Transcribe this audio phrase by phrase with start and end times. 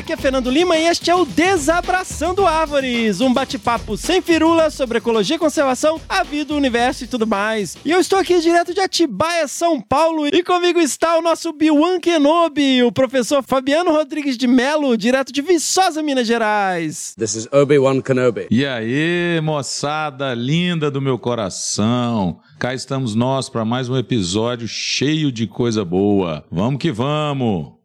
[0.00, 4.96] Aqui é Fernando Lima e este é o Desabraçando Árvores, um bate-papo sem firula sobre
[4.96, 7.76] ecologia e conservação, a vida, o universo e tudo mais.
[7.84, 12.00] E eu estou aqui direto de Atibaia, São Paulo, e comigo está o nosso Biwan
[12.00, 17.14] Kenobi, o professor Fabiano Rodrigues de Melo, direto de Viçosa, Minas Gerais.
[17.18, 18.46] This is Obi-Wan Kenobi.
[18.50, 22.40] E aí, moçada linda do meu coração.
[22.58, 26.42] Cá estamos nós para mais um episódio cheio de coisa boa.
[26.50, 27.79] Vamos que vamos!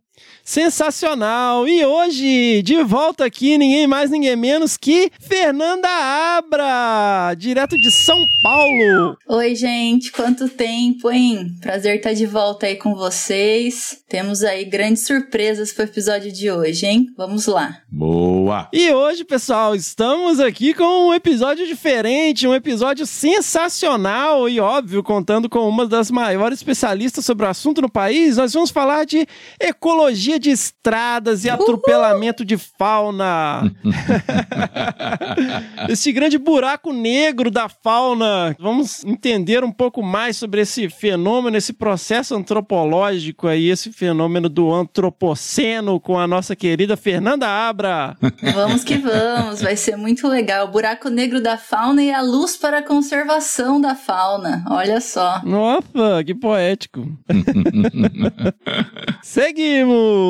[0.48, 1.68] Sensacional!
[1.68, 8.16] E hoje, de volta aqui, ninguém mais, ninguém menos que Fernanda Abra, direto de São
[8.44, 9.18] Paulo.
[9.28, 11.48] Oi, gente, quanto tempo, hein?
[11.60, 13.98] Prazer estar de volta aí com vocês.
[14.08, 17.08] Temos aí grandes surpresas pro episódio de hoje, hein?
[17.18, 17.80] Vamos lá.
[17.90, 18.70] Boa!
[18.72, 25.50] E hoje, pessoal, estamos aqui com um episódio diferente, um episódio sensacional e óbvio, contando
[25.50, 28.38] com uma das maiores especialistas sobre o assunto no país.
[28.38, 29.26] Nós vamos falar de
[29.60, 33.72] ecologia de estradas e atropelamento de fauna.
[35.90, 38.56] esse grande buraco negro da fauna.
[38.60, 44.74] Vamos entender um pouco mais sobre esse fenômeno, esse processo antropológico aí, esse fenômeno do
[44.74, 48.18] antropoceno com a nossa querida Fernanda Abra.
[48.54, 50.68] Vamos que vamos, vai ser muito legal.
[50.68, 54.64] O buraco negro da fauna e a luz para a conservação da fauna.
[54.70, 55.42] Olha só.
[55.44, 57.06] Nossa, que poético.
[59.22, 60.25] Seguimos.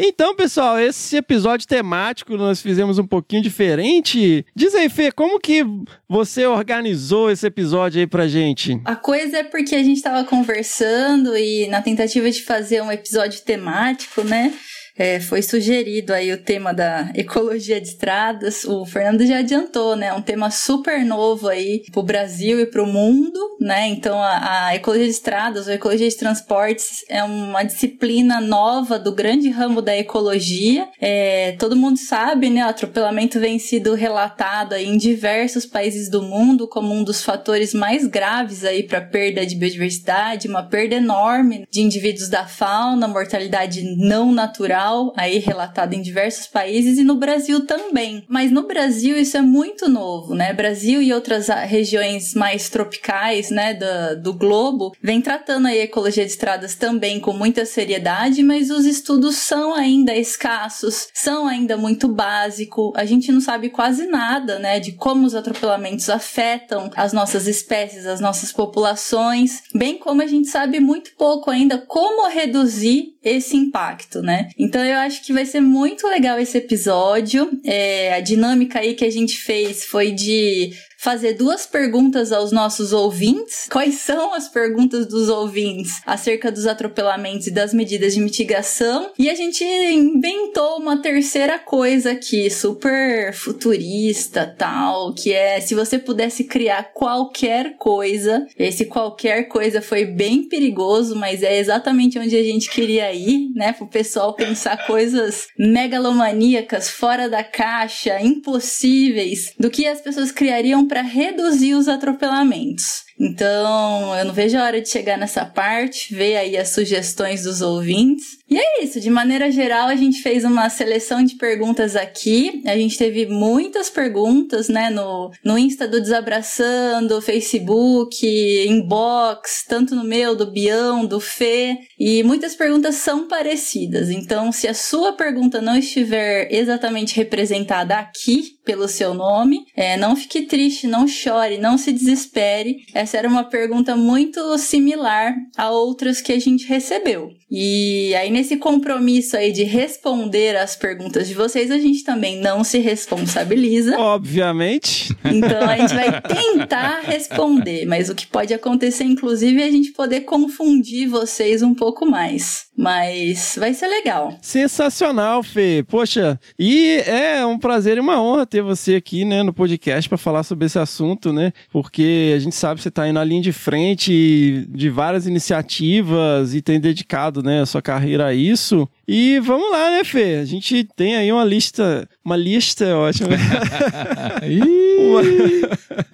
[0.00, 4.46] Então, pessoal, esse episódio temático nós fizemos um pouquinho diferente.
[4.54, 5.64] Diz aí, Fê, como que
[6.08, 8.80] você organizou esse episódio aí pra gente?
[8.84, 13.40] A coisa é porque a gente tava conversando e na tentativa de fazer um episódio
[13.42, 14.52] temático, né?
[14.98, 18.64] É, foi sugerido aí o tema da ecologia de estradas.
[18.64, 20.12] O Fernando já adiantou, né?
[20.12, 23.86] Um tema super novo aí pro Brasil e pro mundo, né?
[23.86, 29.14] Então a, a ecologia de estradas, ou ecologia de transportes, é uma disciplina nova do
[29.14, 30.88] grande ramo da ecologia.
[31.00, 32.66] É, todo mundo sabe, né?
[32.66, 37.72] O atropelamento vem sido relatado aí em diversos países do mundo como um dos fatores
[37.72, 43.84] mais graves aí para perda de biodiversidade, uma perda enorme de indivíduos da fauna, mortalidade
[43.96, 48.24] não natural aí relatado em diversos países e no Brasil também.
[48.28, 50.52] Mas no Brasil isso é muito novo, né?
[50.52, 56.30] Brasil e outras regiões mais tropicais, né, do, do globo, vem tratando a ecologia de
[56.30, 62.92] estradas também com muita seriedade, mas os estudos são ainda escassos, são ainda muito básico.
[62.96, 68.06] A gente não sabe quase nada, né, de como os atropelamentos afetam as nossas espécies,
[68.06, 74.22] as nossas populações, bem como a gente sabe muito pouco ainda como reduzir esse impacto,
[74.22, 74.48] né?
[74.58, 77.50] Então eu acho que vai ser muito legal esse episódio.
[77.64, 82.92] É, a dinâmica aí que a gente fez foi de fazer duas perguntas aos nossos
[82.92, 83.68] ouvintes.
[83.70, 89.12] Quais são as perguntas dos ouvintes acerca dos atropelamentos e das medidas de mitigação?
[89.16, 95.98] E a gente inventou uma terceira coisa aqui, super futurista, tal, que é se você
[95.98, 98.44] pudesse criar qualquer coisa.
[98.58, 103.72] Esse qualquer coisa foi bem perigoso, mas é exatamente onde a gente queria ir, né,
[103.72, 111.02] pro pessoal pensar coisas megalomaníacas, fora da caixa, impossíveis, do que as pessoas criariam para
[111.02, 113.02] reduzir os atropelamentos.
[113.20, 117.60] Então, eu não vejo a hora de chegar nessa parte, ver aí as sugestões dos
[117.60, 118.37] ouvintes.
[118.50, 122.62] E é isso, de maneira geral, a gente fez uma seleção de perguntas aqui.
[122.64, 128.26] A gente teve muitas perguntas, né, no, no Insta do Desabraçando, Facebook,
[128.66, 131.76] inbox, tanto no meu, do Bião, do Fê.
[131.98, 134.08] E muitas perguntas são parecidas.
[134.08, 140.16] Então, se a sua pergunta não estiver exatamente representada aqui pelo seu nome, é, não
[140.16, 142.78] fique triste, não chore, não se desespere.
[142.94, 147.30] Essa era uma pergunta muito similar a outras que a gente recebeu.
[147.50, 152.62] E aí, nesse compromisso aí de responder as perguntas de vocês, a gente também não
[152.62, 153.98] se responsabiliza.
[153.98, 155.12] Obviamente.
[155.24, 159.90] Então a gente vai tentar responder, mas o que pode acontecer, inclusive, é a gente
[159.90, 162.68] poder confundir vocês um pouco mais.
[162.76, 164.38] Mas vai ser legal.
[164.40, 165.84] Sensacional, Fê.
[165.88, 170.16] Poxa, e é um prazer e uma honra ter você aqui, né, no podcast para
[170.16, 171.52] falar sobre esse assunto, né?
[171.72, 176.54] Porque a gente sabe que você está aí na linha de frente de várias iniciativas
[176.54, 178.88] e tem dedicado, né, a sua carreira isso.
[179.06, 180.36] E vamos lá, né, Fê?
[180.36, 183.30] A gente tem aí uma lista, uma lista é ótima.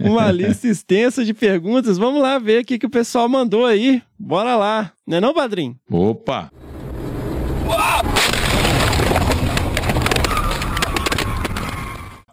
[0.01, 1.99] uma, uma lista extensa de perguntas.
[1.99, 4.03] Vamos lá ver o que, que o pessoal mandou aí.
[4.19, 4.93] Bora lá.
[5.07, 5.77] Não é não, padrinho?
[5.91, 6.51] Opa!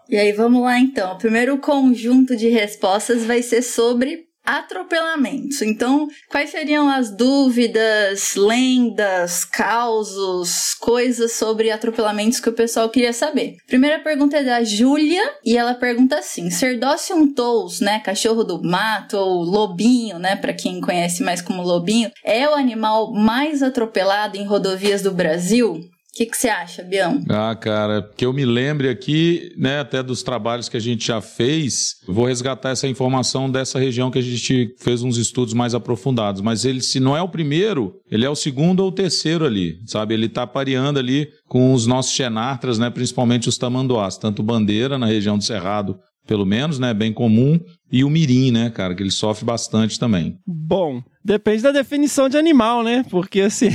[0.10, 1.14] E aí, vamos lá então.
[1.14, 5.62] O primeiro conjunto de respostas vai ser sobre atropelamentos.
[5.62, 13.55] Então, quais seriam as dúvidas, lendas, causos, coisas sobre atropelamentos que o pessoal queria saber?
[13.65, 19.17] Primeira pergunta é da Júlia e ela pergunta assim: Serdocium tous, né, cachorro do mato
[19.17, 24.46] ou lobinho, né, para quem conhece mais como lobinho, é o animal mais atropelado em
[24.46, 25.79] rodovias do Brasil?
[26.13, 27.24] O que, que você acha, Bião?
[27.30, 31.22] Ah, cara, que eu me lembre aqui, né, até dos trabalhos que a gente já
[31.22, 36.41] fez, vou resgatar essa informação dessa região que a gente fez uns estudos mais aprofundados.
[36.41, 39.77] Mas ele, se não é o primeiro, ele é o segundo ou o terceiro ali,
[39.86, 40.13] sabe?
[40.13, 45.06] Ele está pareando ali com os nossos xenartras, né, principalmente os tamanduás, tanto bandeira na
[45.06, 47.58] região do Cerrado, pelo menos, né, bem comum,
[47.89, 50.36] e o mirim, né, cara, que ele sofre bastante também.
[50.46, 53.06] Bom, depende da definição de animal, né?
[53.10, 53.70] Porque assim.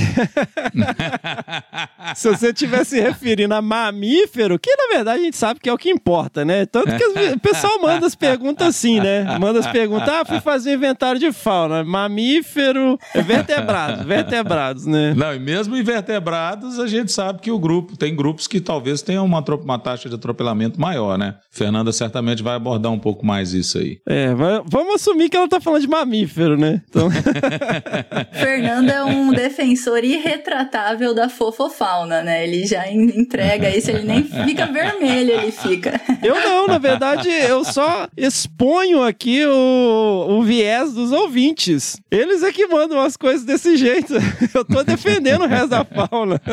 [2.15, 5.73] se você estiver se referindo a mamífero, que na verdade a gente sabe que é
[5.73, 6.65] o que importa, né?
[6.65, 9.37] Tanto que o pessoal manda as perguntas assim, né?
[9.39, 11.83] Manda as perguntas, ah, fui fazer inventário de fauna.
[11.83, 15.13] Mamífero, vertebrados, vertebrados, né?
[15.15, 19.25] Não, e mesmo invertebrados, a gente sabe que o grupo, tem grupos que talvez tenham
[19.25, 21.35] uma, uma taxa de atropelamento maior, né?
[21.51, 23.99] Fernanda certamente vai abordar um pouco mais isso aí.
[24.07, 24.33] É,
[24.65, 26.81] vamos assumir que ela tá falando de mamífero, né?
[26.89, 27.09] Então...
[28.31, 32.43] Fernando é um defensor irretratável da fofofauna, né?
[32.43, 35.99] Ele já entrega isso, ele nem fica vermelho, ele fica.
[36.23, 41.97] Eu não, na verdade, eu só exponho aqui o, o viés dos ouvintes.
[42.09, 44.13] Eles é que mandam as coisas desse jeito.
[44.53, 46.41] Eu tô defendendo o resto da fauna.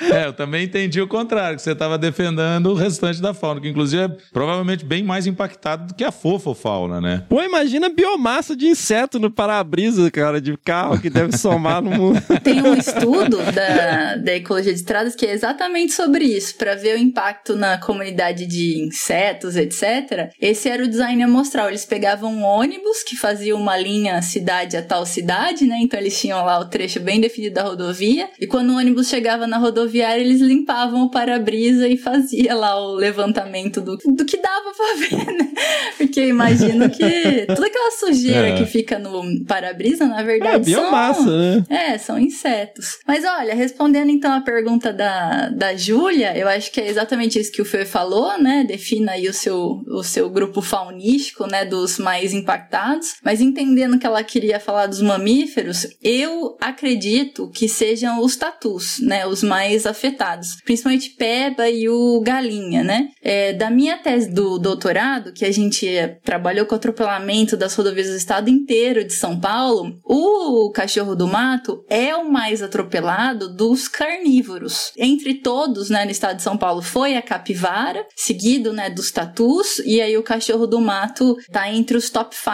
[0.00, 3.68] É, eu também entendi o contrário, que você tava defendendo o restante da fauna, que
[3.68, 7.24] inclusive é provavelmente bem mais impactado do que a fofofauna fauna, né?
[7.28, 12.20] Pô, imagina biomassa de inseto no para-brisa, cara, de carro que deve somar no mundo.
[12.42, 16.96] Tem um estudo da, da ecologia de estradas que é exatamente sobre isso, para ver
[16.96, 20.30] o impacto na comunidade de insetos, etc.
[20.40, 21.68] Esse era o design amostral.
[21.68, 25.78] Eles pegavam um ônibus que fazia uma linha cidade a tal cidade, né?
[25.80, 28.28] Então eles tinham lá o trecho bem definido da rodovia.
[28.40, 32.94] E quando o ônibus chegava na rodoviária, eles limpavam o para-brisa e fazia lá o
[32.94, 35.48] levantamento do, do que dava pra ver, né?
[35.96, 38.56] Porque imagino que toda aquela sujeira é.
[38.56, 41.64] que fica no para-brisa, na verdade, é, biomassa, são, né?
[41.68, 42.98] É, são insetos.
[43.06, 47.52] Mas olha, respondendo então a pergunta da, da Júlia, eu acho que é exatamente isso
[47.52, 48.64] que o Fê falou, né?
[48.64, 51.64] Defina aí o seu, o seu grupo faunístico, né?
[51.64, 53.14] Dos mais impactados.
[53.22, 59.26] Mas entendendo que ela queria falar dos mamíferos, eu acredito que sejam os tatus, né?
[59.26, 60.56] Os mais afetados.
[60.64, 63.08] Principalmente peba e o galinha, né?
[63.22, 65.86] É, da minha tese do doutorado, que a gente
[66.24, 71.26] trabalhou com o atropelamento das rodovias do estado inteiro de São Paulo, o cachorro do
[71.26, 74.92] mato é o mais atropelado dos carnívoros.
[74.96, 79.78] Entre todos, né, no estado de São Paulo foi a capivara, seguido, né, dos tatus,
[79.80, 82.48] e aí o cachorro do mato tá entre os top 5.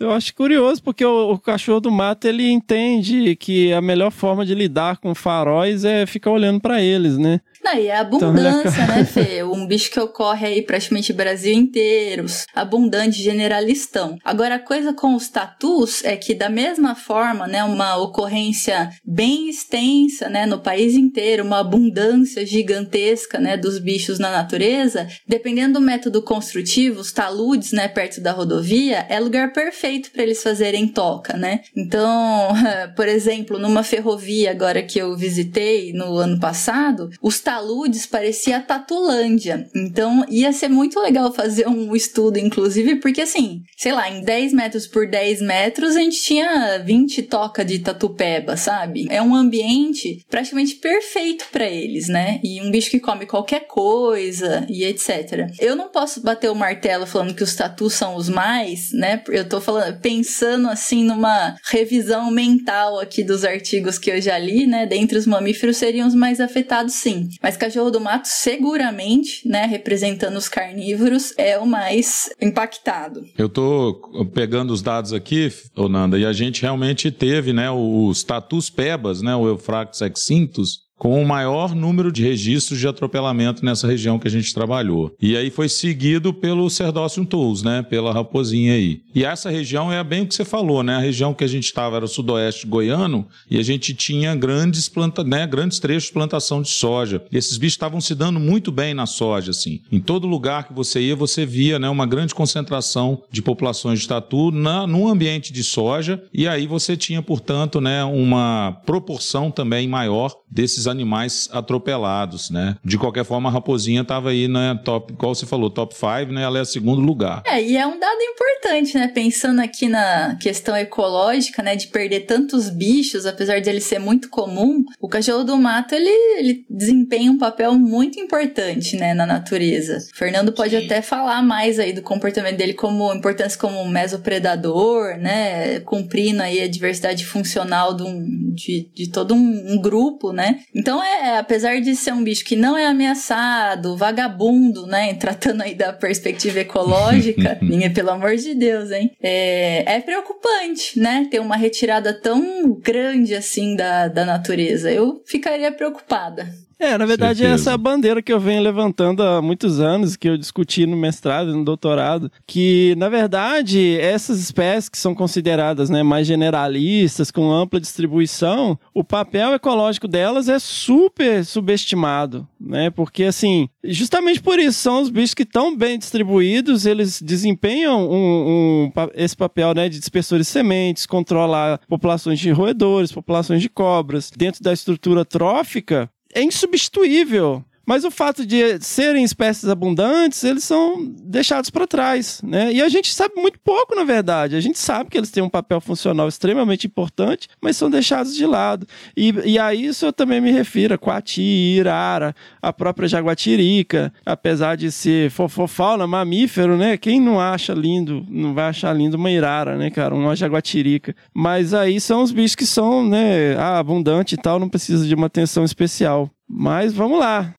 [0.00, 4.44] Eu acho curioso porque o, o cachorro do mato ele entende que a melhor forma
[4.44, 7.40] de lidar com faróis é ficar olhando para eles, né?
[7.62, 9.42] Não, e a então, abundância, né, Fê?
[9.42, 14.18] Um bicho que ocorre aí praticamente Brasil inteiro, abundante, generalistão.
[14.24, 19.48] Agora, a coisa com os tatus é que, da mesma forma, né, uma ocorrência bem
[19.48, 25.80] extensa, né, no país inteiro, uma abundância gigantesca, né, dos bichos na natureza, dependendo do
[25.80, 31.36] método construtivo, os taludes, né, perto da rodovia, é lugar perfeito para eles fazerem toca,
[31.36, 31.60] né?
[31.76, 32.48] Então,
[32.96, 37.57] por exemplo, numa ferrovia agora que eu visitei no ano passado, os taludes
[38.06, 39.68] parecia a Tatulândia.
[39.74, 44.52] Então ia ser muito legal fazer um estudo, inclusive, porque assim, sei lá, em 10
[44.52, 49.06] metros por 10 metros a gente tinha 20 toca de tatupeba, sabe?
[49.10, 52.40] É um ambiente praticamente perfeito para eles, né?
[52.42, 55.50] E um bicho que come qualquer coisa e etc.
[55.58, 59.22] Eu não posso bater o martelo falando que os tatus são os mais, né?
[59.28, 64.66] Eu tô falando, pensando assim numa revisão mental aqui dos artigos que eu já li,
[64.66, 64.86] né?
[64.86, 67.28] Dentre os mamíferos seriam os mais afetados, sim.
[67.42, 73.22] Mas cachorro do mato, seguramente, né, representando os carnívoros, é o mais impactado.
[73.36, 78.68] Eu tô pegando os dados aqui, Nanda, e a gente realmente teve, né, os tatus
[78.70, 84.18] pebas, né, o Eufrax exintus, com o maior número de registros de atropelamento nessa região
[84.18, 85.14] que a gente trabalhou.
[85.20, 89.00] E aí foi seguido pelo Cerdócio Tools, né, pela raposinha aí.
[89.14, 90.96] E essa região é bem o que você falou, né?
[90.96, 94.88] A região que a gente estava era o sudoeste goiano e a gente tinha grandes
[94.88, 97.22] planta, né, grandes trechos de plantação de soja.
[97.30, 99.80] E esses bichos estavam se dando muito bem na soja, assim.
[99.90, 104.08] Em todo lugar que você ia, você via, né, uma grande concentração de populações de
[104.08, 109.86] tatu na num ambiente de soja e aí você tinha, portanto, né, uma proporção também
[109.86, 112.76] maior desses animais atropelados, né?
[112.84, 116.42] De qualquer forma, a raposinha estava aí, né, top, qual você falou, top 5, né?
[116.42, 117.42] Ela é segundo lugar.
[117.46, 119.08] É, e é um dado importante, né?
[119.08, 121.76] Pensando aqui na questão ecológica, né?
[121.76, 126.10] De perder tantos bichos, apesar de ele ser muito comum, o cachorro do mato, ele,
[126.38, 129.14] ele desempenha um papel muito importante, né?
[129.14, 129.98] Na natureza.
[130.14, 130.86] O Fernando pode Sim.
[130.86, 135.80] até falar mais aí do comportamento dele como importância como mesopredador, né?
[135.80, 140.60] Cumprindo aí a diversidade funcional de, um, de, de todo um, um grupo, né?
[140.78, 145.12] Então, é, é, apesar de ser um bicho que não é ameaçado, vagabundo, né?
[145.18, 149.10] Tratando aí da perspectiva ecológica, minha, pelo amor de Deus, hein?
[149.20, 151.26] É, é preocupante, né?
[151.28, 154.88] Ter uma retirada tão grande assim da, da natureza.
[154.90, 156.48] Eu ficaria preocupada.
[156.80, 157.54] É, na verdade, Certeza.
[157.62, 160.96] essa é a bandeira que eu venho levantando há muitos anos, que eu discuti no
[160.96, 167.32] mestrado e no doutorado, que, na verdade, essas espécies que são consideradas né, mais generalistas,
[167.32, 172.90] com ampla distribuição, o papel ecológico delas é super subestimado, né?
[172.90, 178.84] Porque, assim, justamente por isso, são os bichos que estão bem distribuídos, eles desempenham um,
[178.86, 184.30] um, esse papel né, de dispersores de sementes, controlar populações de roedores, populações de cobras.
[184.36, 187.64] Dentro da estrutura trófica, é insubstituível.
[187.88, 192.70] Mas o fato de serem espécies abundantes, eles são deixados para trás, né?
[192.70, 194.56] E a gente sabe muito pouco, na verdade.
[194.56, 198.44] A gente sabe que eles têm um papel funcional extremamente importante, mas são deixados de
[198.44, 198.86] lado.
[199.16, 204.76] E, e a isso eu também me refiro a Coati, Irara, a própria jaguatirica, apesar
[204.76, 206.98] de ser fofofauna, mamífero, né?
[206.98, 210.14] Quem não acha lindo, não vai achar lindo uma Irara, né, cara?
[210.14, 211.16] Uma jaguatirica.
[211.32, 215.14] Mas aí são os bichos que são, né, ah, abundante e tal, não precisa de
[215.14, 216.30] uma atenção especial.
[216.46, 217.54] Mas vamos lá.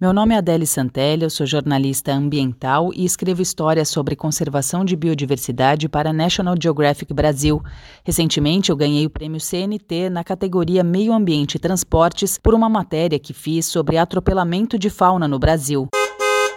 [0.00, 4.94] Meu nome é Adele Santelli, eu sou jornalista ambiental e escrevo histórias sobre conservação de
[4.94, 7.60] biodiversidade para National Geographic Brasil.
[8.04, 13.18] Recentemente, eu ganhei o prêmio CNT na categoria Meio Ambiente e Transportes por uma matéria
[13.18, 15.88] que fiz sobre atropelamento de fauna no Brasil.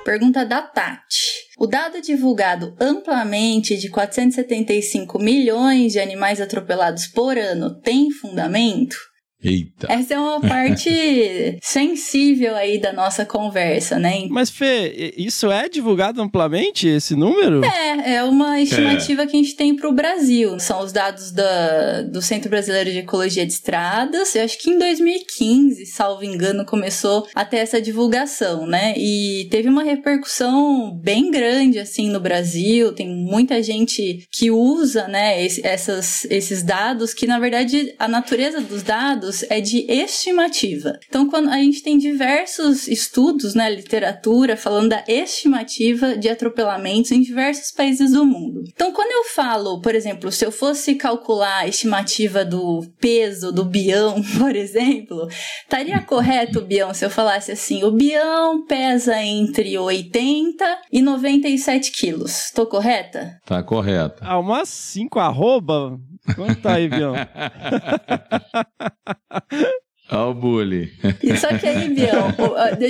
[0.06, 1.50] Pergunta da Tati.
[1.58, 9.11] O dado divulgado amplamente de 475 milhões de animais atropelados por ano tem fundamento?
[9.44, 9.92] Eita.
[9.92, 10.90] Essa é uma parte
[11.62, 14.28] sensível aí da nossa conversa, né?
[14.30, 17.66] Mas, Fê, isso é divulgado amplamente, esse número?
[17.66, 19.28] É, é uma estimativa é.
[19.28, 20.60] que a gente tem para o Brasil.
[20.60, 24.36] São os dados da, do Centro Brasileiro de Ecologia de Estradas.
[24.36, 28.94] Eu acho que em 2015, salvo engano, começou a ter essa divulgação, né?
[28.96, 32.94] E teve uma repercussão bem grande, assim, no Brasil.
[32.94, 38.62] Tem muita gente que usa, né, esse, essas, esses dados, que, na verdade, a natureza
[38.62, 41.00] dos dados dados é de estimativa.
[41.08, 47.12] Então, quando a gente tem diversos estudos na né, literatura falando da estimativa de atropelamentos
[47.12, 48.64] em diversos países do mundo.
[48.68, 53.64] Então, quando eu falo, por exemplo, se eu fosse calcular a estimativa do peso do
[53.64, 55.28] bião, por exemplo,
[55.64, 61.92] estaria correto o bião se eu falasse assim: o bião pesa entre 80 e 97
[61.92, 62.46] quilos.
[62.46, 63.40] Estou correta?
[63.46, 64.22] Tá correto.
[64.22, 65.98] Ah, umas 5 arroba
[66.36, 67.16] Quanto tá aí, Bião?
[70.12, 70.92] Olha o bully.
[71.40, 72.36] Só que aí, Bião,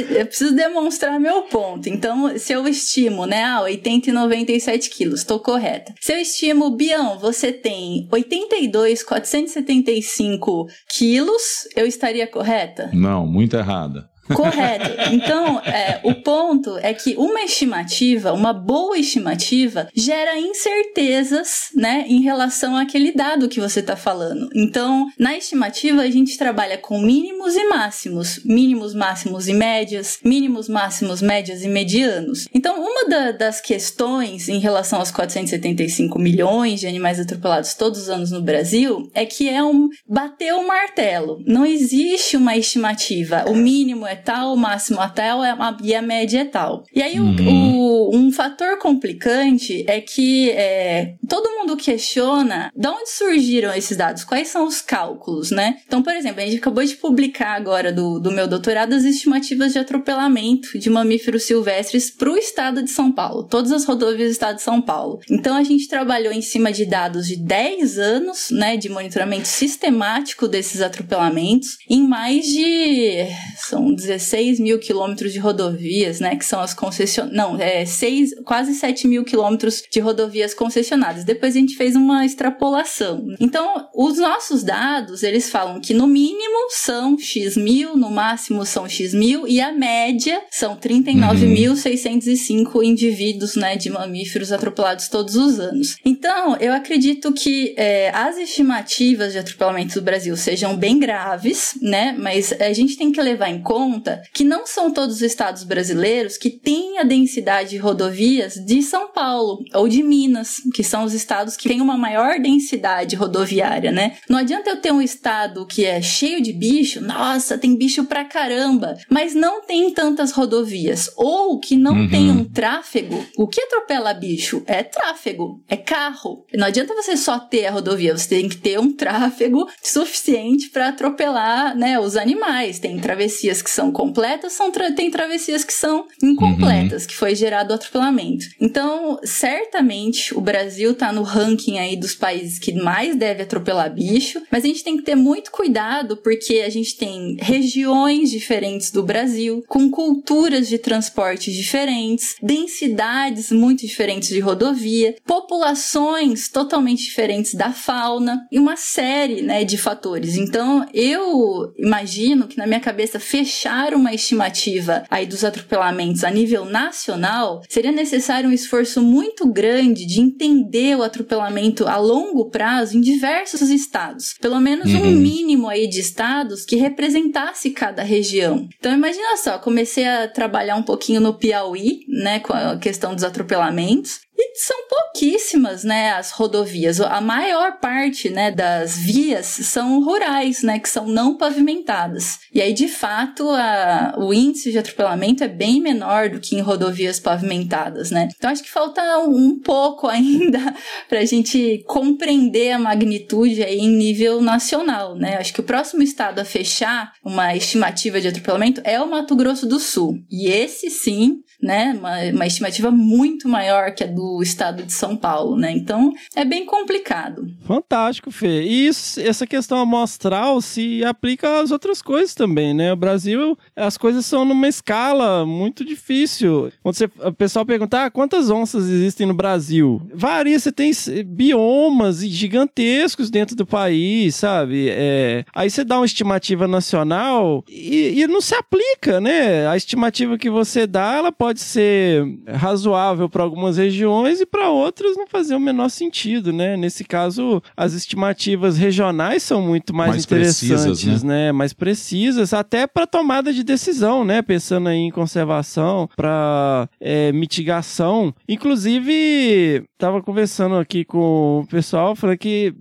[0.09, 1.87] eu preciso demonstrar meu ponto.
[1.87, 5.93] Então, se eu estimo, né, ah, 80 e 97 quilos, estou correta.
[6.01, 12.89] Se eu estimo, Bião, você tem 82,475 quilos, eu estaria correta?
[12.91, 14.09] Não, muito errada.
[14.27, 14.89] Correto.
[15.11, 22.21] Então, é, o ponto é que uma estimativa, uma boa estimativa, gera incertezas, né, em
[22.21, 24.49] relação àquele dado que você está falando.
[24.55, 30.69] Então, na estimativa, a gente trabalha com mínimos e máximos, mínimos, máximos e médias, mínimos,
[30.69, 32.47] máximos, médias e medianos.
[32.53, 38.09] Então, uma da, das questões em relação aos 475 milhões de animais atropelados todos os
[38.09, 41.41] anos no Brasil é que é um bater o martelo.
[41.45, 43.45] Não existe uma estimativa.
[43.47, 46.83] O mínimo é tal, o máximo a tal é e a média é tal.
[46.93, 48.09] E aí, uhum.
[48.09, 54.23] o, um fator complicante é que é, todo mundo questiona de onde surgiram esses dados,
[54.23, 55.77] quais são os cálculos, né?
[55.85, 59.73] Então, por exemplo, a gente acabou de publicar agora do, do meu doutorado as estimativas
[59.73, 64.31] de atropelamento de mamíferos silvestres para o estado de São Paulo, todas as rodovias do
[64.31, 65.19] estado de São Paulo.
[65.29, 70.47] Então, a gente trabalhou em cima de dados de 10 anos, né, de monitoramento sistemático
[70.47, 73.25] desses atropelamentos, em mais de.
[73.57, 76.35] são 16 mil quilômetros de rodovias, né?
[76.35, 77.35] Que são as concessionárias.
[77.35, 81.23] Não, é seis, quase 7 mil quilômetros de rodovias concessionadas.
[81.23, 83.25] Depois a gente fez uma extrapolação.
[83.39, 88.87] Então, os nossos dados, eles falam que no mínimo são X mil, no máximo são
[88.87, 92.83] X mil, e a média são 39.605 uhum.
[92.83, 95.97] indivíduos, né, de mamíferos atropelados todos os anos.
[96.05, 102.15] Então, eu acredito que é, as estimativas de atropelamento do Brasil sejam bem graves, né,
[102.17, 103.90] mas a gente tem que levar em conta
[104.33, 109.11] que não são todos os estados brasileiros que têm a densidade de rodovias de São
[109.11, 114.17] Paulo ou de Minas, que são os estados que têm uma maior densidade rodoviária, né?
[114.29, 118.25] Não adianta eu ter um estado que é cheio de bicho, nossa, tem bicho pra
[118.25, 122.09] caramba, mas não tem tantas rodovias, ou que não uhum.
[122.09, 123.25] tem um tráfego.
[123.37, 126.45] O que atropela bicho é tráfego, é carro.
[126.53, 130.89] Não adianta você só ter a rodovia, você tem que ter um tráfego suficiente para
[130.89, 132.79] atropelar, né, os animais.
[132.79, 137.07] Tem travessias que são completas, são tra tem travessias que são incompletas, uhum.
[137.07, 138.47] que foi gerado o atropelamento.
[138.59, 144.41] Então, certamente o Brasil tá no ranking aí dos países que mais deve atropelar bicho,
[144.51, 149.03] mas a gente tem que ter muito cuidado porque a gente tem regiões diferentes do
[149.03, 157.71] Brasil, com culturas de transporte diferentes, densidades muito diferentes de rodovia, populações totalmente diferentes da
[157.71, 160.35] fauna e uma série, né, de fatores.
[160.35, 166.65] Então, eu imagino que na minha cabeça fechar uma estimativa aí dos atropelamentos a nível
[166.65, 173.01] nacional seria necessário um esforço muito grande de entender o atropelamento a longo prazo em
[173.01, 174.35] diversos estados.
[174.41, 175.07] Pelo menos uhum.
[175.07, 178.67] um mínimo aí de estados que representasse cada região.
[178.77, 183.23] Então imagina só, comecei a trabalhar um pouquinho no Piauí, né, com a questão dos
[183.23, 184.19] atropelamentos.
[184.43, 186.99] E são pouquíssimas, né, as rodovias.
[186.99, 192.39] A maior parte, né, das vias são rurais, né, que são não pavimentadas.
[192.51, 196.61] E aí, de fato, a, o índice de atropelamento é bem menor do que em
[196.61, 198.29] rodovias pavimentadas, né?
[198.35, 200.73] Então, acho que falta um pouco ainda
[201.07, 205.37] para a gente compreender a magnitude aí em nível nacional, né?
[205.37, 209.67] Acho que o próximo estado a fechar uma estimativa de atropelamento é o Mato Grosso
[209.67, 210.17] do Sul.
[210.31, 211.93] E esse sim né?
[211.97, 215.71] Uma, uma estimativa muito maior que a do estado de São Paulo, né?
[215.71, 217.47] Então é bem complicado.
[217.65, 218.63] Fantástico, Fê.
[218.63, 222.91] E isso, essa questão amostral se aplica às outras coisas também, né?
[222.91, 226.71] O Brasil, as coisas são numa escala muito difícil.
[226.83, 230.59] Quando você, o pessoal pergunta ah, quantas onças existem no Brasil, varia.
[230.59, 230.91] Você tem
[231.25, 234.87] biomas gigantescos dentro do país, sabe?
[234.89, 239.67] É, aí você dá uma estimativa nacional e, e não se aplica, né?
[239.67, 244.69] A estimativa que você dá, ela pode pode ser razoável para algumas regiões e para
[244.69, 246.77] outras não fazer o menor sentido, né?
[246.77, 251.47] Nesse caso, as estimativas regionais são muito mais, mais interessantes, precisas, né?
[251.47, 251.51] né?
[251.51, 254.41] Mais precisas, até para tomada de decisão, né?
[254.41, 258.33] Pensando aí em conservação, para é, mitigação.
[258.47, 262.73] Inclusive, estava conversando aqui com o pessoal, falando que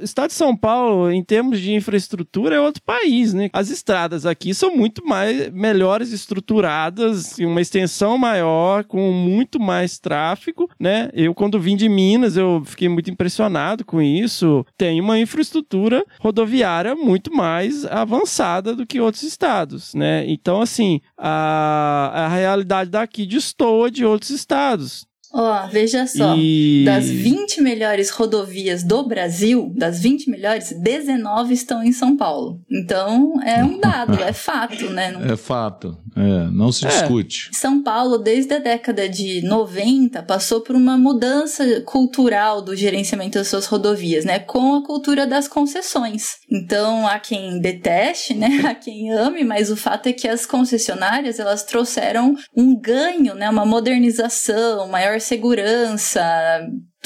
[0.00, 3.48] o estado de São Paulo, em termos de infraestrutura, é outro país, né?
[3.52, 10.68] As estradas aqui são muito mais melhores estruturadas, uma extensão maior, com muito mais tráfego,
[10.78, 11.10] né?
[11.12, 14.64] Eu, quando vim de Minas, eu fiquei muito impressionado com isso.
[14.76, 20.24] Tem uma infraestrutura rodoviária muito mais avançada do que outros estados, né?
[20.28, 25.06] Então, assim, a, a realidade daqui destoa de outros estados.
[25.38, 26.34] Ó, oh, veja só.
[26.34, 26.82] E...
[26.86, 32.58] Das 20 melhores rodovias do Brasil, das 20 melhores, 19 estão em São Paulo.
[32.70, 35.12] Então, é um dado, é fato, né?
[35.12, 35.30] Não...
[35.30, 35.98] É fato.
[36.16, 36.88] É, não se é.
[36.88, 37.50] discute.
[37.52, 43.48] São Paulo, desde a década de 90, passou por uma mudança cultural do gerenciamento das
[43.48, 44.38] suas rodovias, né?
[44.38, 46.38] Com a cultura das concessões.
[46.50, 48.46] Então, há quem deteste, né?
[48.66, 53.50] Há quem ame, mas o fato é que as concessionárias, elas trouxeram um ganho, né?
[53.50, 56.22] Uma modernização, maior segurança,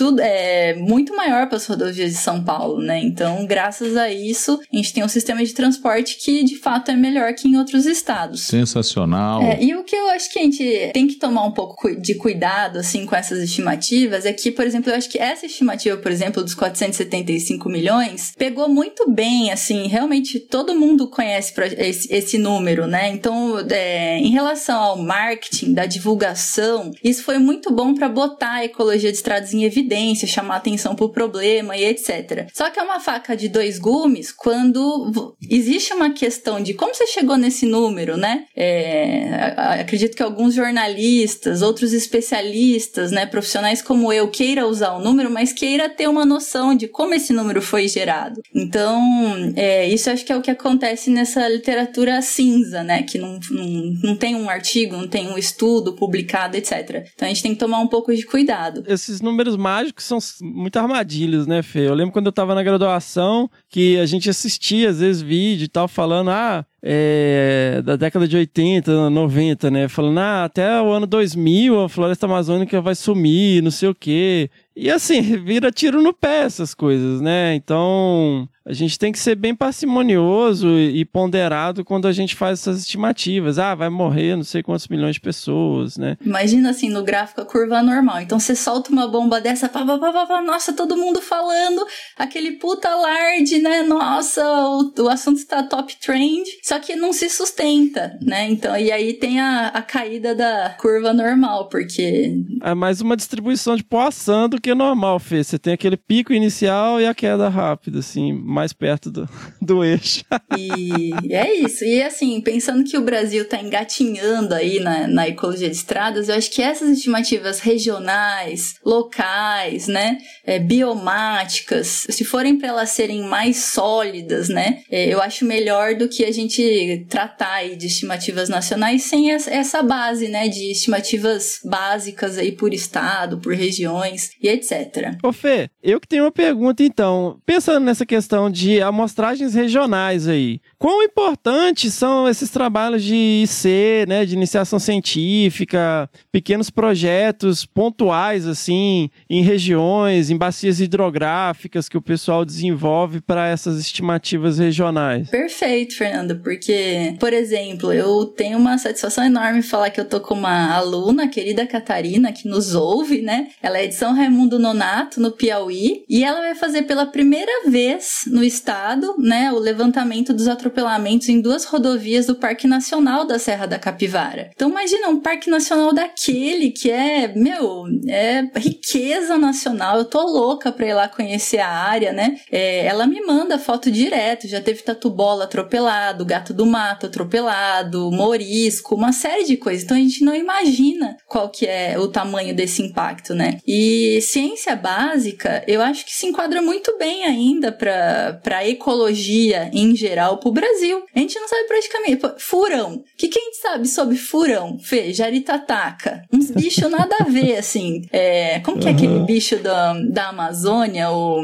[0.01, 2.99] tudo é muito maior para as rodovias de São Paulo, né?
[3.01, 6.97] Então, graças a isso, a gente tem um sistema de transporte que de fato é
[6.97, 8.41] melhor que em outros estados.
[8.41, 9.43] Sensacional.
[9.43, 12.15] É, e o que eu acho que a gente tem que tomar um pouco de
[12.15, 16.11] cuidado assim com essas estimativas é que, por exemplo, eu acho que essa estimativa, por
[16.11, 22.87] exemplo, dos 475 milhões, pegou muito bem, assim, realmente todo mundo conhece esse, esse número,
[22.87, 23.11] né?
[23.11, 28.65] Então, é, em relação ao marketing, da divulgação, isso foi muito bom para botar a
[28.65, 32.49] ecologia de estradas em evidência evidência, chamar atenção pro problema e etc.
[32.55, 37.07] Só que é uma faca de dois gumes quando existe uma questão de como você
[37.09, 38.45] chegou nesse número, né?
[38.57, 45.31] É, acredito que alguns jornalistas, outros especialistas, né, profissionais como eu, queira usar o número,
[45.31, 48.41] mas queira ter uma noção de como esse número foi gerado.
[48.55, 53.03] Então, é, isso acho que é o que acontece nessa literatura cinza, né?
[53.03, 53.67] Que não, não,
[54.03, 57.07] não tem um artigo, não tem um estudo publicado, etc.
[57.15, 58.85] Então a gente tem que tomar um pouco de cuidado.
[58.87, 61.89] Esses números mágicos são muito armadilhos, né, Fê?
[61.89, 65.69] Eu lembro quando eu tava na graduação que a gente assistia, às vezes, vídeo e
[65.69, 69.89] tal, falando, ah, é, da década de 80, 90, né?
[69.89, 74.51] Falando, ah, até o ano 2000 a floresta amazônica vai sumir, não sei o quê.
[74.75, 77.55] E assim, vira tiro no pé essas coisas, né?
[77.55, 82.79] Então, a gente tem que ser bem parcimonioso e ponderado quando a gente faz essas
[82.79, 83.59] estimativas.
[83.59, 86.17] Ah, vai morrer não sei quantos milhões de pessoas, né?
[86.25, 88.21] Imagina assim, no gráfico a curva normal.
[88.21, 91.85] Então você solta uma bomba dessa, pá, pá, pá, pá, nossa, todo mundo falando,
[92.17, 93.83] aquele puta alarde, né?
[93.83, 98.49] Nossa, o, o assunto está top trend, só que não se sustenta, né?
[98.49, 102.37] Então, e aí tem a, a caída da curva normal, porque.
[102.63, 105.43] É mais uma distribuição de Poisson do que normal, Fê.
[105.43, 109.29] Você tem aquele pico inicial e a queda rápida, assim mais perto do,
[109.61, 110.23] do eixo.
[110.57, 111.85] e é isso.
[111.85, 116.35] E assim, pensando que o Brasil está engatinhando aí na, na ecologia de estradas, eu
[116.35, 123.57] acho que essas estimativas regionais, locais, né, é, biomáticas, se forem para elas serem mais
[123.57, 129.05] sólidas, né, é, eu acho melhor do que a gente tratar aí de estimativas nacionais
[129.05, 135.17] sem essa base, né, de estimativas básicas aí por estado, por regiões e etc.
[135.23, 140.27] Ô Fê, eu que tenho uma pergunta então, pensando nessa questão questão de amostragens regionais
[140.27, 140.61] aí.
[140.79, 149.11] Quão importantes são esses trabalhos de IC, né, de iniciação científica, pequenos projetos pontuais assim,
[149.29, 155.29] em regiões, em bacias hidrográficas que o pessoal desenvolve para essas estimativas regionais?
[155.29, 160.35] Perfeito, Fernando, porque, por exemplo, eu tenho uma satisfação enorme falar que eu tô com
[160.35, 163.49] uma aluna, querida Catarina, que nos ouve, né?
[163.63, 168.23] Ela é de São Raimundo Nonato, no Piauí, e ela vai fazer pela primeira vez
[168.31, 173.67] no estado, né, o levantamento dos atropelamentos em duas rodovias do Parque Nacional da Serra
[173.67, 174.51] da Capivara.
[174.55, 179.99] Então imagina um parque nacional daquele que é, meu, é riqueza nacional.
[179.99, 182.39] Eu tô louca pra ir lá conhecer a área, né?
[182.51, 188.95] É, ela me manda foto direto, já teve tatu-bola atropelado, gato do mato atropelado, morisco,
[188.95, 189.85] uma série de coisas.
[189.85, 193.59] Então a gente não imagina qual que é o tamanho desse impacto, né?
[193.67, 199.95] E ciência básica, eu acho que se enquadra muito bem ainda para para ecologia em
[199.95, 201.05] geral pro Brasil.
[201.15, 202.23] A gente não sabe praticamente.
[202.39, 202.95] Furão.
[202.95, 204.79] O que, que a gente sabe sobre furão?
[204.79, 206.23] Fê, jaritataca.
[206.33, 208.03] Uns bichos nada a ver, assim.
[208.13, 211.11] É, como que é aquele bicho da, da Amazônia?
[211.11, 211.43] O.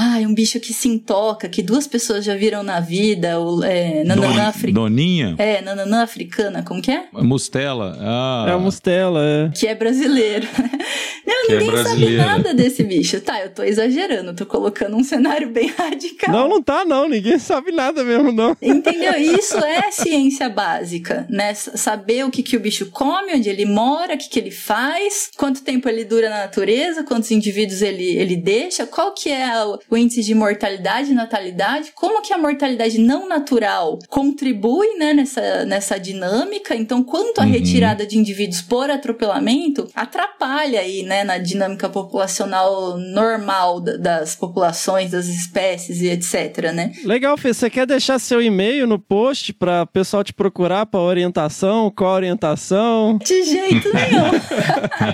[0.00, 3.64] Ah, é um bicho que se intoca, que duas pessoas já viram na vida, o
[3.64, 4.74] é, nananã africana.
[4.74, 5.34] Doninha?
[5.38, 7.08] É, nananã africana, como que é?
[7.12, 7.98] Mustela.
[8.00, 8.46] Ah.
[8.48, 9.48] É a mustela, é.
[9.48, 10.46] Que é brasileiro.
[11.28, 13.20] Não, que é ninguém é sabe nada desse bicho.
[13.20, 16.32] Tá, eu tô exagerando, tô colocando um cenário bem radical.
[16.32, 18.56] Não, não tá não, ninguém sabe nada mesmo, não.
[18.62, 19.12] Entendeu?
[19.18, 21.52] Isso é ciência básica, né?
[21.54, 25.30] Saber o que, que o bicho come, onde ele mora, o que, que ele faz,
[25.36, 29.78] quanto tempo ele dura na natureza, quantos indivíduos ele, ele deixa, qual que é o,
[29.90, 35.64] o índice de mortalidade e natalidade, como que a mortalidade não natural contribui né, nessa,
[35.64, 37.50] nessa dinâmica, então quanto a uhum.
[37.50, 45.26] retirada de indivíduos por atropelamento atrapalha aí, né, na dinâmica populacional normal das populações, das
[45.26, 46.92] espécies e etc, né?
[47.04, 51.00] Legal, Fê, você quer deixar seu e-mail no post para o pessoal te procurar para
[51.00, 53.18] orientação, qual orientação?
[53.18, 54.30] De jeito nenhum.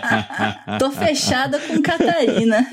[0.79, 2.67] Tô fechada com Catarina.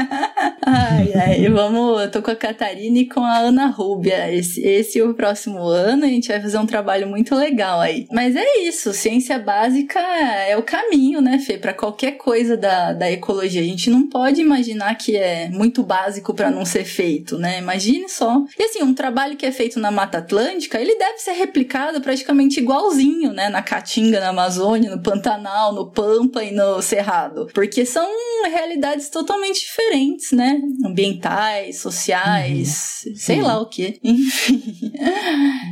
[0.66, 2.02] ai, ai, e vamos.
[2.02, 4.30] Eu tô com a Catarina e com a Ana Rúbia.
[4.30, 8.06] Esse, esse e o próximo ano a gente vai fazer um trabalho muito legal aí.
[8.12, 13.10] Mas é isso, ciência básica é o caminho, né, Fê, para qualquer coisa da, da
[13.10, 13.62] ecologia.
[13.62, 17.58] A gente não pode imaginar que é muito básico para não ser feito, né?
[17.58, 18.44] Imagine só.
[18.58, 22.60] E assim, um trabalho que é feito na Mata Atlântica, ele deve ser replicado praticamente
[22.60, 23.48] igualzinho, né?
[23.48, 27.48] Na Caatinga, na Amazônia, no Pantanal, no Pampa e no Cerrado.
[27.54, 28.06] Porque são
[28.44, 30.60] realidades totalmente diferentes, né?
[30.84, 33.14] Ambientais ambientais, sociais, uhum.
[33.14, 33.42] sei Sim.
[33.42, 34.00] lá o que.
[34.02, 34.92] Enfim.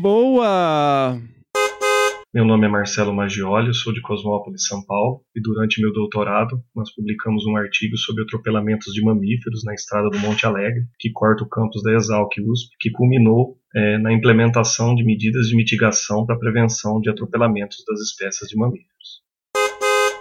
[0.02, 1.18] Boa!
[2.32, 6.62] Meu nome é Marcelo Maggioli, eu sou de Cosmópolis, São Paulo, e durante meu doutorado
[6.76, 11.42] nós publicamos um artigo sobre atropelamentos de mamíferos na estrada do Monte Alegre, que corta
[11.42, 16.38] o campus da Exalc USP, que culminou é, na implementação de medidas de mitigação para
[16.38, 18.97] prevenção de atropelamentos das espécies de mamíferos.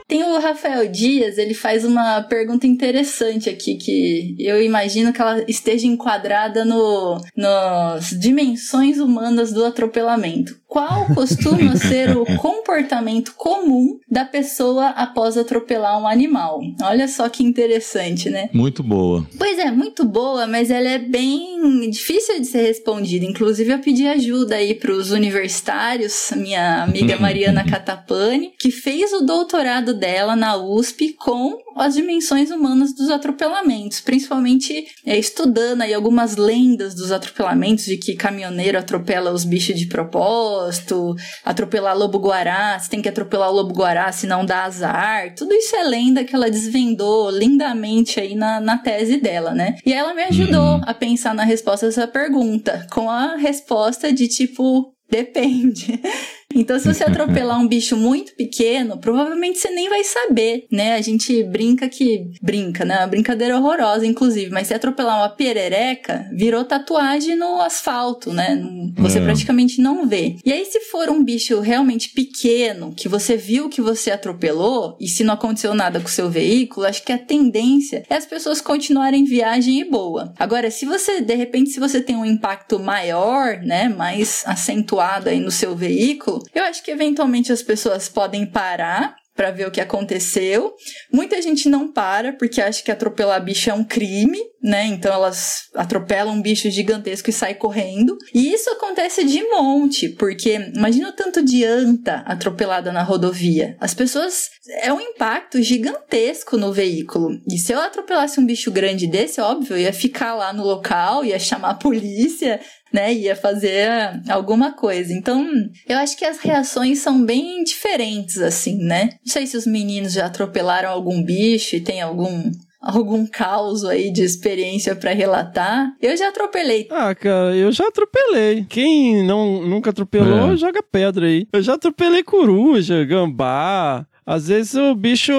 [0.08, 5.43] Tem o Rafael Dias, ele faz uma pergunta interessante aqui, que eu imagino que ela
[5.50, 10.58] esteja enquadrada no, nas dimensões humanas do atropelamento.
[10.67, 16.62] Qual costuma ser o comportamento comum da pessoa após atropelar um animal?
[16.84, 18.50] Olha só que interessante, né?
[18.54, 19.26] Muito boa.
[19.38, 23.26] Pois é, muito boa, mas ela é bem difícil de ser respondida.
[23.26, 29.22] Inclusive, eu pedi ajuda aí para os universitários, minha amiga Mariana Catapani, que fez o
[29.22, 36.36] doutorado dela na USP com as dimensões humanas dos atropelamentos, principalmente é, estudando aí algumas
[36.36, 43.02] lendas dos atropelamentos, de que caminhoneiro atropela os bichos de propósito, atropelar lobo-guará, você tem
[43.02, 47.30] que atropelar o lobo-guará se não dá azar, tudo isso é lenda que ela desvendou
[47.30, 49.76] lindamente aí na, na tese dela, né?
[49.86, 50.82] E ela me ajudou uhum.
[50.84, 56.02] a pensar na resposta dessa pergunta, com a resposta de tipo, Depende.
[56.54, 60.96] Então, se você atropelar um bicho muito pequeno, provavelmente você nem vai saber, né?
[60.96, 62.32] A gente brinca que.
[62.42, 63.00] Brinca, né?
[63.00, 64.52] Uma brincadeira horrorosa, inclusive.
[64.52, 68.62] Mas se atropelar uma perereca, virou tatuagem no asfalto, né?
[68.98, 69.24] Você é.
[69.24, 70.38] praticamente não vê.
[70.44, 75.08] E aí, se for um bicho realmente pequeno, que você viu que você atropelou, e
[75.08, 78.62] se não aconteceu nada com o seu veículo, acho que a tendência é as pessoas
[78.62, 80.34] continuarem viagem e boa.
[80.38, 83.90] Agora, se você, de repente, se você tem um impacto maior, né?
[83.90, 89.52] Mais acentuado aí no seu veículo, eu acho que eventualmente as pessoas podem parar para
[89.52, 90.73] ver o que aconteceu.
[91.13, 94.86] Muita gente não para porque acha que atropelar bicho é um crime, né?
[94.88, 98.17] Então elas atropelam um bicho gigantesco e saem correndo.
[98.34, 103.78] E isso acontece de monte, porque imagina o tanto de anta atropelada na rodovia.
[103.80, 104.50] As pessoas
[104.82, 107.39] é um impacto gigantesco no veículo.
[107.47, 111.23] E se eu atropelasse um bicho grande desse, óbvio, eu ia ficar lá no local,
[111.23, 112.60] ia chamar a polícia,
[112.91, 113.89] né, ia fazer
[114.30, 115.13] alguma coisa.
[115.13, 115.47] Então,
[115.88, 119.10] eu acho que as reações são bem diferentes, assim, né?
[119.26, 124.12] Não sei se os meninos já atropelaram algum bicho e tem algum algum caos aí
[124.12, 125.91] de experiência para relatar.
[126.02, 126.88] Eu já atropelei.
[126.89, 128.65] Ah, cara, eu já atropelei.
[128.69, 130.58] Quem não nunca atropelou, é.
[130.58, 131.47] joga pedra aí.
[131.52, 135.32] Eu já atropelei coruja, gambá, às vezes o bicho,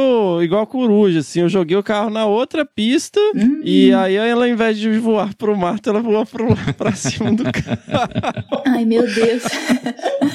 [0.43, 3.61] igual coruja, assim, eu joguei o carro na outra pista uhum.
[3.63, 7.45] e aí ela, ao invés de voar pro mato, ela voa pro, pra cima do
[7.45, 8.09] carro.
[8.67, 9.43] Ai, meu Deus.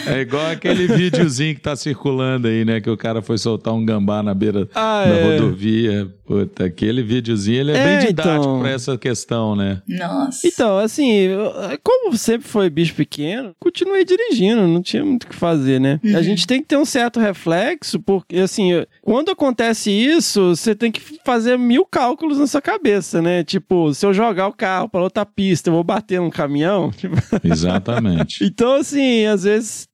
[0.06, 2.80] É igual aquele videozinho que tá circulando aí, né?
[2.80, 5.24] Que o cara foi soltar um gambá na beira ah, da é.
[5.24, 6.08] rodovia.
[6.26, 8.60] Puta, aquele videozinho, ele é, é bem didático então...
[8.60, 9.82] pra essa questão, né?
[9.88, 10.48] Nossa.
[10.48, 11.28] Então, assim,
[11.84, 16.00] como sempre foi bicho pequeno, continuei dirigindo, não tinha muito o que fazer, né?
[16.04, 16.16] Uhum.
[16.16, 20.92] A gente tem que ter um certo reflexo, porque assim, quando acontece isso, você tem
[20.92, 23.44] que fazer mil cálculos na sua cabeça, né?
[23.44, 26.92] Tipo, se eu jogar o carro para outra pista, eu vou bater num caminhão?
[27.44, 28.44] Exatamente.
[28.44, 29.88] então, assim, às vezes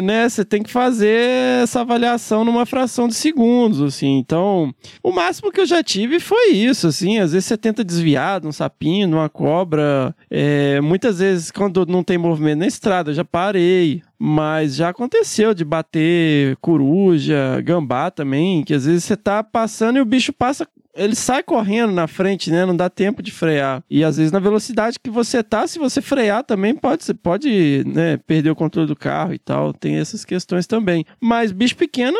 [0.00, 4.18] né, você tem que fazer essa avaliação numa fração de segundos, assim.
[4.18, 7.18] Então, o máximo que eu já tive foi isso, assim.
[7.18, 10.14] Às vezes você tenta desviar de um sapinho, de uma cobra.
[10.30, 14.02] É, muitas vezes, quando não tem movimento na estrada, eu já parei.
[14.18, 20.00] Mas já aconteceu de bater coruja, gambá também, que às vezes você tá passando e
[20.00, 22.64] o bicho passa ele sai correndo na frente, né?
[22.64, 23.82] Não dá tempo de frear.
[23.88, 27.84] E às vezes na velocidade que você tá, se você frear também pode, você pode,
[27.86, 29.72] né, perder o controle do carro e tal.
[29.72, 31.04] Tem essas questões também.
[31.20, 32.16] Mas bicho pequeno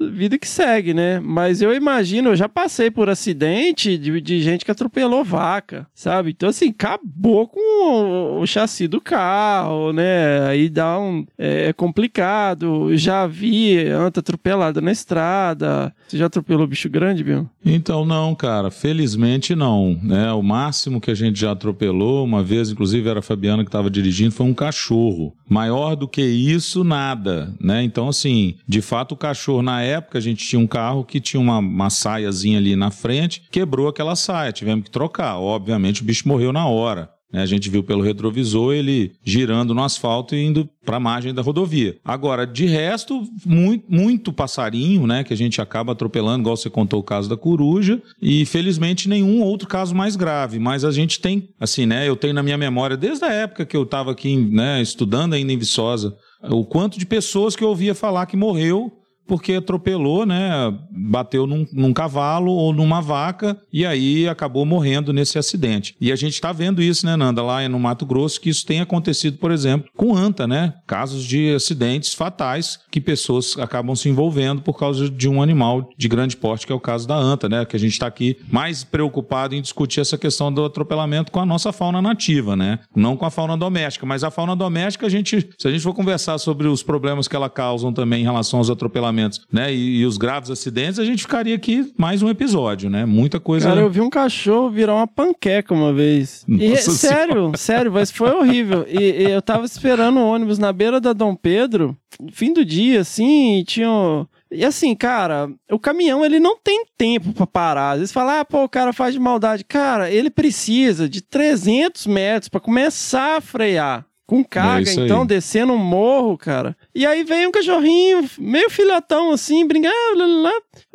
[0.00, 1.20] vida que segue, né?
[1.20, 6.30] Mas eu imagino, eu já passei por acidente de, de gente que atropelou vaca, sabe?
[6.30, 10.46] Então, assim, acabou com o, o chassi do carro, né?
[10.46, 11.26] Aí dá um.
[11.38, 12.96] É, é complicado.
[12.96, 15.94] Já vi anta atropelada na estrada.
[16.06, 17.48] Você já atropelou bicho grande, Bill?
[17.64, 18.70] Então, não, cara.
[18.70, 19.98] Felizmente não.
[20.02, 20.30] Né?
[20.32, 23.90] O máximo que a gente já atropelou, uma vez, inclusive era a Fabiana que estava
[23.90, 25.34] dirigindo, foi um cachorro.
[25.48, 27.82] Maior do que isso, nada, né?
[27.82, 31.40] Então, assim, de fato, o cachorro na época a gente tinha um carro que tinha
[31.40, 35.38] uma, uma saiazinha ali na frente, quebrou aquela saia, tivemos que trocar.
[35.38, 37.10] Obviamente o bicho morreu na hora.
[37.32, 37.42] Né?
[37.42, 41.42] A gente viu pelo retrovisor ele girando no asfalto e indo para a margem da
[41.42, 41.96] rodovia.
[42.04, 45.24] Agora, de resto, muito, muito passarinho, né?
[45.24, 49.42] Que a gente acaba atropelando, igual você contou o caso da coruja, e felizmente nenhum
[49.42, 50.58] outro caso mais grave.
[50.58, 52.08] Mas a gente tem, assim, né?
[52.08, 55.52] Eu tenho na minha memória, desde a época que eu estava aqui, né, estudando ainda
[55.52, 58.92] em Viçosa, o quanto de pessoas que eu ouvia falar que morreu
[59.26, 60.72] porque atropelou, né?
[60.90, 65.96] Bateu num, num, cavalo ou numa vaca e aí acabou morrendo nesse acidente.
[66.00, 68.80] E a gente está vendo isso, né, Nanda, lá no Mato Grosso, que isso tem
[68.80, 70.74] acontecido, por exemplo, com anta, né?
[70.86, 76.08] Casos de acidentes fatais que pessoas acabam se envolvendo por causa de um animal de
[76.08, 77.64] grande porte, que é o caso da anta, né?
[77.64, 81.46] Que a gente está aqui mais preocupado em discutir essa questão do atropelamento com a
[81.46, 82.78] nossa fauna nativa, né?
[82.94, 85.94] Não com a fauna doméstica, mas a fauna doméstica, a gente, se a gente for
[85.94, 89.72] conversar sobre os problemas que ela causam também em relação aos atropelamentos atropelamentos, né?
[89.72, 93.04] E, e, os graves acidentes, a gente ficaria aqui mais um episódio, né?
[93.04, 93.68] Muita coisa.
[93.68, 96.44] Cara, eu vi um cachorro virar uma panqueca uma vez.
[96.48, 98.86] E, sério, sério, mas foi horrível.
[98.88, 101.96] E, e, eu tava esperando o ônibus na beira da Dom Pedro,
[102.30, 104.26] fim do dia, assim, e tinha.
[104.50, 107.92] E assim, cara, o caminhão ele não tem tempo para parar.
[107.92, 109.64] Às vezes fala, ah, pô, o cara faz de maldade.
[109.64, 114.06] Cara, ele precisa de 300 metros para começar a frear.
[114.26, 116.76] Com carga, é então, descendo um morro, cara.
[116.92, 119.94] E aí vem um cachorrinho, meio filhotão, assim, brincando.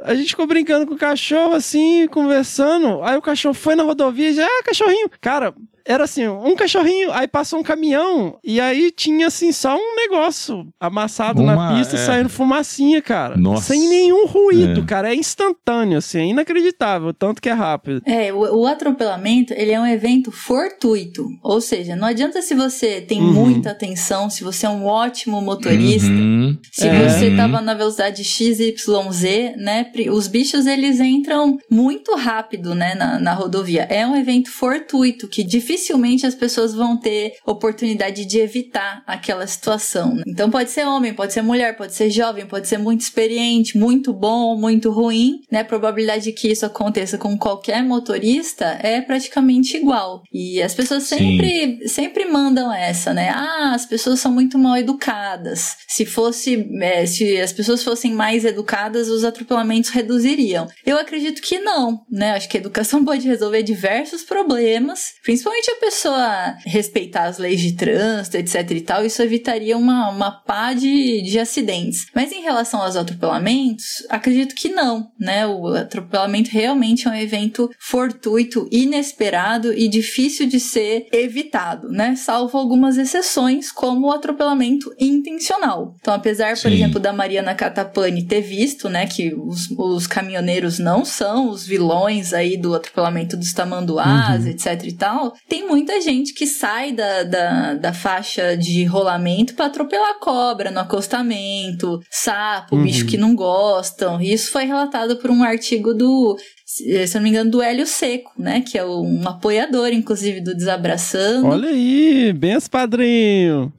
[0.03, 3.01] A gente ficou brincando com o cachorro, assim, conversando.
[3.03, 5.09] Aí o cachorro foi na rodovia e já, ah, cachorrinho.
[5.21, 5.53] Cara,
[5.85, 10.67] era assim, um cachorrinho, aí passou um caminhão, e aí tinha assim só um negócio
[10.79, 11.99] amassado Uma, na pista, é...
[11.99, 13.37] saindo fumacinha, cara.
[13.37, 13.73] Nossa.
[13.73, 14.85] Sem nenhum ruído, é.
[14.85, 15.11] cara.
[15.11, 18.01] É instantâneo, assim, é inacreditável, tanto que é rápido.
[18.05, 21.27] É, o, o, atropelamento, ele é um evento fortuito.
[21.43, 23.33] Ou seja, não adianta se você tem uhum.
[23.33, 26.57] muita atenção, se você é um ótimo motorista, uhum.
[26.71, 27.09] se é.
[27.09, 29.91] você tava na velocidade XYZ, né?
[30.11, 33.83] Os bichos, eles entram muito rápido, né, na, na rodovia.
[33.83, 39.47] É um evento fortuito que dificilmente dificilmente as pessoas vão ter oportunidade de evitar aquela
[39.47, 40.15] situação.
[40.15, 40.23] Né?
[40.27, 44.13] Então pode ser homem, pode ser mulher, pode ser jovem, pode ser muito experiente, muito
[44.13, 45.61] bom, muito ruim, né?
[45.61, 50.23] A probabilidade de que isso aconteça com qualquer motorista é praticamente igual.
[50.31, 53.29] E as pessoas sempre, sempre mandam essa, né?
[53.29, 55.77] Ah, as pessoas são muito mal educadas.
[55.87, 60.67] Se fosse, é, se as pessoas fossem mais educadas, os atropelamentos reduziriam.
[60.85, 62.31] Eu acredito que não, né?
[62.31, 67.61] Acho que a educação pode resolver diversos problemas, principalmente principalmente a pessoa respeitar as leis
[67.61, 72.07] de trânsito, etc e tal, isso evitaria uma, uma pá de, de acidentes.
[72.15, 75.45] Mas em relação aos atropelamentos, acredito que não, né?
[75.45, 82.15] O atropelamento realmente é um evento fortuito, inesperado e difícil de ser evitado, né?
[82.15, 85.95] Salvo algumas exceções, como o atropelamento intencional.
[85.99, 86.63] Então, apesar, Sim.
[86.63, 91.65] por exemplo, da Mariana Catapani ter visto, né, que os, os caminhoneiros não são os
[91.65, 94.49] vilões aí do atropelamento dos tamanduás, uhum.
[94.49, 99.65] etc e tal, tem muita gente que sai da, da, da faixa de rolamento para
[99.65, 102.83] atropelar cobra no acostamento, sapo, uhum.
[102.83, 104.21] bicho que não gostam.
[104.21, 108.31] Isso foi relatado por um artigo do se eu não me engano, do Hélio Seco,
[108.37, 108.61] né?
[108.61, 111.47] Que é um apoiador, inclusive, do Desabraçando.
[111.47, 113.73] Olha aí, benção, padrinho!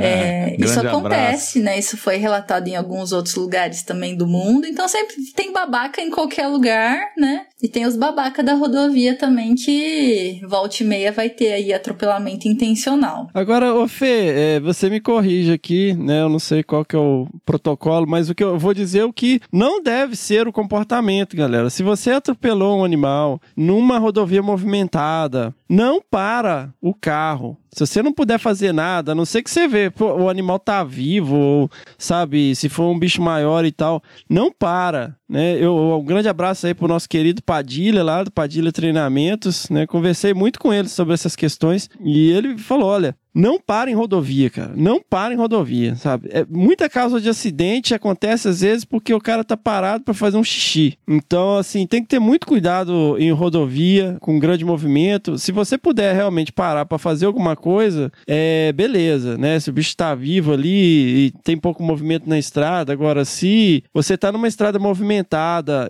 [0.00, 1.58] É, isso acontece, abraço.
[1.60, 1.78] né?
[1.78, 4.66] Isso foi relatado em alguns outros lugares também do mundo.
[4.66, 7.46] Então sempre tem babaca em qualquer lugar, né?
[7.62, 12.48] E tem os babaca da rodovia também que volta e meia vai ter aí atropelamento
[12.48, 13.28] intencional.
[13.34, 16.22] Agora, ô Fê, é, você me corrige aqui, né?
[16.22, 19.04] Eu não sei qual que é o protocolo, mas o que eu vou dizer é
[19.04, 21.68] o que não deve ser o comportamento, galera.
[21.68, 27.56] Se você atropelou um animal numa rodovia movimentada, não para o carro.
[27.72, 30.58] Se você não puder fazer nada, a não ser que você vê, pô, o animal
[30.58, 35.56] tá vivo, ou, sabe, se for um bicho maior e tal, não para, né?
[35.56, 39.86] Eu, um grande abraço aí pro nosso querido Padilha lá, do Padilha Treinamentos, né?
[39.86, 44.50] Conversei muito com ele sobre essas questões e ele falou, olha, não para em rodovia,
[44.50, 44.72] cara.
[44.74, 46.28] Não para em rodovia, sabe?
[46.32, 50.36] É, muita causa de acidente acontece às vezes porque o cara tá parado para fazer
[50.36, 50.98] um xixi.
[51.06, 55.38] Então, assim, tem que ter muito cuidado em rodovia, com grande movimento.
[55.38, 59.60] Se você puder realmente parar para fazer alguma coisa, é beleza, né?
[59.60, 62.92] Se o bicho tá vivo ali e tem pouco movimento na estrada.
[62.92, 65.19] Agora, se você tá numa estrada movimentada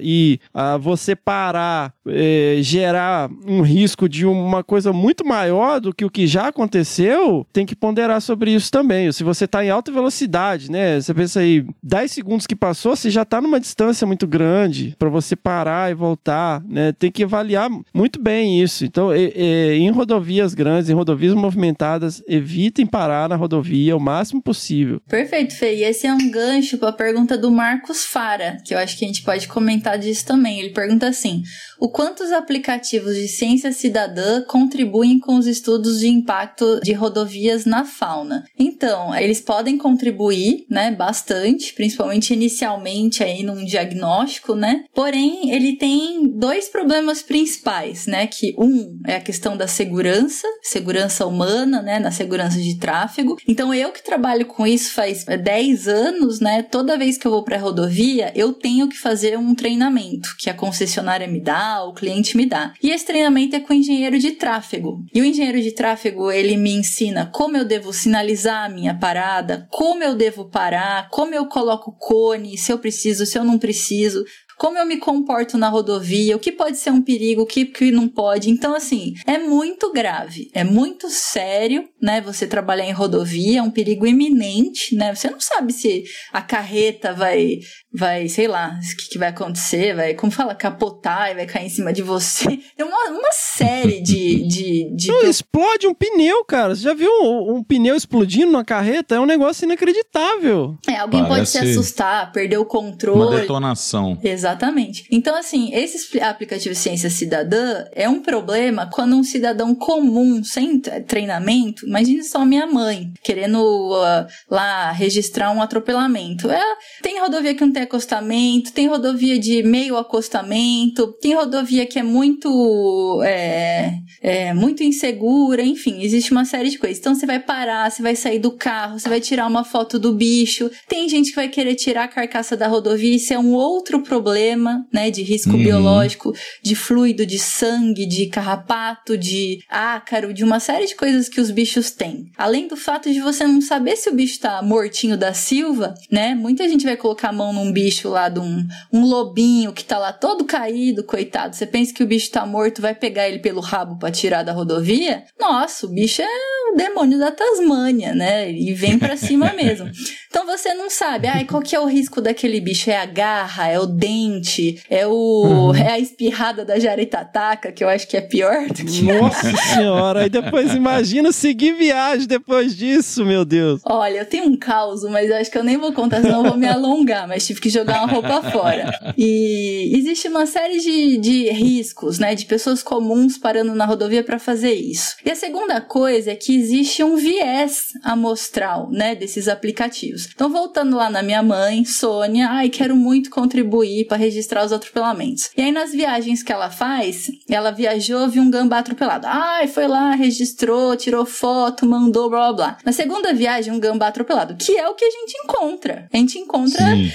[0.00, 6.04] e ah, você parar, é, gerar um risco de uma coisa muito maior do que
[6.04, 9.10] o que já aconteceu tem que ponderar sobre isso também.
[9.12, 11.00] Se você está em alta velocidade, né?
[11.00, 15.08] Você pensa aí, 10 segundos que passou, você já está numa distância muito grande para
[15.08, 16.92] você parar e voltar, né?
[16.92, 18.84] Tem que avaliar muito bem isso.
[18.84, 25.00] Então, em rodovias grandes, em rodovias movimentadas, evitem parar na rodovia o máximo possível.
[25.08, 25.76] Perfeito, Fê.
[25.76, 29.04] E esse é um gancho para a pergunta do Marcos Fara, que eu acho que
[29.04, 30.60] a gente pode comentar disso também.
[30.60, 31.42] Ele pergunta assim:
[31.78, 37.64] o quanto os aplicativos de ciência cidadã contribuem com os estudos de impacto de rodovias
[37.64, 38.44] na fauna.
[38.58, 44.84] Então, eles podem contribuir, né, bastante, principalmente inicialmente aí num diagnóstico, né?
[44.94, 51.26] Porém, ele tem dois problemas principais, né, que um é a questão da segurança, segurança
[51.26, 53.36] humana, né, na segurança de tráfego.
[53.46, 57.44] Então, eu que trabalho com isso faz 10 anos, né, toda vez que eu vou
[57.44, 62.36] para rodovia, eu tenho que fazer um treinamento que a concessionária me dá o cliente
[62.36, 62.72] me dá.
[62.82, 65.04] E esse treinamento é com o engenheiro de tráfego.
[65.14, 69.66] E o engenheiro de tráfego, ele me ensina como eu devo sinalizar a minha parada,
[69.70, 74.24] como eu devo parar, como eu coloco cone, se eu preciso, se eu não preciso,
[74.60, 77.90] como eu me comporto na rodovia, o que pode ser um perigo, o que, que
[77.90, 78.50] não pode.
[78.50, 82.20] Então, assim, é muito grave, é muito sério, né?
[82.20, 85.14] Você trabalhar em rodovia, é um perigo iminente, né?
[85.14, 87.58] Você não sabe se a carreta vai,
[87.92, 91.66] vai, sei lá, o que, que vai acontecer, vai, como fala, capotar e vai cair
[91.66, 92.46] em cima de você.
[92.76, 94.46] Tem uma, uma série de.
[94.46, 95.08] de, de...
[95.08, 96.74] Não, explode um pneu, cara.
[96.74, 99.14] Você já viu um, um pneu explodindo numa carreta?
[99.16, 100.76] É um negócio inacreditável.
[100.88, 103.20] É, alguém pode se Parece assustar, perder o controle.
[103.20, 104.18] Uma detonação.
[104.22, 105.06] Exatamente.
[105.10, 111.00] Então, assim, esse aplicativo Ciência Cidadã é um problema quando um cidadão comum, sem tre-
[111.00, 116.50] treinamento, imagine só minha mãe, querendo uh, lá registrar um atropelamento.
[116.50, 116.62] É,
[117.02, 122.02] tem rodovia que não tem acostamento, tem rodovia de meio acostamento, tem rodovia que é
[122.02, 126.98] muito, é, é, muito insegura, enfim, existe uma série de coisas.
[126.98, 130.12] Então, você vai parar, você vai sair do carro, você vai tirar uma foto do
[130.12, 130.70] bicho.
[130.88, 134.86] Tem gente que vai querer tirar a carcaça da rodovia, isso é um outro problema,
[134.92, 135.62] né, de risco Uhum.
[135.62, 141.40] biológico, de fluido, de sangue, de carrapato, de ácaro, de uma série de coisas que
[141.40, 142.26] os bichos têm.
[142.36, 146.34] Além do fato de você não saber se o bicho tá mortinho da Silva, né?
[146.34, 149.98] Muita gente vai colocar a mão num bicho lá de um, um lobinho que tá
[149.98, 151.54] lá todo caído, coitado.
[151.54, 154.52] Você pensa que o bicho tá morto, vai pegar ele pelo rabo pra tirar da
[154.52, 155.24] rodovia?
[155.38, 158.50] Nossa, o bicho é o demônio da Tasmânia, né?
[158.50, 159.90] E vem pra cima mesmo.
[160.28, 162.88] Então você não sabe, ai, qual que é o risco daquele bicho?
[162.88, 167.88] É a garra, é o dente, é o é a espirrada da jaretataca, que eu
[167.88, 170.26] acho que é pior do que Nossa senhora.
[170.26, 173.80] E depois imagina seguir viagem depois disso, meu Deus.
[173.84, 176.50] Olha, eu tenho um caos, mas eu acho que eu nem vou contar, senão eu
[176.50, 179.14] vou me alongar, mas tive que jogar uma roupa fora.
[179.16, 184.38] E existe uma série de, de riscos, né, de pessoas comuns parando na rodovia para
[184.38, 185.16] fazer isso.
[185.24, 190.28] E a segunda coisa é que existe um viés amostral, né, desses aplicativos.
[190.34, 195.50] Então, voltando lá na minha mãe, Sônia, ai, quero muito contribuir para registrar os atropelamentos.
[195.56, 199.26] E aí, nas viagens que ela faz, ela viajou, viu um gambá atropelado.
[199.26, 202.78] Ai, foi lá, registrou, tirou foto, mandou, blá blá blá.
[202.84, 206.08] Na segunda viagem, um gambá atropelado, que é o que a gente encontra.
[206.12, 207.10] A gente encontra Sim.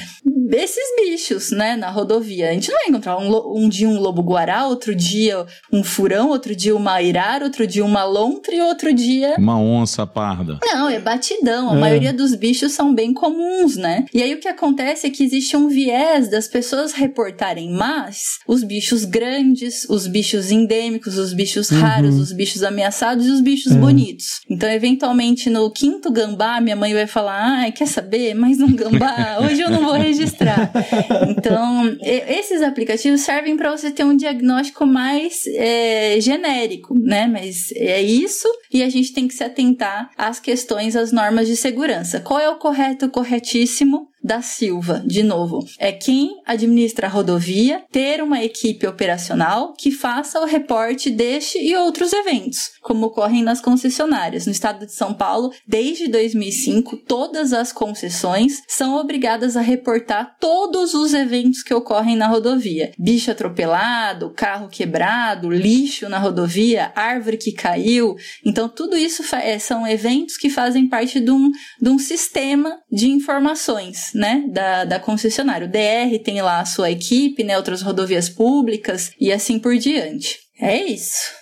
[0.51, 2.49] Esses bichos, né, na rodovia.
[2.49, 6.55] A gente não vai encontrar um, um dia um lobo-guará, outro dia um furão, outro
[6.55, 10.59] dia uma irara, outro dia uma lontra e outro dia Uma onça parda.
[10.63, 11.71] não, é batidão.
[11.71, 11.79] A É.
[11.79, 14.05] maioria dos bichos são bem comuns, né?
[14.13, 18.63] E aí o que acontece é que existe um viés das pessoas reportarem mais os
[18.63, 24.41] bichos grandes, os bichos endêmicos, os bichos raros, os bichos ameaçados e os bichos bonitos.
[24.49, 28.33] Então, eventualmente, no quinto gambá, minha mãe vai falar: ai, quer saber?
[28.33, 29.38] Mais um gambá?
[29.45, 30.24] Hoje eu não vou registrar.
[31.28, 37.28] Então, e- esses aplicativos servem para você ter um diagnóstico mais é, genérico, né?
[37.28, 41.55] Mas é isso e a gente tem que se atentar às questões, às normas de
[41.55, 42.19] segurança.
[42.19, 44.07] Qual é o correto, o corretíssimo?
[44.24, 50.41] Da Silva, de novo, é quem administra a rodovia ter uma equipe operacional que faça
[50.41, 54.47] o reporte deste e outros eventos, como ocorrem nas concessionárias.
[54.47, 60.95] No estado de São Paulo, desde 2005, todas as concessões são obrigadas a reportar todos
[60.95, 67.51] os eventos que ocorrem na rodovia: bicho atropelado, carro quebrado, lixo na rodovia, árvore que
[67.51, 68.16] caiu.
[68.43, 73.07] Então, tudo isso é, são eventos que fazem parte de um, de um sistema de
[73.07, 75.68] informações, né, da, da concessionária.
[75.68, 80.39] O DR tem lá a sua equipe, né, outras rodovias públicas e assim por diante.
[80.59, 81.36] É isso.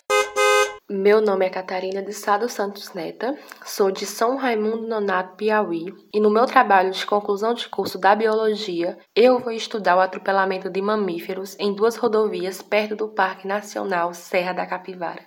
[0.90, 6.20] Meu nome é Catarina de Sado Santos Neta, sou de São Raimundo Nonato, Piauí, e
[6.20, 10.82] no meu trabalho de conclusão de curso da Biologia, eu vou estudar o atropelamento de
[10.82, 15.24] mamíferos em duas rodovias perto do Parque Nacional Serra da Capivara.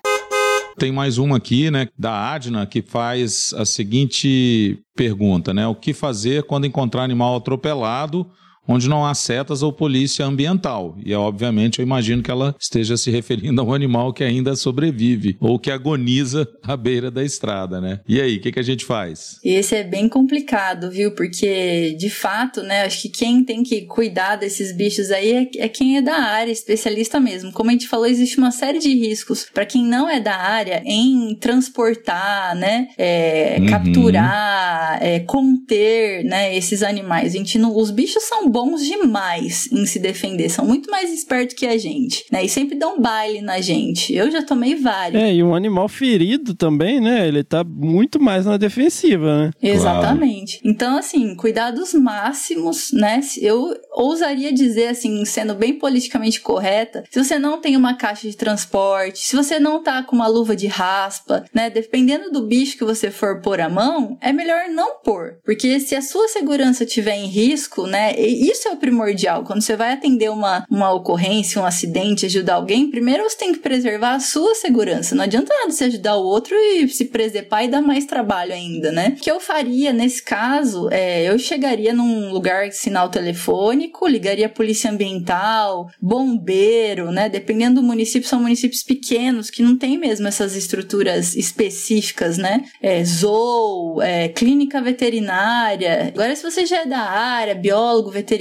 [0.78, 5.66] Tem mais uma aqui, né, da Adna, que faz a seguinte pergunta, né?
[5.66, 8.26] O que fazer quando encontrar animal atropelado
[8.68, 10.96] onde não há setas ou polícia ambiental?
[11.04, 15.36] E, obviamente, eu imagino que ela esteja se referindo a um animal que ainda sobrevive
[15.40, 18.00] ou que agoniza à beira da estrada, né?
[18.08, 19.38] E aí, o que, que a gente faz?
[19.44, 21.12] Esse é bem complicado, viu?
[21.12, 25.68] Porque, de fato, né, acho que quem tem que cuidar desses bichos aí é, é
[25.68, 27.52] quem é da área, especialista mesmo.
[27.52, 30.82] Como a gente falou, existe uma série de riscos para quem não é da área
[30.84, 33.66] em transportar, né, é, Uhum.
[33.66, 37.34] capturar, é, conter, né, esses animais.
[37.34, 41.54] A gente não, os bichos são bons demais em se defender, são muito mais espertos
[41.54, 44.14] que a gente, né, e sempre dão baile na gente.
[44.14, 45.22] Eu já tomei vários.
[45.22, 47.28] É, e um animal ferido também, né?
[47.28, 49.50] Ele tá muito mais na defensiva, né?
[49.62, 50.58] Exatamente.
[50.64, 53.20] Então, assim, cuidados máximos, né?
[53.42, 58.36] Eu ousaria dizer, assim, sendo bem politicamente correta, se você não tem uma caixa de
[58.36, 61.68] transporte, se você não tá com uma luva de raspa, né?
[61.68, 65.38] Dependendo do bicho que você for pôr a mão, é melhor não pôr.
[65.44, 68.14] Porque se a sua segurança estiver em risco, né?
[68.18, 69.42] E Isso é o primordial.
[69.42, 73.58] Quando você vai atender uma, uma ocorrência, um acidente, ajudar alguém, primeiro você tem que
[73.58, 75.16] preservar a sua segurança.
[75.16, 78.92] Não adianta nada você ajudar o outro e se preservar e dar mais trabalho ainda,
[78.92, 79.14] né?
[79.16, 84.50] O que eu faria nesse caso é eu chegaria num lugar sinal telefônico, ligaria a
[84.50, 87.28] polícia ambiental, bombeiro, né?
[87.28, 92.64] Dependendo do município, são municípios pequenos que não tem mesmo essas estruturas específicas, né?
[92.80, 96.12] É, zoo, é, clínica veterinária.
[96.14, 98.35] Agora, se você já é da área, biólogo, veterinário,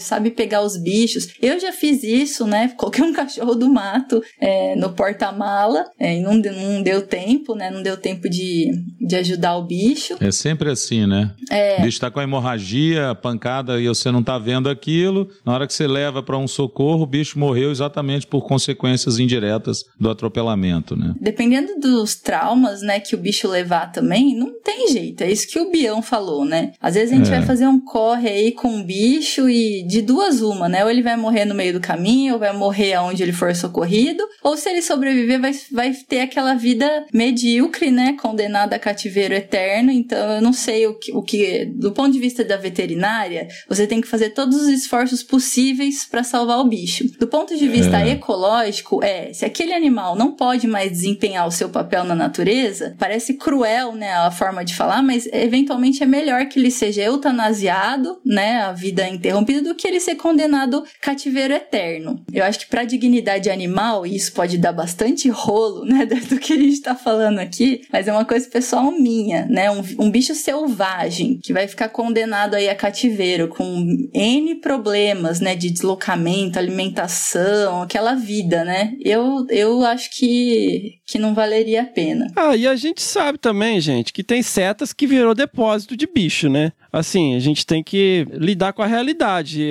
[0.00, 2.72] sabe pegar os bichos, eu já fiz isso, né?
[2.76, 7.70] Coloquei um cachorro do mato é, no porta-mala é, e não, não deu tempo, né?
[7.70, 8.70] Não deu tempo de,
[9.00, 10.16] de ajudar o bicho.
[10.20, 11.32] É sempre assim, né?
[11.50, 11.78] É.
[11.80, 15.28] O bicho tá com a hemorragia, pancada e você não tá vendo aquilo.
[15.44, 19.84] Na hora que você leva para um socorro, o bicho morreu exatamente por consequências indiretas
[19.98, 21.14] do atropelamento, né?
[21.20, 25.22] Dependendo dos traumas, né, que o bicho levar também, não tem jeito.
[25.22, 26.72] É isso que o Bião falou, né?
[26.80, 27.30] Às vezes a gente É.
[27.38, 30.82] vai fazer um corre aí com um bicho e de duas uma, né?
[30.84, 34.24] Ou ele vai morrer no meio do caminho, ou vai morrer aonde ele for socorrido,
[34.42, 38.16] ou se ele sobreviver, vai, vai ter aquela vida medíocre, né?
[38.18, 39.90] Condenada a cativeiro eterno.
[39.90, 43.86] Então eu não sei o que, o que do ponto de vista da veterinária, você
[43.86, 47.04] tem que fazer todos os esforços possíveis para salvar o bicho.
[47.18, 48.12] Do ponto de vista É.
[48.12, 53.34] ecológico, é, se aquele animal não pode mais desempenhar o seu papel na natureza, parece
[53.34, 58.62] cruel, né, a forma de falar, mas eventualmente é melhor que ele seja eutanasiado, né,
[58.62, 62.24] a vida interrompida, do que ele ser condenado cativeiro eterno.
[62.32, 66.52] Eu acho que pra dignidade animal, e isso pode dar bastante rolo, né, do que
[66.52, 70.34] a gente tá falando aqui, mas é uma coisa pessoal minha, né, um, um bicho
[70.34, 77.82] selvagem que vai ficar condenado aí a cativeiro com N problemas, né, de deslocamento, alimentação,
[77.82, 82.32] aquela vida, né, eu, eu acho que, que não valeria a pena.
[82.34, 86.48] Ah, e a gente sabe também, gente, que tem setas que virou depósito de bicho,
[86.48, 86.72] né?
[86.92, 89.07] Assim, a gente tem que lidar com a realidade.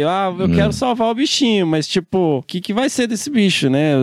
[0.03, 0.51] Ah, eu Hum.
[0.55, 3.93] quero salvar o bichinho, mas tipo, o que, que vai ser desse bicho, né?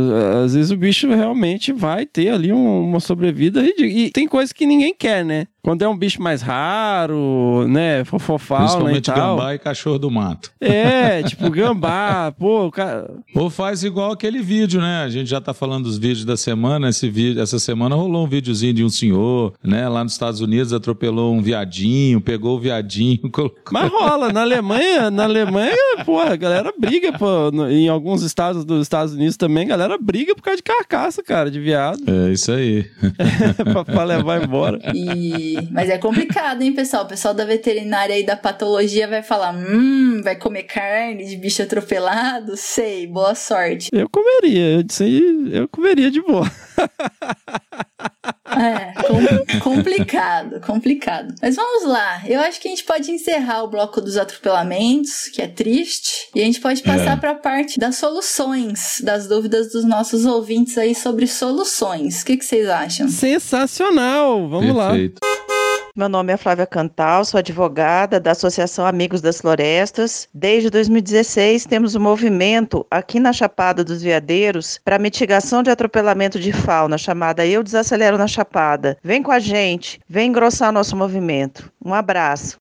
[0.45, 3.89] Às vezes o bicho realmente vai ter ali um- uma sobrevida ridícula.
[3.89, 5.47] E tem coisas que ninguém quer, né?
[5.64, 8.04] Quando é um bicho mais raro, né?
[8.04, 9.36] Fofofauna e Principalmente tal.
[9.36, 10.52] gambá e cachorro do mato.
[10.60, 13.10] É, tipo, gambá, pô, o cara.
[13.34, 15.02] Ou faz igual aquele vídeo, né?
[15.02, 16.90] A gente já tá falando dos vídeos da semana.
[16.90, 19.88] Esse vídeo, essa semana rolou um videozinho de um senhor, né?
[19.88, 23.58] Lá nos Estados Unidos atropelou um viadinho, pegou o viadinho, colocou.
[23.72, 28.82] Mas rola, na Alemanha, na Alemanha, porra, a galera briga, pô, em alguns estados dos
[28.82, 32.52] Estados Unidos também, a galera briga por causa de carcaça, cara, de viado, É isso
[32.52, 32.84] aí.
[33.72, 34.78] pra, pra levar embora.
[34.94, 35.53] E...
[35.70, 37.05] Mas é complicado, hein, pessoal?
[37.05, 41.62] O pessoal da veterinária aí da patologia vai falar: hum, vai comer carne de bicho
[41.62, 42.57] atropelado?
[42.57, 43.88] Sei, boa sorte.
[43.92, 46.50] Eu comeria, eu disse eu comeria de boa.
[48.46, 51.34] É, com- complicado, complicado.
[51.42, 52.22] Mas vamos lá.
[52.26, 56.40] Eu acho que a gente pode encerrar o bloco dos atropelamentos, que é triste, e
[56.40, 57.20] a gente pode passar É.
[57.20, 62.22] para a parte das soluções, das dúvidas dos nossos ouvintes aí sobre soluções.
[62.22, 63.09] O que, que vocês acham?
[63.09, 64.92] Sensacional, vamos lá.
[65.97, 70.28] Meu nome é Flávia Cantal, sou advogada da Associação Amigos das Florestas.
[70.34, 76.53] Desde 2016 temos um movimento aqui na Chapada dos Veadeiros para mitigação de atropelamento de
[76.53, 78.99] fauna, chamada Eu Desacelero na Chapada.
[79.05, 81.70] Vem com a gente, vem engrossar nosso movimento.
[81.80, 82.57] Um abraço.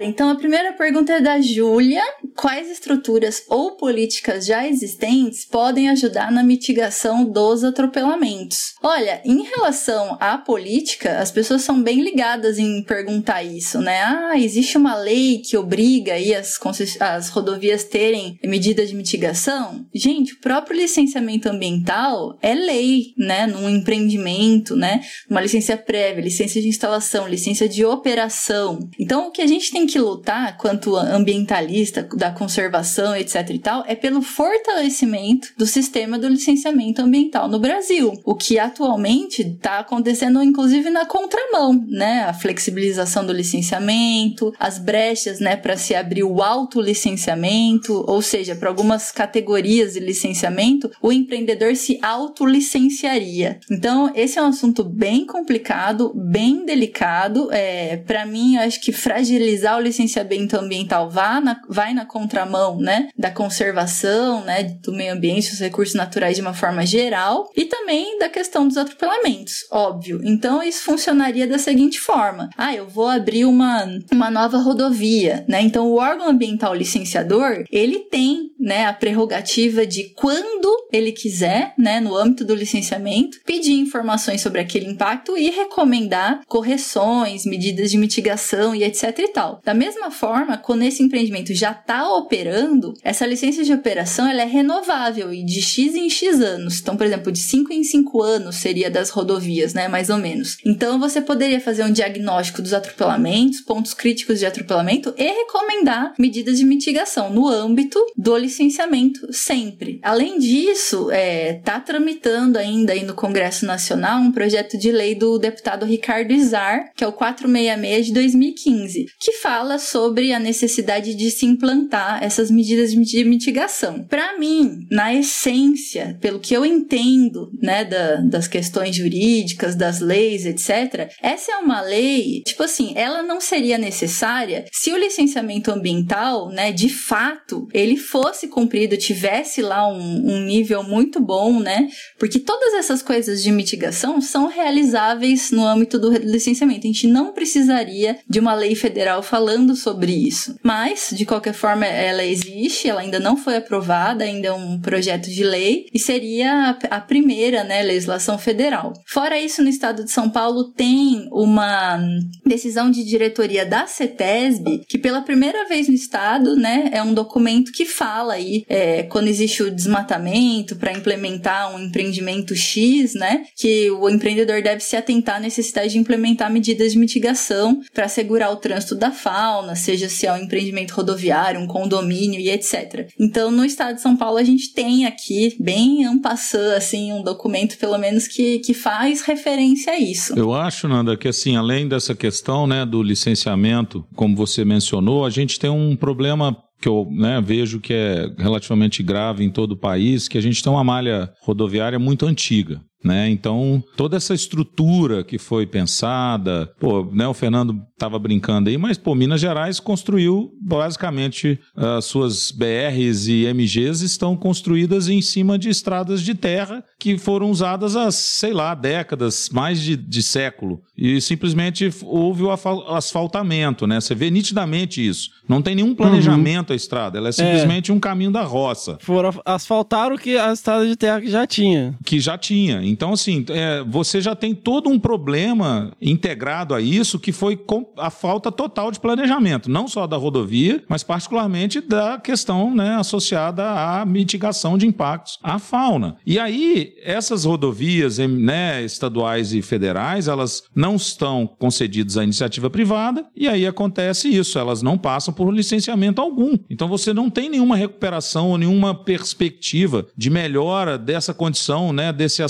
[0.00, 2.02] Então, a primeira pergunta é da Júlia.
[2.36, 8.74] Quais estruturas ou políticas já existentes podem ajudar na mitigação dos atropelamentos?
[8.82, 14.02] Olha, em relação à política, as pessoas são bem ligadas em perguntar isso, né?
[14.02, 16.58] Ah, existe uma lei que obriga aí as,
[17.00, 19.86] as rodovias terem medidas de mitigação?
[19.94, 23.46] Gente, o próprio licenciamento ambiental é lei, né?
[23.46, 25.02] Num empreendimento, né?
[25.28, 28.88] Uma licença prévia, licença de instalação, licença de operação.
[28.98, 33.84] Então, o que a gente tem que lutar, quanto ambientalista, da conservação, etc e tal,
[33.84, 38.12] é pelo fortalecimento do sistema do licenciamento ambiental no Brasil.
[38.24, 42.22] O que atualmente está acontecendo, inclusive, na contramão, né?
[42.22, 48.68] A flexibilização do licenciamento, as brechas, né, para se abrir o autolicenciamento, ou seja, para
[48.68, 53.58] algumas categorias de licenciamento, o empreendedor se autolicenciaria.
[53.68, 57.50] Então, esse é um assunto bem complicado, bem delicado.
[57.50, 62.78] É, para mim, eu acho que fragilizar o licenciamento ambiental vai na, vai na contramão,
[62.78, 67.64] né, da conservação, né, do meio ambiente, dos recursos naturais de uma forma geral, e
[67.64, 70.20] também da questão dos atropelamentos, óbvio.
[70.22, 75.62] Então, isso funcionaria da seguinte forma: ah, eu vou abrir uma, uma nova rodovia, né?
[75.62, 82.00] Então, o órgão ambiental licenciador, ele tem, né, a prerrogativa de quando ele quiser, né,
[82.00, 88.74] no âmbito do licenciamento, pedir informações sobre aquele impacto e recomendar correções, medidas de mitigação
[88.74, 89.60] e etc e tal.
[89.64, 94.42] Da mesma forma, quando esse empreendimento já está está operando, essa licença de operação ela
[94.42, 96.80] é renovável e de X em X anos.
[96.80, 99.86] Então, por exemplo, de 5 em 5 anos seria das rodovias, né?
[99.88, 100.58] Mais ou menos.
[100.64, 106.58] Então, você poderia fazer um diagnóstico dos atropelamentos, pontos críticos de atropelamento e recomendar medidas
[106.58, 110.00] de mitigação no âmbito do licenciamento sempre.
[110.02, 115.38] Além disso, é, tá tramitando ainda aí no Congresso Nacional um projeto de lei do
[115.38, 121.30] deputado Ricardo Izar, que é o 466 de 2015, que fala sobre a necessidade de
[121.30, 124.04] se implantar essas medidas de mitigação.
[124.04, 130.46] Para mim, na essência, pelo que eu entendo, né, da, das questões jurídicas, das leis,
[130.46, 136.48] etc., essa é uma lei, tipo assim, ela não seria necessária se o licenciamento ambiental,
[136.50, 141.88] né, de fato, ele fosse cumprido, tivesse lá um, um nível muito bom, né,
[142.18, 146.86] porque todas essas coisas de mitigação são realizáveis no âmbito do licenciamento.
[146.86, 150.56] A gente não precisaria de uma lei federal falando sobre isso.
[150.62, 155.30] Mas, de qualquer forma, ela existe, ela ainda não foi aprovada, ainda é um projeto
[155.30, 158.92] de lei e seria a primeira, né, legislação federal.
[159.06, 162.00] Fora isso, no estado de São Paulo tem uma
[162.46, 167.72] decisão de diretoria da CETESB que pela primeira vez no estado, né, é um documento
[167.72, 173.90] que fala aí é, quando existe o desmatamento para implementar um empreendimento X, né, que
[173.90, 178.56] o empreendedor deve se atentar à necessidade de implementar medidas de mitigação para assegurar o
[178.56, 183.08] trânsito da fauna, seja se é um empreendimento rodoviário, um condomínio e etc.
[183.18, 187.78] Então, no estado de São Paulo, a gente tem aqui, bem ampassando, assim, um documento,
[187.78, 190.38] pelo menos, que, que faz referência a isso.
[190.38, 195.30] Eu acho, Nanda, que assim, além dessa questão né, do licenciamento, como você mencionou, a
[195.30, 199.76] gente tem um problema que eu né, vejo que é relativamente grave em todo o
[199.76, 202.80] país, que a gente tem uma malha rodoviária muito antiga.
[203.04, 203.28] Né?
[203.30, 208.96] Então, toda essa estrutura que foi pensada, pô, né, o Fernando estava brincando aí, mas
[208.96, 215.68] pô, Minas Gerais construiu basicamente as suas BRs e MGs estão construídas em cima de
[215.68, 220.80] estradas de terra que foram usadas há, sei lá, décadas, mais de, de século.
[220.96, 224.00] E simplesmente houve o asfaltamento, né?
[224.00, 225.30] Você vê nitidamente isso.
[225.48, 226.74] Não tem nenhum planejamento uhum.
[226.74, 227.94] a estrada, ela é simplesmente é.
[227.94, 228.98] um caminho da roça.
[229.00, 231.98] Foram asfaltaram que a estrada de terra que já tinha.
[232.04, 232.82] Que já tinha.
[232.92, 237.58] Então, assim, é, você já tem todo um problema integrado a isso que foi
[237.96, 243.64] a falta total de planejamento, não só da rodovia, mas particularmente da questão né, associada
[243.64, 246.16] à mitigação de impactos à fauna.
[246.26, 253.24] E aí, essas rodovias né, estaduais e federais, elas não estão concedidas à iniciativa privada,
[253.34, 256.58] e aí acontece isso, elas não passam por licenciamento algum.
[256.68, 262.42] Então você não tem nenhuma recuperação ou nenhuma perspectiva de melhora dessa condição, né, desse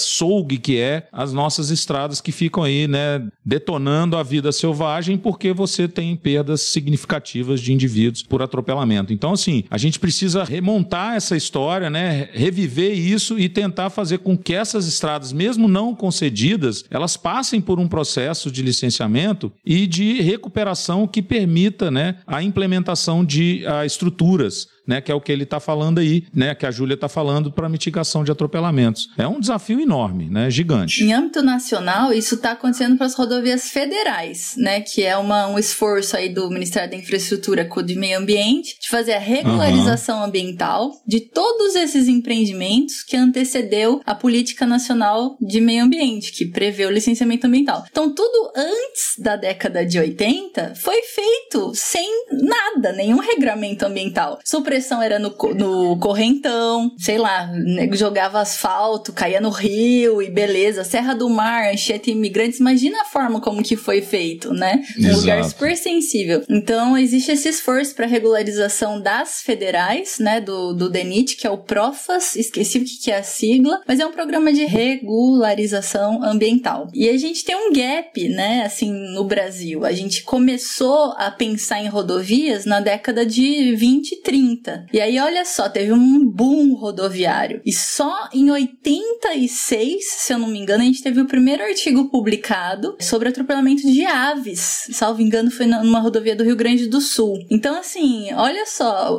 [0.62, 5.86] que é as nossas estradas que ficam aí, né, detonando a vida selvagem porque você
[5.86, 9.12] tem perdas significativas de indivíduos por atropelamento.
[9.12, 14.36] Então, assim, a gente precisa remontar essa história, né, reviver isso e tentar fazer com
[14.36, 20.20] que essas estradas, mesmo não concedidas, elas passem por um processo de licenciamento e de
[20.22, 25.44] recuperação que permita, né, a implementação de a, estruturas né, que é o que ele
[25.44, 29.08] está falando aí, né, que a Júlia está falando para mitigação de atropelamentos.
[29.16, 31.04] É um desafio enorme, né, gigante.
[31.04, 35.58] Em âmbito nacional, isso está acontecendo para as rodovias federais, né, que é uma, um
[35.58, 40.24] esforço aí do Ministério da Infraestrutura com de Meio Ambiente de fazer a regularização uhum.
[40.24, 46.86] ambiental de todos esses empreendimentos que antecedeu a Política Nacional de Meio Ambiente, que prevê
[46.86, 47.84] o licenciamento ambiental.
[47.90, 54.38] Então, tudo antes da década de 80 foi feito sem nada, nenhum regramento ambiental.
[54.72, 57.50] Pressão era no, no correntão, sei lá,
[57.92, 60.82] jogava asfalto, caía no rio e beleza.
[60.82, 62.58] Serra do Mar, enchente imigrantes.
[62.58, 64.82] Imagina a forma como que foi feito, né?
[64.98, 65.20] Um Exato.
[65.20, 66.42] lugar super sensível.
[66.48, 70.40] Então, existe esse esforço para regularização das federais, né?
[70.40, 74.06] Do, do DENIT, que é o PROFAS, esqueci o que é a sigla, mas é
[74.06, 76.88] um programa de regularização ambiental.
[76.94, 78.62] E a gente tem um gap, né?
[78.64, 79.84] Assim, no Brasil.
[79.84, 84.61] A gente começou a pensar em rodovias na década de 20 e 30.
[84.62, 84.86] 80.
[84.92, 87.60] E aí, olha só, teve um boom rodoviário.
[87.66, 92.08] E só em 86, se eu não me engano, a gente teve o primeiro artigo
[92.08, 94.86] publicado sobre atropelamento de aves.
[94.92, 97.38] Salvo engano, foi numa rodovia do Rio Grande do Sul.
[97.50, 99.18] Então, assim, olha só,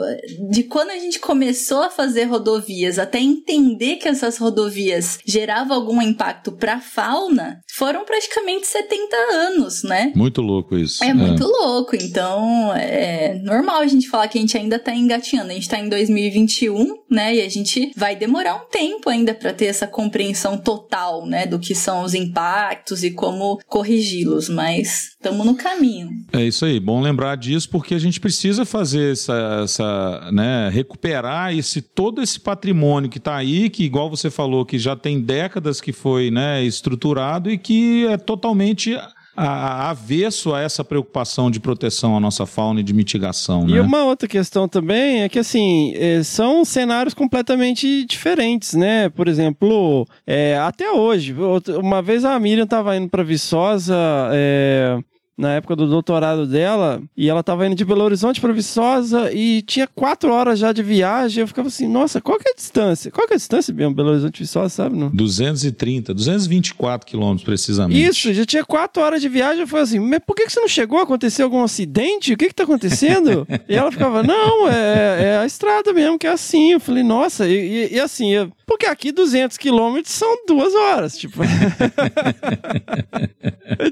[0.50, 6.02] de quando a gente começou a fazer rodovias até entender que essas rodovias geravam algum
[6.02, 10.12] impacto para a fauna, foram praticamente 70 anos, né?
[10.16, 11.04] Muito louco isso.
[11.04, 11.14] É, é.
[11.14, 11.96] muito louco.
[11.96, 15.80] Então, é normal a gente falar que a gente ainda tá engatinhando A gente tá
[15.80, 17.36] em 2021, né?
[17.36, 21.60] E a gente vai demorar um tempo ainda para ter essa compreensão total, né, do
[21.60, 26.10] que são os impactos e como corrigi-los, mas estamos no caminho.
[26.32, 31.56] É isso aí, bom lembrar disso porque a gente precisa fazer essa, essa né, recuperar
[31.56, 35.80] esse todo esse patrimônio que está aí, que igual você falou, que já tem décadas
[35.82, 38.98] que foi né, estruturado e que é totalmente
[39.36, 43.68] a, avesso a essa preocupação de proteção à nossa fauna e de mitigação.
[43.68, 43.82] E né?
[43.82, 49.10] uma outra questão também é que, assim, é, são cenários completamente diferentes, né?
[49.10, 51.36] Por exemplo, é, até hoje,
[51.82, 53.96] uma vez a Miriam estava indo para Viçosa.
[54.32, 55.00] É,
[55.38, 59.62] na época do doutorado dela, e ela estava indo de Belo Horizonte para Viçosa e
[59.64, 61.42] tinha quatro horas já de viagem.
[61.42, 63.12] Eu ficava assim, nossa, qual que é a distância?
[63.12, 64.96] Qual que é a distância, mesmo, Belo Horizonte Viçosa, sabe?
[64.96, 65.10] Não?
[65.10, 68.04] 230, 224 quilômetros precisamente.
[68.04, 69.62] Isso, já tinha quatro horas de viagem.
[69.62, 71.00] Eu falei assim, mas por que, que você não chegou?
[71.00, 72.34] Aconteceu algum acidente?
[72.34, 73.48] O que que tá acontecendo?
[73.68, 76.74] e ela ficava, não, é, é, a estrada mesmo que é assim.
[76.74, 81.18] Eu falei, nossa, e, e, e assim, eu, porque aqui 200 quilômetros são duas horas,
[81.18, 81.42] tipo.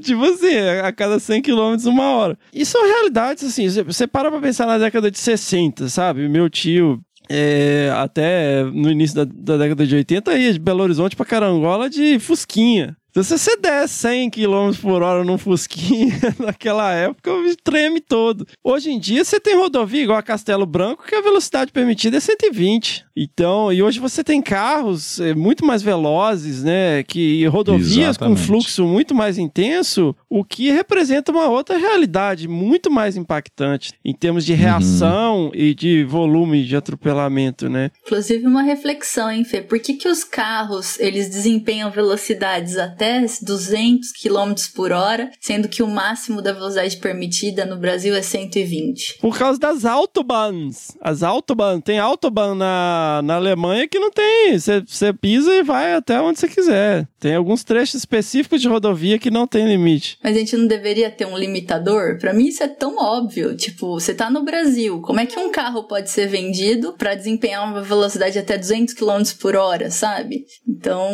[0.01, 2.38] tipo assim, a cada 100 km uma hora.
[2.53, 6.30] E são realidades, assim, você para pra pensar na década de 60, sabe?
[6.30, 11.15] Meu tio é, até no início da, da, década de 80 ia de Belo Horizonte
[11.15, 12.97] para Carangola de Fusquinha.
[13.12, 18.47] Então, se você der 100 km por hora num Fusquinha, naquela época, o treme todo.
[18.64, 22.20] Hoje em dia, você tem rodovia igual a Castelo Branco, que a velocidade permitida é
[22.22, 23.05] 120.
[23.14, 27.03] Então, e hoje você tem carros é, muito mais velozes, né?
[27.03, 28.39] Que rodovias Exatamente.
[28.39, 34.14] com fluxo muito mais intenso, o que representa uma outra realidade muito mais impactante em
[34.14, 35.51] termos de reação uhum.
[35.53, 37.91] e de volume de atropelamento, né?
[38.05, 39.62] Inclusive, uma reflexão, hein, Fê?
[39.62, 45.68] Por que, que os carros eles desempenham velocidades até até 200 km por hora, sendo
[45.68, 49.18] que o máximo da velocidade permitida no Brasil é 120.
[49.20, 50.95] Por causa das autobahns.
[51.02, 54.58] As autobahns, tem autobahn na, na Alemanha que não tem.
[54.58, 57.08] Você pisa e vai até onde você quiser.
[57.20, 60.20] Tem alguns trechos específicos de rodovia que não tem limite.
[60.24, 62.20] Mas a gente não deveria ter um limitador?
[62.20, 63.56] Para mim isso é tão óbvio.
[63.56, 67.68] Tipo, você tá no Brasil, como é que um carro pode ser vendido para desempenhar
[67.68, 70.45] uma velocidade até 200 km por hora, sabe?
[70.68, 71.10] Então,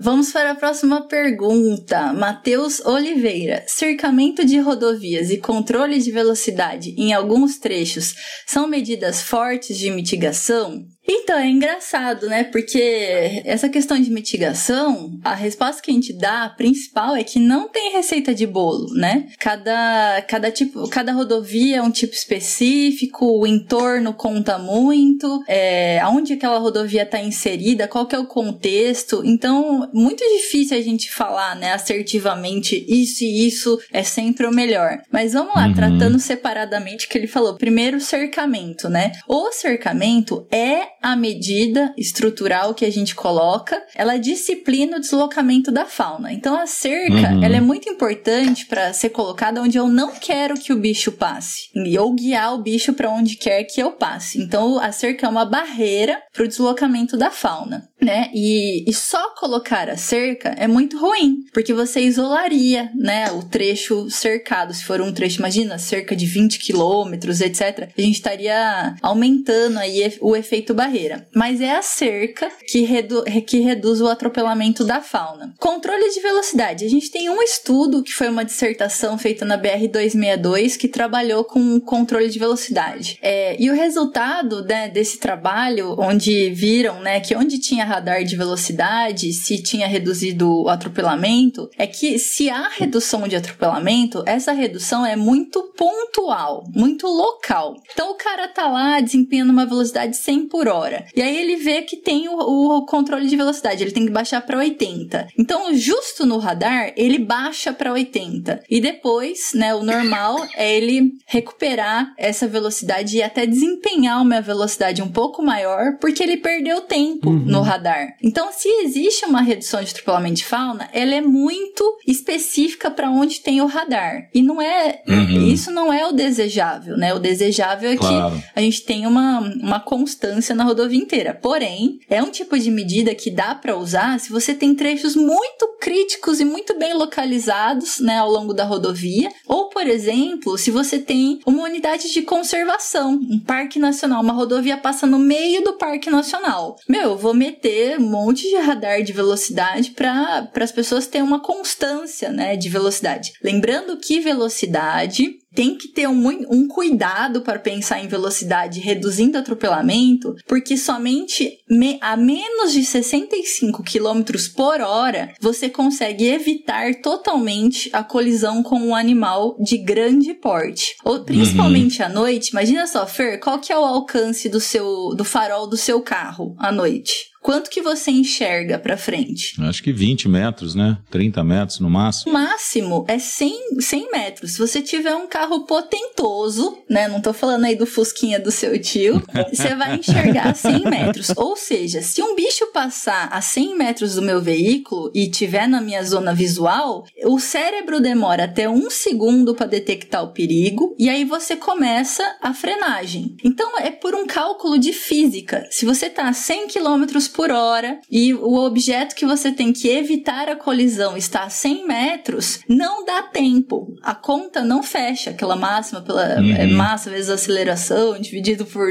[0.00, 2.12] vamos para a próxima pergunta.
[2.12, 3.64] Matheus Oliveira.
[3.66, 8.14] Cercamento de rodovias e controle de velocidade em alguns trechos
[8.46, 10.84] são medidas fortes de mitigação?
[11.06, 12.44] Então, é engraçado, né?
[12.44, 17.38] Porque essa questão de mitigação, a resposta que a gente dá, a principal, é que
[17.38, 19.28] não tem receita de bolo, né?
[19.38, 26.34] Cada, cada tipo, cada rodovia é um tipo específico, o entorno conta muito, é, aonde
[26.34, 29.22] aquela rodovia está inserida, qual que é o contexto.
[29.24, 34.98] Então, muito difícil a gente falar, né, assertivamente, isso e isso é sempre o melhor.
[35.10, 35.74] Mas vamos lá, uhum.
[35.74, 37.56] tratando separadamente que ele falou.
[37.56, 39.12] Primeiro, cercamento, né?
[39.26, 45.84] O cercamento é a medida estrutural que a gente coloca, ela disciplina o deslocamento da
[45.84, 46.32] fauna.
[46.32, 47.42] Então a cerca, uhum.
[47.42, 51.70] ela é muito importante para ser colocada onde eu não quero que o bicho passe,
[51.98, 54.40] ou guiar o bicho para onde quer que eu passe.
[54.40, 58.30] Então a cerca é uma barreira para o deslocamento da fauna né?
[58.32, 64.08] E, e, só colocar a cerca é muito ruim, porque você isolaria, né, o trecho
[64.10, 64.72] cercado.
[64.72, 67.90] Se for um trecho, imagina, cerca de 20 quilômetros, etc.
[67.96, 70.89] A gente estaria aumentando aí o efeito barreira.
[71.34, 75.54] Mas é a cerca que, redu que reduz o atropelamento da fauna.
[75.58, 76.84] Controle de velocidade.
[76.84, 81.44] A gente tem um estudo que foi uma dissertação feita na BR 262 que trabalhou
[81.44, 83.18] com controle de velocidade.
[83.22, 88.36] É, e o resultado né, desse trabalho, onde viram, né, que onde tinha radar de
[88.36, 95.04] velocidade, se tinha reduzido o atropelamento, é que se há redução de atropelamento, essa redução
[95.04, 97.76] é muito pontual, muito local.
[97.92, 100.79] Então o cara tá lá desempenhando uma velocidade 100 por hora,
[101.14, 104.40] e aí ele vê que tem o, o controle de velocidade, ele tem que baixar
[104.40, 105.28] para 80.
[105.38, 108.64] Então, justo no radar, ele baixa para 80.
[108.68, 115.02] E depois, né, o normal é ele recuperar essa velocidade e até desempenhar uma velocidade
[115.02, 117.44] um pouco maior, porque ele perdeu tempo uhum.
[117.44, 118.14] no radar radar.
[118.22, 123.40] Então, se existe uma redução de atropelamento de fauna, ela é muito específica para onde
[123.40, 124.28] tem o radar.
[124.34, 125.02] E não é.
[125.08, 125.46] Uhum.
[125.46, 127.14] Isso não é o desejável, né?
[127.14, 128.36] O desejável é claro.
[128.36, 131.34] que a gente tenha uma, uma constância na rodovia inteira.
[131.34, 135.76] Porém, é um tipo de medida que dá para usar se você tem trechos muito
[135.80, 139.30] críticos e muito bem localizados, né, ao longo da rodovia.
[139.46, 144.76] Ou, por exemplo, se você tem uma unidade de conservação, um parque nacional, uma rodovia
[144.76, 146.76] passa no meio do parque nacional.
[146.88, 151.26] Meu, eu vou meter ter um monte de radar de velocidade para as pessoas terem
[151.26, 153.32] uma constância né, de velocidade.
[153.42, 160.34] Lembrando que velocidade tem que ter um, um cuidado para pensar em velocidade reduzindo atropelamento,
[160.46, 164.22] porque somente me, a menos de 65 km
[164.54, 170.94] por hora você consegue evitar totalmente a colisão com um animal de grande porte.
[171.04, 172.06] Ou principalmente uhum.
[172.06, 175.76] à noite, imagina só, Fer, qual que é o alcance do seu do farol do
[175.76, 177.29] seu carro à noite?
[177.42, 179.54] Quanto que você enxerga para frente?
[179.62, 180.98] Acho que 20 metros, né?
[181.10, 182.30] 30 metros no máximo.
[182.30, 184.52] O máximo é 100, 100 metros.
[184.52, 187.08] Se você tiver um carro potentoso, né?
[187.08, 191.30] Não tô falando aí do fusquinha do seu tio, você vai enxergar 100 metros.
[191.34, 195.80] Ou seja, se um bicho passar a 100 metros do meu veículo e tiver na
[195.80, 201.24] minha zona visual, o cérebro demora até um segundo para detectar o perigo e aí
[201.24, 203.34] você começa a frenagem.
[203.42, 205.66] Então é por um cálculo de física.
[205.70, 209.88] Se você tá a 100 km por hora e o objeto que você tem que
[209.88, 213.96] evitar a colisão está a 100 metros, não dá tempo.
[214.02, 215.30] A conta não fecha.
[215.30, 216.54] Aquela máxima pela uhum.
[216.54, 218.90] é, massa vezes aceleração dividido por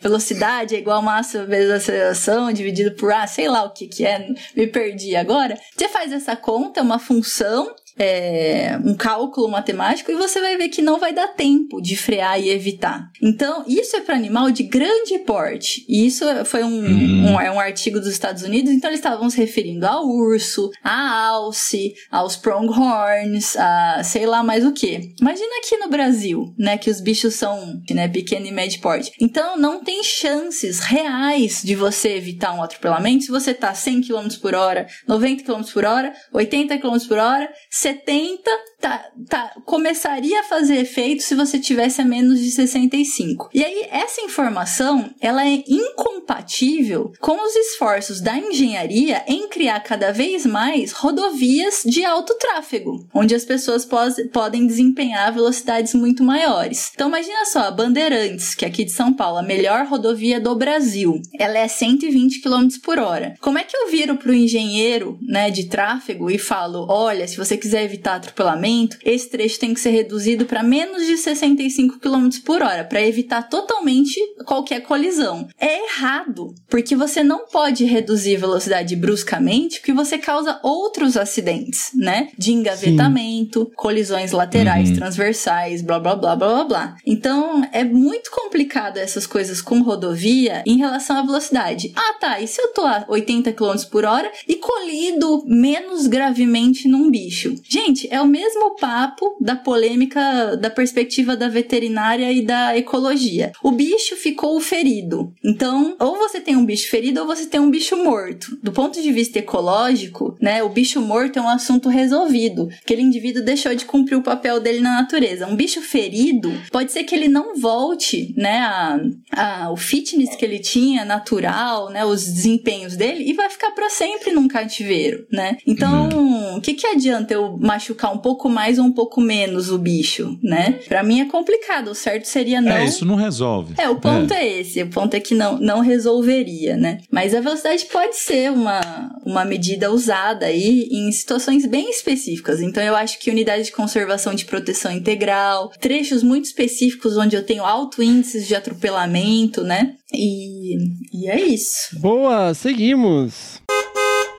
[0.00, 4.28] velocidade é igual massa vezes aceleração dividido por, ah, sei lá o que que é,
[4.56, 5.58] me perdi agora.
[5.76, 10.68] Você faz essa conta, é uma função, é, um cálculo matemático e você vai ver
[10.68, 13.10] que não vai dar tempo de frear e evitar.
[13.22, 15.84] Então, isso é para animal de grande porte.
[15.88, 17.32] E isso foi um, uhum.
[17.32, 21.26] um, é um artigo dos Estados Unidos, então eles estavam se referindo ao urso, à
[21.26, 25.14] alce, aos pronghorns, a sei lá mais o que.
[25.20, 29.12] Imagina aqui no Brasil, né, que os bichos são né, pequeno e médio porte.
[29.20, 34.28] Então, não tem chances reais de você evitar um atropelamento se você tá 100 km
[34.40, 37.48] por hora, 90 km por hora, 80 km por hora,
[37.84, 38.48] 70
[38.84, 43.48] tá, tá, começaria a fazer efeito se você tivesse a menos de 65.
[43.54, 50.12] E aí, essa informação, ela é incompatível com os esforços da engenharia em criar cada
[50.12, 53.88] vez mais rodovias de alto tráfego, onde as pessoas
[54.30, 56.90] podem desempenhar velocidades muito maiores.
[56.94, 60.54] Então, imagina só, a Bandeirantes, que é aqui de São Paulo, a melhor rodovia do
[60.54, 63.34] Brasil, ela é 120 km por hora.
[63.40, 67.38] Como é que eu viro para o engenheiro né, de tráfego e falo, olha, se
[67.38, 68.73] você quiser evitar atropelamento,
[69.04, 73.48] esse trecho tem que ser reduzido para menos de 65 km por hora, para evitar
[73.48, 75.48] totalmente qualquer colisão.
[75.58, 82.28] É errado, porque você não pode reduzir velocidade bruscamente, porque você causa outros acidentes, né?
[82.36, 83.70] De engavetamento, Sim.
[83.76, 84.96] colisões laterais, uhum.
[84.96, 86.96] transversais, blá blá blá blá blá blá.
[87.06, 91.92] Então é muito complicado essas coisas com rodovia em relação à velocidade.
[91.94, 96.88] Ah, tá, e se eu tô a 80 km por hora e colido menos gravemente
[96.88, 97.54] num bicho?
[97.68, 103.52] Gente, é o mesmo papo da polêmica da perspectiva da veterinária e da ecologia.
[103.62, 105.32] O bicho ficou ferido.
[105.44, 108.58] Então, ou você tem um bicho ferido ou você tem um bicho morto.
[108.62, 112.68] Do ponto de vista ecológico, né, o bicho morto é um assunto resolvido.
[112.82, 115.46] Aquele indivíduo deixou de cumprir o papel dele na natureza.
[115.46, 119.00] Um bicho ferido, pode ser que ele não volte, né, a,
[119.32, 123.88] a, o fitness que ele tinha, natural, né, os desempenhos dele, e vai ficar para
[123.88, 125.56] sempre num cativeiro, né?
[125.66, 126.56] Então, uhum.
[126.56, 130.38] o que que adianta eu machucar um pouco mais ou um pouco menos o bicho,
[130.42, 130.78] né?
[130.88, 131.88] Para mim é complicado.
[131.88, 132.72] O certo seria não.
[132.72, 133.74] É, isso não resolve.
[133.76, 134.46] É, o ponto é.
[134.46, 134.82] é esse.
[134.82, 137.00] O ponto é que não, não resolveria, né?
[137.10, 138.80] Mas a velocidade pode ser uma,
[139.26, 142.60] uma medida usada aí em situações bem específicas.
[142.60, 147.44] Então eu acho que unidade de conservação de proteção integral, trechos muito específicos onde eu
[147.44, 149.94] tenho alto índices de atropelamento, né?
[150.12, 150.76] E,
[151.12, 151.98] e é isso.
[151.98, 153.60] Boa, seguimos.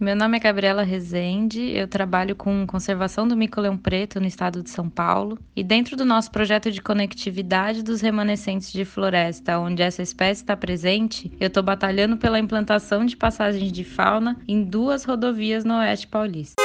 [0.01, 4.69] Meu nome é Gabriela Rezende, eu trabalho com conservação do mico-leão preto no estado de
[4.69, 5.39] São Paulo.
[5.55, 10.55] E dentro do nosso projeto de conectividade dos remanescentes de floresta, onde essa espécie está
[10.57, 16.07] presente, eu estou batalhando pela implantação de passagens de fauna em duas rodovias no oeste
[16.07, 16.61] paulista.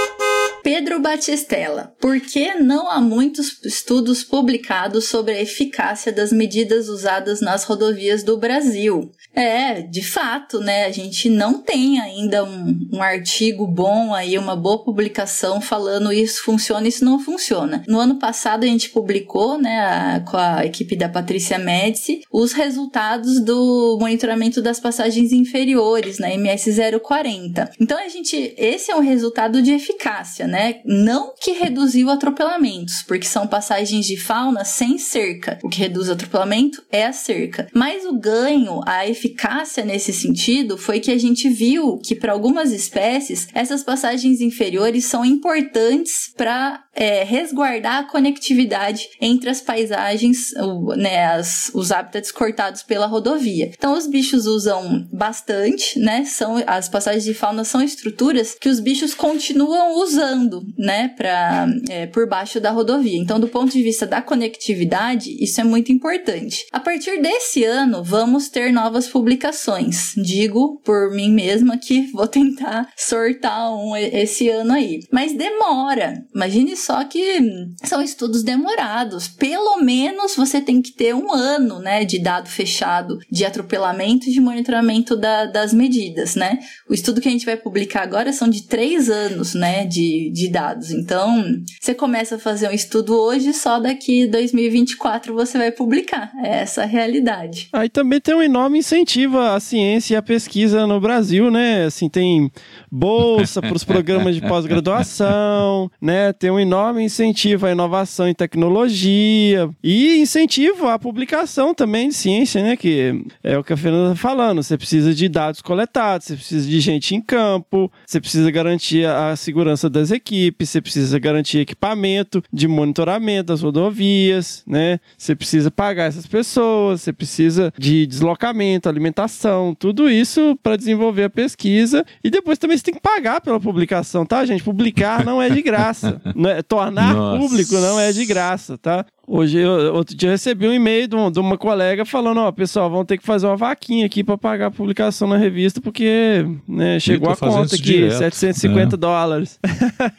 [0.63, 7.41] Pedro Batistella, por que não há muitos estudos publicados sobre a eficácia das medidas usadas
[7.41, 9.11] nas rodovias do Brasil?
[9.35, 10.85] É, de fato, né?
[10.85, 16.43] A gente não tem ainda um, um artigo bom aí, uma boa publicação falando isso
[16.43, 17.83] funciona, isso não funciona.
[17.87, 22.53] No ano passado a gente publicou, né, a, com a equipe da Patrícia Médici, os
[22.53, 27.71] resultados do monitoramento das passagens inferiores na MS 040.
[27.81, 30.81] Então a gente, esse é um resultado de eficácia, né?
[30.85, 35.59] Não que reduziu atropelamentos, porque são passagens de fauna sem cerca.
[35.63, 37.69] O que reduz o atropelamento é a cerca.
[37.75, 42.73] Mas o ganho, a eficácia nesse sentido foi que a gente viu que para algumas
[42.73, 50.51] espécies essas passagens inferiores são importantes para é, resguardar a conectividade entre as paisagens,
[50.97, 53.71] né, as, os hábitats cortados pela rodovia.
[53.77, 56.25] Então os bichos usam bastante, né?
[56.25, 61.67] São as passagens de fauna são estruturas que os bichos continuam usando passando, né, pra,
[61.89, 63.19] é, por baixo da rodovia.
[63.19, 66.67] Então, do ponto de vista da conectividade, isso é muito importante.
[66.73, 70.15] A partir desse ano, vamos ter novas publicações.
[70.17, 75.01] Digo por mim mesma que vou tentar sortar um esse ano aí.
[75.13, 76.25] Mas demora.
[76.35, 77.41] Imagine só que
[77.85, 79.29] são estudos demorados.
[79.29, 84.33] Pelo menos você tem que ter um ano, né, de dado fechado de atropelamento e
[84.33, 86.59] de monitoramento da, das medidas, né?
[86.89, 90.49] O estudo que a gente vai publicar agora são de três anos, né, de, de
[90.49, 90.91] dados.
[90.91, 91.45] Então,
[91.81, 96.33] você começa a fazer um estudo hoje, só daqui 2024 você vai publicar.
[96.43, 97.69] É essa a realidade.
[97.73, 101.85] Aí também tem um enorme incentivo à ciência e à pesquisa no Brasil, né?
[101.85, 102.51] Assim, tem
[102.91, 106.33] bolsa para os programas de pós-graduação, né?
[106.33, 112.63] Tem um enorme incentivo à inovação e tecnologia e incentivo à publicação também de ciência,
[112.63, 112.77] né?
[112.77, 114.63] Que é o que a Fernanda está falando.
[114.63, 119.35] Você precisa de dados coletados, você precisa de gente em campo, você precisa garantir a
[119.37, 120.20] segurança das equipes,
[120.59, 125.01] você precisa garantir equipamento de monitoramento das rodovias, né?
[125.17, 131.31] Você precisa pagar essas pessoas, você precisa de deslocamento, alimentação, tudo isso para desenvolver a
[131.31, 134.63] pesquisa e depois também você tem que pagar pela publicação, tá, gente?
[134.63, 136.21] Publicar não é de graça.
[136.51, 137.39] É, tornar Nossa.
[137.39, 139.05] público não é de graça, tá?
[139.33, 142.51] Hoje, eu, outro dia eu recebi um e-mail de, um, de, uma colega falando, ó,
[142.51, 146.45] pessoal, vão ter que fazer uma vaquinha aqui para pagar a publicação na revista, porque
[146.67, 148.19] né, chegou a conta aqui, direto.
[148.19, 148.99] 750 é.
[148.99, 149.61] dólares.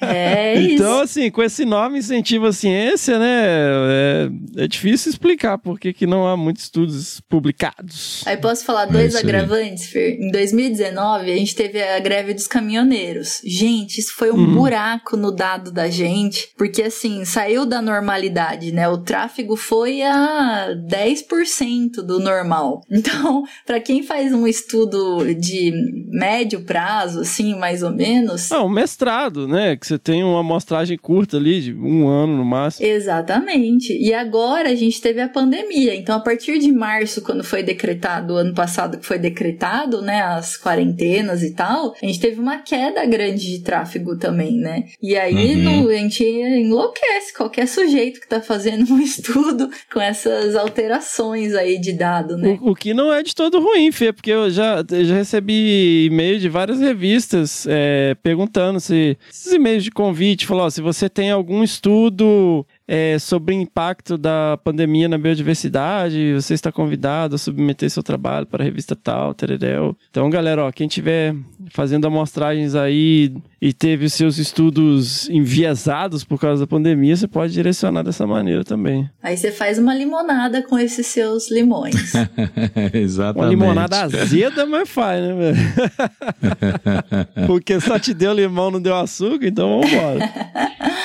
[0.02, 4.30] É Então, assim, com esse nome incentivo à ciência, né, é,
[4.64, 8.24] é difícil explicar por que, que não há muitos estudos publicados.
[8.26, 10.18] Aí posso falar dois é agravantes, Fer?
[10.22, 13.42] Em 2019, a gente teve a greve dos caminhoneiros.
[13.44, 14.56] Gente, isso foi um uhum.
[14.56, 20.70] buraco no dado da gente, porque, assim, saiu da normalidade, né, o tráfego foi a
[20.90, 22.82] 10% do normal.
[23.02, 25.74] Então, para quem faz um estudo de
[26.12, 28.52] médio prazo, assim, mais ou menos.
[28.52, 29.76] Ah, um mestrado, né?
[29.76, 32.86] Que você tem uma amostragem curta ali, de um ano no máximo.
[32.86, 33.92] Exatamente.
[33.98, 35.96] E agora a gente teve a pandemia.
[35.96, 40.22] Então, a partir de março, quando foi decretado, ano passado que foi decretado, né?
[40.22, 44.86] As quarentenas e tal, a gente teve uma queda grande de tráfego também, né?
[45.02, 45.84] E aí uhum.
[45.84, 51.80] no, a gente enlouquece qualquer sujeito que tá fazendo um estudo com essas alterações aí
[51.80, 52.58] de dado, né?
[52.62, 56.06] O, o que não é de todo ruim, Fê, porque eu já, eu já recebi
[56.06, 61.32] e-mail de várias revistas é, perguntando se esses e-mails de convite, falou, se você tem
[61.32, 67.90] algum estudo é, sobre o impacto da pandemia na biodiversidade, você está convidado a submeter
[67.90, 69.96] seu trabalho para a revista tal, tereréu.
[70.10, 71.34] Então, galera, ó, quem tiver
[71.70, 77.54] fazendo amostragens aí e teve os seus estudos enviesados por causa da pandemia, você pode
[77.54, 79.10] direcionar dessa maneira também.
[79.24, 82.12] Aí você faz uma limonada com esses seus limões.
[82.92, 83.40] Exatamente.
[83.40, 85.58] Uma limonada azeda, mas faz, né, velho?
[87.48, 90.30] Porque só te deu limão, não deu açúcar, então vamos embora.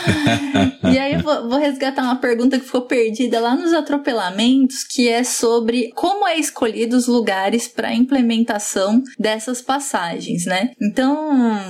[0.92, 5.08] e aí eu vou, vou resgatar uma pergunta que ficou perdida lá nos atropelamentos, que
[5.08, 10.70] é sobre como é escolhido os lugares para implementação dessas passagens, né?
[10.80, 11.68] Então,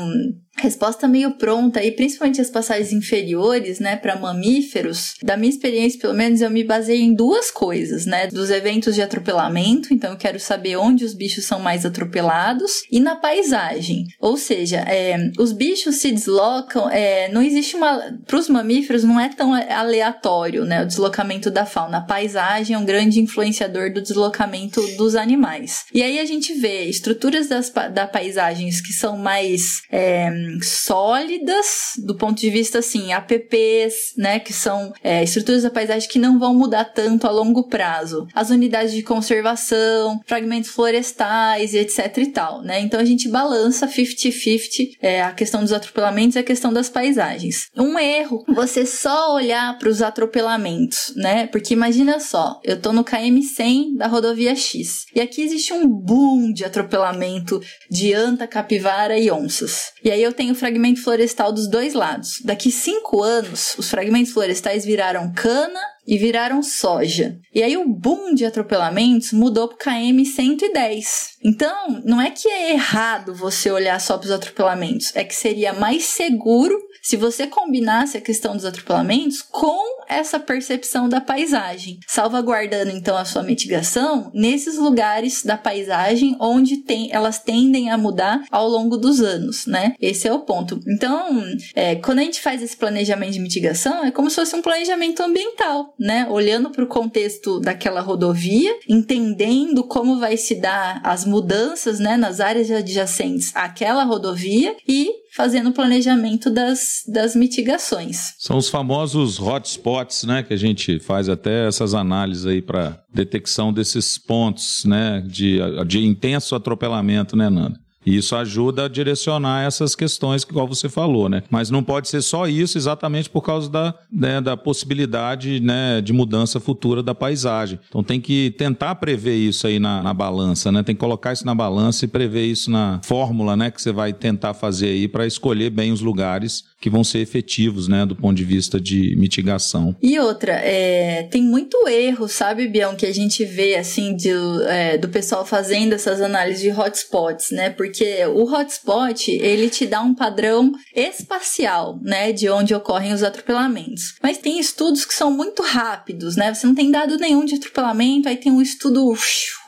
[0.58, 5.14] resposta meio pronta e principalmente as passagens inferiores, né, para mamíferos.
[5.22, 9.02] Da minha experiência, pelo menos, eu me baseei em duas coisas, né, dos eventos de
[9.02, 14.06] atropelamento, então eu quero saber onde os bichos são mais atropelados e na paisagem.
[14.20, 19.20] Ou seja, é, os bichos se deslocam, é, não existe uma, para os mamíferos não
[19.20, 21.98] é tão aleatório, né, o deslocamento da fauna.
[21.98, 25.84] A paisagem é um grande influenciador do deslocamento dos animais.
[25.92, 30.30] E aí a gente vê estruturas das, da paisagens que são mais é,
[30.62, 36.18] sólidas do ponto de vista assim, APPs, né, que são é, estruturas da paisagem que
[36.18, 38.26] não vão mudar tanto a longo prazo.
[38.34, 42.80] As unidades de conservação, fragmentos florestais etc e tal, né?
[42.80, 47.68] Então a gente balança 50-50 é, a questão dos atropelamentos e a questão das paisagens.
[47.76, 51.46] Um erro, você só olhar para os atropelamentos, né?
[51.46, 55.86] Porque imagina só, eu tô no KM 100 da rodovia X e aqui existe um
[55.86, 59.92] boom de atropelamento de anta, capivara e onças.
[60.02, 62.40] E aí eu tenho fragmento florestal dos dois lados.
[62.44, 67.38] Daqui cinco anos, os fragmentos florestais viraram cana e viraram soja.
[67.54, 71.36] E aí o boom de atropelamentos mudou para KM 110.
[71.44, 75.72] Então, não é que é errado você olhar só para os atropelamentos, é que seria
[75.72, 76.76] mais seguro
[77.06, 83.24] se você combinasse a questão dos atropelamentos com essa percepção da paisagem, salvaguardando então a
[83.24, 89.20] sua mitigação nesses lugares da paisagem onde tem, elas tendem a mudar ao longo dos
[89.20, 89.94] anos, né?
[90.00, 90.80] Esse é o ponto.
[90.88, 91.44] Então,
[91.76, 95.22] é, quando a gente faz esse planejamento de mitigação, é como se fosse um planejamento
[95.22, 96.26] ambiental, né?
[96.28, 102.40] Olhando para o contexto daquela rodovia, entendendo como vai se dar as mudanças, né, nas
[102.40, 108.34] áreas adjacentes àquela rodovia e fazendo o planejamento das, das mitigações.
[108.38, 113.72] São os famosos hotspots, né, que a gente faz até essas análises aí para detecção
[113.72, 117.85] desses pontos, né, de, de intenso atropelamento, né, Nanda?
[118.06, 121.42] E isso ajuda a direcionar essas questões que igual você falou, né?
[121.50, 126.12] Mas não pode ser só isso, exatamente por causa da, né, da possibilidade né, de
[126.12, 127.80] mudança futura da paisagem.
[127.88, 130.82] Então tem que tentar prever isso aí na, na balança, né?
[130.82, 133.70] Tem que colocar isso na balança e prever isso na fórmula, né?
[133.70, 137.88] Que você vai tentar fazer aí para escolher bem os lugares que vão ser efetivos,
[137.88, 138.06] né?
[138.06, 139.96] Do ponto de vista de mitigação.
[140.00, 144.30] E outra, é, tem muito erro, sabe, Bião, que a gente vê assim de,
[144.68, 147.70] é, do pessoal fazendo essas análises de hotspots, né?
[147.70, 153.22] Porque porque o hotspot, ele te dá um padrão espacial, né, de onde ocorrem os
[153.22, 154.16] atropelamentos.
[154.22, 156.52] Mas tem estudos que são muito rápidos, né?
[156.52, 159.14] Você não tem dado nenhum de atropelamento, aí tem um estudo,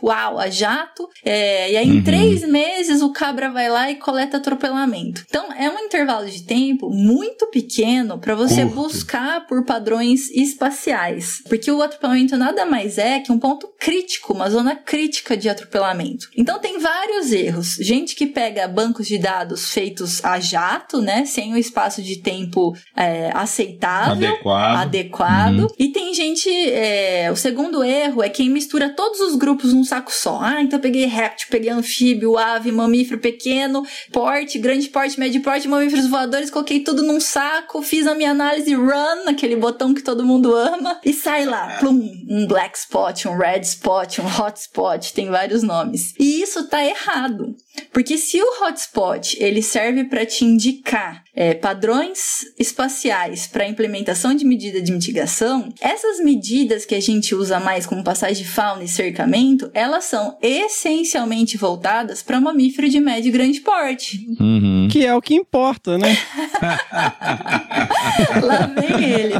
[0.02, 2.04] uau, a jato, é, e aí em uhum.
[2.04, 5.24] três meses o cabra vai lá e coleta atropelamento.
[5.26, 8.74] Então é um intervalo de tempo muito pequeno para você Curto.
[8.74, 14.50] buscar por padrões espaciais, porque o atropelamento nada mais é que um ponto crítico, uma
[14.50, 16.28] zona crítica de atropelamento.
[16.36, 17.76] Então tem vários erros.
[17.80, 21.24] Gente que pega bancos de dados feitos a jato, né?
[21.24, 24.76] Sem o um espaço de tempo é, aceitável, adequado.
[24.76, 25.58] adequado.
[25.60, 25.68] Uhum.
[25.78, 26.50] E tem gente.
[26.50, 30.40] É, o segundo erro é quem mistura todos os grupos num saco só.
[30.42, 35.68] Ah, então eu peguei réptil, peguei anfíbio, ave, mamífero pequeno, porte, grande porte, médio porte,
[35.68, 40.26] mamíferos voadores, coloquei tudo num saco, fiz a minha análise run, aquele botão que todo
[40.26, 45.12] mundo ama, e sai lá, plum, um black spot, um red spot, um hot spot,
[45.12, 46.14] tem vários nomes.
[46.18, 47.54] E isso tá errado.
[47.92, 54.44] Porque se o hotspot ele serve para te indicar é, padrões espaciais para implementação de
[54.44, 58.88] medida de mitigação, essas medidas que a gente usa mais como passagem de fauna e
[58.88, 64.26] cercamento, elas são essencialmente voltadas para mamífero de médio e grande porte.
[64.40, 64.88] Uhum.
[64.90, 66.16] Que é o que importa, né?
[68.42, 69.34] Lá vem ele.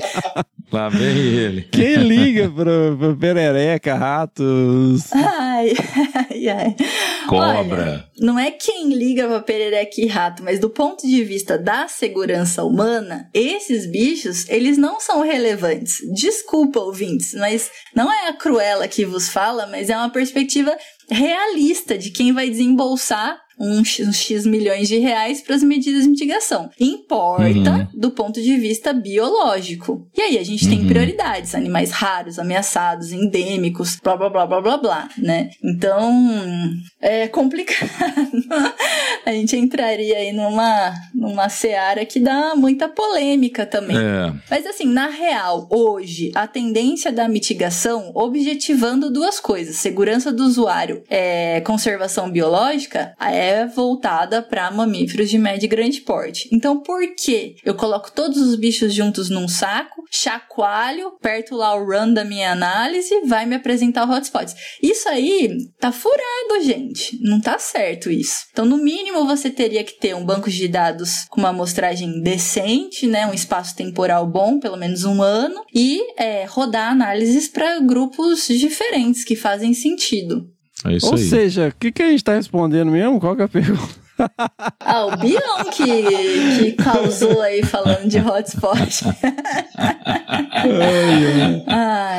[0.71, 1.63] Lá vem ele.
[1.73, 5.13] Quem liga pro, pro perereca, ratos?
[5.13, 5.73] Ai,
[6.31, 6.77] ai, ai.
[7.27, 7.83] Cobra.
[7.83, 11.89] Olha, não é quem liga pra perereca e rato, mas do ponto de vista da
[11.89, 15.99] segurança humana, esses bichos, eles não são relevantes.
[16.15, 20.77] Desculpa, ouvintes, mas não é a Cruella que vos fala, mas é uma perspectiva
[21.11, 26.09] realista de quem vai desembolsar uns, uns X milhões de reais para as medidas de
[26.09, 26.71] mitigação.
[26.79, 27.87] Importa uhum.
[27.95, 30.07] do ponto de vista biológico.
[30.17, 30.71] E aí a gente uhum.
[30.71, 35.51] tem prioridades, animais raros, ameaçados, endêmicos, blá blá blá blá blá blá, né?
[35.63, 36.11] Então,
[37.01, 37.91] é complicado.
[39.25, 43.97] a gente entraria aí numa, numa seara que dá muita polêmica também.
[43.97, 44.33] É.
[44.51, 51.03] Mas assim, na real, hoje, a tendência da mitigação, objetivando duas coisas, segurança do usuário,
[51.09, 56.49] é, conservação biológica, é é voltada para mamíferos de médio e grande porte.
[56.53, 61.85] Então, por que eu coloco todos os bichos juntos num saco, chacoalho, perto lá o
[61.85, 64.55] run da minha análise, vai me apresentar o hotspots?
[64.83, 67.19] Isso aí tá furado, gente.
[67.23, 68.45] Não tá certo isso.
[68.53, 73.07] Então, no mínimo, você teria que ter um banco de dados com uma amostragem decente,
[73.07, 78.47] né, um espaço temporal bom, pelo menos um ano, e é, rodar análises para grupos
[78.47, 80.47] diferentes que fazem sentido.
[80.85, 81.29] É isso Ou aí.
[81.29, 83.19] seja, o que, que a gente está respondendo mesmo?
[83.19, 84.08] Qual que é a pergunta?
[84.81, 85.85] Ah, o Bion que,
[86.59, 89.05] que causou aí falando de hotspot.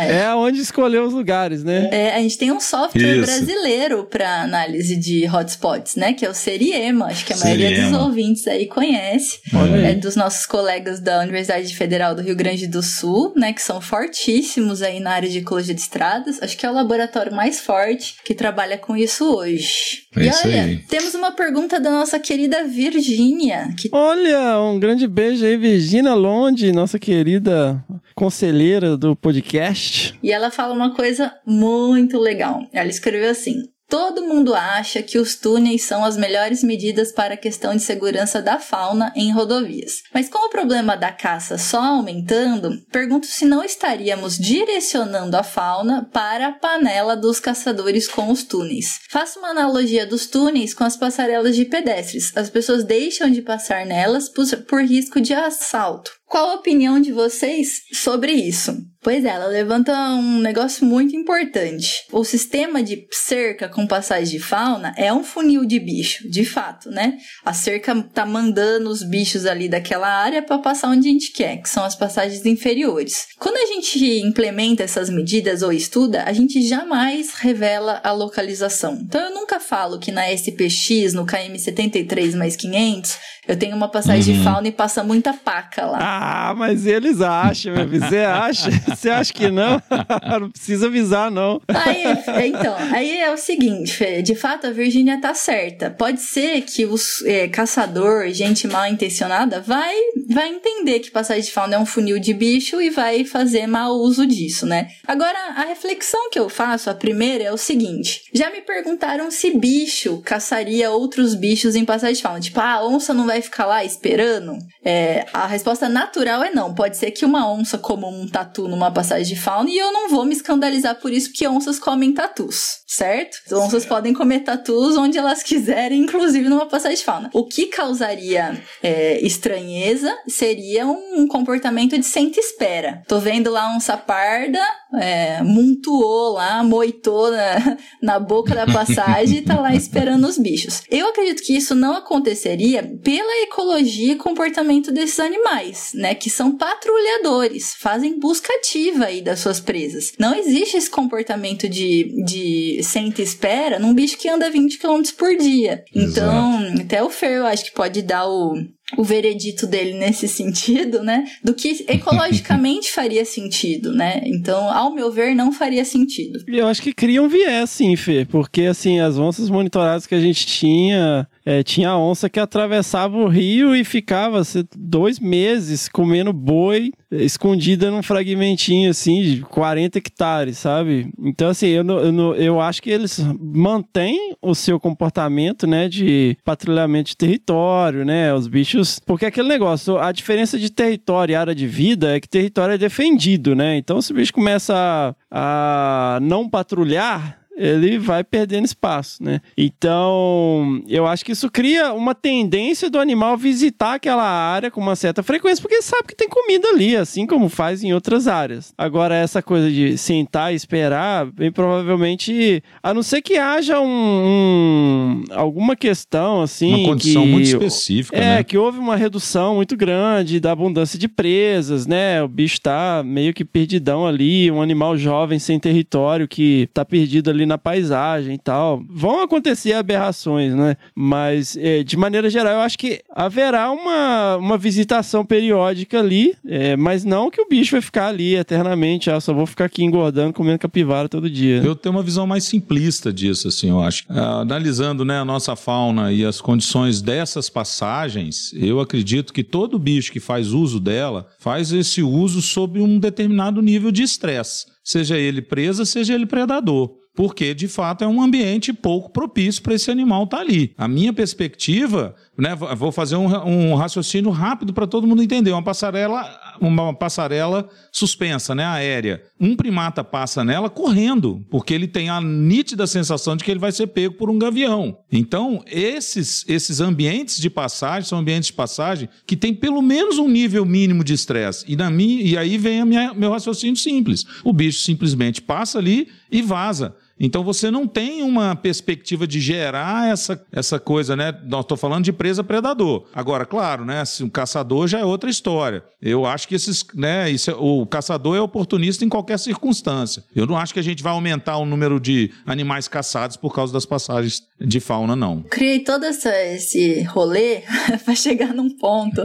[0.08, 1.90] é onde escolher os lugares, né?
[1.92, 3.26] É, a gente tem um software Isso.
[3.26, 6.14] brasileiro para análise de hotspots, né?
[6.14, 7.08] Que é o Seriema.
[7.08, 7.70] Acho que a Seriema.
[7.70, 9.40] maioria dos ouvintes aí conhece.
[9.54, 13.52] Olha é dos nossos colegas da Universidade Federal do Rio Grande do Sul, né?
[13.54, 16.42] Que são fortíssimos aí na área de ecologia de estradas.
[16.42, 20.04] Acho que é o laboratório mais forte que trabalha com isso hoje.
[20.16, 20.78] É e olha, aí.
[20.90, 23.74] temos uma pergunta da nossa querida Virgínia.
[23.78, 23.90] Que...
[23.91, 27.84] Olha, um grande beijo aí, Virgínia Londe, nossa querida
[28.16, 30.18] conselheira do podcast.
[30.22, 32.68] E ela fala uma coisa muito legal.
[32.74, 37.38] Ela escreveu assim: Todo mundo acha que os túneis são as melhores medidas para a
[37.38, 40.03] questão de segurança da fauna em rodovias.
[40.14, 46.07] Mas com o problema da caça só aumentando, pergunto se não estaríamos direcionando a fauna
[46.14, 48.99] para a panela dos caçadores com os túneis.
[49.10, 52.32] Faço uma analogia dos túneis com as passarelas de pedestres.
[52.38, 56.11] As pessoas deixam de passar nelas por, risco de assalto.
[56.28, 58.78] Qual a opinião de vocês sobre isso?
[59.02, 62.04] Pois é, ela levanta um negócio muito importante.
[62.12, 66.90] O sistema de cerca com passagem de fauna é um funil de bicho, de fato,
[66.90, 67.18] né?
[67.46, 71.62] A cerca tá mandando os bichos ali daquela área para passar onde a gente quer,
[71.62, 73.28] que são as passagens inferiores.
[73.38, 79.00] Quando a gente implementa essas medidas ou estuda, a gente jamais revela a localização.
[79.02, 83.18] Então eu nunca falo que na SPX, no KM 73 mais 500,
[83.48, 84.40] eu tenho uma passagem uhum.
[84.40, 85.98] de fauna e passa muita paca lá.
[86.00, 87.74] Ah, mas eles acham.
[87.88, 88.70] Você acha?
[88.95, 89.82] Você acha que não?
[90.40, 91.61] não precisa avisar, não.
[91.68, 92.03] Aí,
[92.48, 95.90] então, aí é o seguinte, Fê, de fato a Virgínia tá certa.
[95.90, 99.95] Pode ser que os é, caçador, gente mal intencionada, vai,
[100.30, 103.95] vai entender que passagem de fauna é um funil de bicho e vai fazer mau
[103.95, 104.90] uso disso, né?
[105.07, 109.52] Agora, a reflexão que eu faço, a primeira, é o seguinte: já me perguntaram se
[109.57, 112.40] bicho caçaria outros bichos em passagem de fauna.
[112.40, 114.57] Tipo, ah, a onça não vai ficar lá esperando?
[114.84, 116.74] É, a resposta natural é não.
[116.74, 120.10] Pode ser que uma onça coma um tatu numa passagem de fauna e eu não
[120.10, 123.38] vou me escandalizar por isso, porque onças comem tatus, certo?
[123.45, 127.30] As onças podem comer tatus onde elas quiserem, inclusive numa passagem de fauna.
[127.34, 133.03] O que causaria é, estranheza seria um comportamento de senta-espera.
[133.07, 134.60] Tô vendo lá onça parda,
[134.94, 140.82] é, montuou lá, moitou na, na boca da passagem e tá lá esperando os bichos.
[140.90, 146.16] Eu acredito que isso não aconteceria pela ecologia e comportamento desses animais, né?
[146.16, 150.14] Que são patrulhadores, fazem busca ativa aí das suas presas.
[150.18, 155.02] Não existe esse comportamento de, de senta e espera num bicho que anda 20 km
[155.18, 155.84] por dia.
[155.94, 156.82] Então, Exato.
[156.82, 158.56] até o Fer eu acho que pode dar o,
[158.98, 161.26] o veredito dele nesse sentido, né?
[161.44, 164.22] Do que ecologicamente faria sentido, né?
[164.26, 166.44] Então, ao meu ver, não faria sentido.
[166.48, 170.20] Eu acho que cria um viés, sim, Fê, porque assim, as onças monitoradas que a
[170.20, 176.32] gente tinha, é, tinha onça que atravessava o rio e ficava assim, dois meses comendo
[176.32, 181.12] boi escondida num fragmentinho assim de 40 hectares, sabe?
[181.18, 187.10] Então, assim, eu, eu, eu acho que eles mantêm o seu comportamento, né, de patrulhamento
[187.10, 188.32] de território, né?
[188.32, 189.00] Os bichos.
[189.04, 192.78] Porque aquele negócio, a diferença de território e área de vida é que território é
[192.78, 193.76] defendido, né?
[193.76, 199.41] Então, se o bicho começa a, a não patrulhar, ele vai perdendo espaço, né?
[199.57, 204.95] Então, eu acho que isso cria uma tendência do animal visitar aquela área com uma
[204.95, 208.73] certa frequência, porque sabe que tem comida ali, assim como faz em outras áreas.
[208.77, 213.86] Agora, essa coisa de sentar e esperar, bem provavelmente, a não ser que haja um,
[213.88, 216.73] um alguma questão, assim.
[216.76, 218.44] Uma condição que, muito específica, é, né?
[218.44, 222.23] que houve uma redução muito grande da abundância de presas, né?
[222.23, 227.30] O bicho tá meio que perdidão ali, um animal jovem sem território que tá perdido
[227.30, 228.82] ali na paisagem e tal.
[228.88, 230.78] Vão acontecer aberrações, né?
[230.96, 236.78] Mas, é, de maneira geral, eu acho que haverá uma, uma visitação periódica ali, é,
[236.78, 240.32] mas não que o bicho vai ficar ali eternamente, ah, só vou ficar aqui engordando,
[240.32, 241.62] comendo capivara todo dia.
[241.66, 244.06] Eu tenho uma visão mais simplista disso, assim, eu acho.
[244.08, 249.80] Ah, analisando né, a nossa fauna e as condições dessas passagens, eu acredito que todo
[249.80, 254.68] bicho que faz uso dela faz esse uso sob um determinado nível de estresse.
[254.84, 259.74] Seja ele presa, seja ele predador porque de fato é um ambiente pouco propício para
[259.74, 260.74] esse animal estar tá ali.
[260.78, 265.62] A minha perspectiva, né, vou fazer um, um raciocínio rápido para todo mundo entender, uma
[265.62, 266.26] passarela,
[266.62, 269.22] uma passarela suspensa, né, aérea.
[269.38, 273.74] Um primata passa nela correndo, porque ele tem a nítida sensação de que ele vai
[273.74, 275.00] ser pego por um gavião.
[275.12, 280.30] Então, esses esses ambientes de passagem são ambientes de passagem que tem pelo menos um
[280.30, 281.66] nível mínimo de estresse.
[281.68, 284.26] E e aí vem minha, meu raciocínio simples.
[284.41, 286.96] O bicho simplesmente passa ali e vaza.
[287.20, 291.38] Então você não tem uma perspectiva de gerar essa, essa coisa, né?
[291.46, 293.06] Nós estou falando de presa predador.
[293.14, 294.06] Agora, claro, né?
[294.06, 295.84] Se um caçador já é outra história.
[296.02, 297.30] Eu acho que esses, né?
[297.30, 300.24] Isso é, o caçador é oportunista em qualquer circunstância.
[300.34, 303.74] Eu não acho que a gente vai aumentar o número de animais caçados por causa
[303.74, 305.41] das passagens de fauna, não.
[305.44, 307.64] Criei todo essa, esse rolê
[308.06, 309.24] para chegar num ponto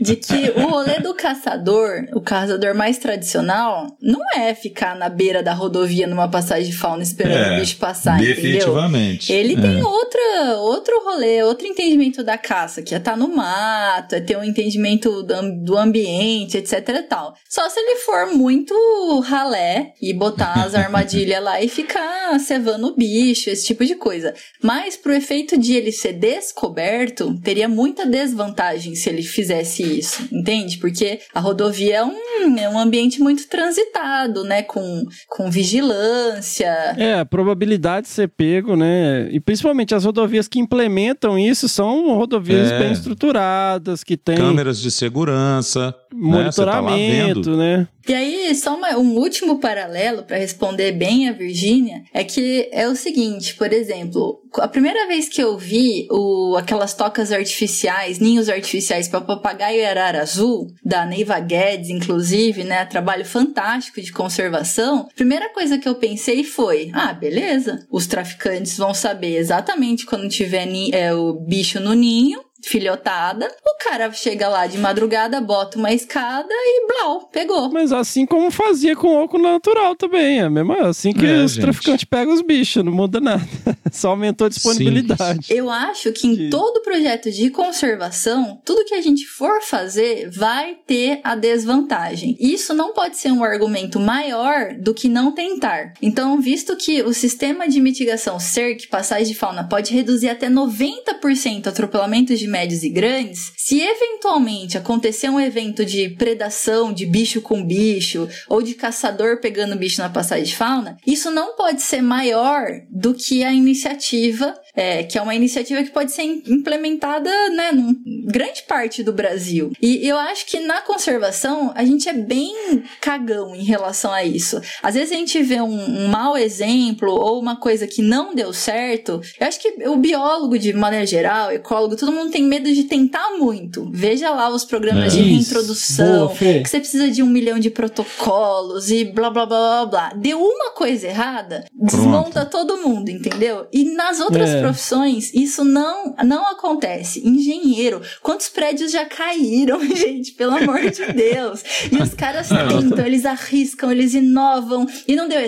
[0.00, 5.42] de que o rolê do caçador, o caçador mais tradicional, não é ficar na beira
[5.42, 9.32] da rodovia numa passagem de fauna esperando é, o bicho passar, definitivamente.
[9.32, 9.56] entendeu?
[9.56, 9.72] Ele é.
[9.72, 14.20] tem outra, outro rolê, outro entendimento da caça, que é estar tá no mato, é
[14.20, 17.34] ter um entendimento do, do ambiente, etc e tal.
[17.48, 18.74] Só se ele for muito
[19.20, 24.34] ralé e botar as armadilhas lá e ficar cevando o bicho, esse tipo de coisa.
[24.62, 30.78] Mas pro efeito de ele ser descoberto, teria muita desvantagem se ele fizesse isso, entende?
[30.78, 34.62] Porque a rodovia é um, é um ambiente muito transitado, né?
[34.62, 36.94] Com, com vigilância.
[36.96, 39.28] É, probabilidade de ser pego, né?
[39.30, 42.78] E principalmente as rodovias que implementam isso são rodovias é.
[42.78, 45.94] bem estruturadas, que têm câmeras de segurança.
[46.12, 47.88] monitoramento, né?
[48.08, 52.88] E aí, só uma, um último paralelo para responder bem a Virgínia é que é
[52.88, 58.48] o seguinte, por exemplo, a primeira vez que eu vi o, aquelas tocas artificiais, ninhos
[58.48, 65.08] artificiais para papagaio e arara azul, da Neiva Guedes, inclusive, né, trabalho fantástico de conservação,
[65.16, 70.66] primeira coisa que eu pensei foi, ah, beleza, os traficantes vão saber exatamente quando tiver
[70.92, 76.48] é, o bicho no ninho, filhotada, o cara chega lá de madrugada, bota uma escada
[76.50, 77.70] e blau, pegou.
[77.70, 81.52] Mas assim como fazia com o oco natural também, é mesmo assim que é, os
[81.52, 81.62] gente.
[81.62, 83.46] traficantes pegam os bichos, não muda nada.
[83.92, 85.46] Só aumentou a disponibilidade.
[85.46, 85.54] Sim.
[85.54, 90.76] Eu acho que em todo projeto de conservação, tudo que a gente for fazer vai
[90.86, 92.36] ter a desvantagem.
[92.40, 95.92] Isso não pode ser um argumento maior do que não tentar.
[96.02, 101.66] Então, visto que o sistema de mitigação CERC, passagem de fauna, pode reduzir até 90%
[101.66, 107.62] atropelamentos de médios e grandes, se eventualmente acontecer um evento de predação de bicho com
[107.62, 112.66] bicho ou de caçador pegando bicho na passagem de fauna, isso não pode ser maior
[112.90, 118.26] do que a iniciativa, é, que é uma iniciativa que pode ser implementada, né, em
[118.26, 119.72] grande parte do Brasil.
[119.80, 122.54] E eu acho que na conservação a gente é bem
[123.00, 124.60] cagão em relação a isso.
[124.82, 128.52] Às vezes a gente vê um, um mau exemplo ou uma coisa que não deu
[128.52, 129.20] certo.
[129.40, 133.36] Eu acho que o biólogo, de maneira geral, ecólogo, todo mundo tem medo de tentar
[133.38, 133.88] muito.
[133.92, 135.16] Veja lá os programas é.
[135.16, 139.58] de reintrodução, Boa, que você precisa de um milhão de protocolos e blá blá blá
[139.58, 140.12] blá blá.
[140.16, 142.50] Deu uma coisa errada, desmonta Pronto.
[142.50, 143.66] todo mundo, entendeu?
[143.72, 144.65] E nas outras é.
[144.66, 147.26] Profissões, isso não, não acontece.
[147.26, 150.32] Engenheiro, quantos prédios já caíram, gente?
[150.32, 151.62] Pelo amor de Deus.
[151.90, 154.86] E os caras tentam, eles arriscam, eles inovam.
[155.06, 155.40] E não deu,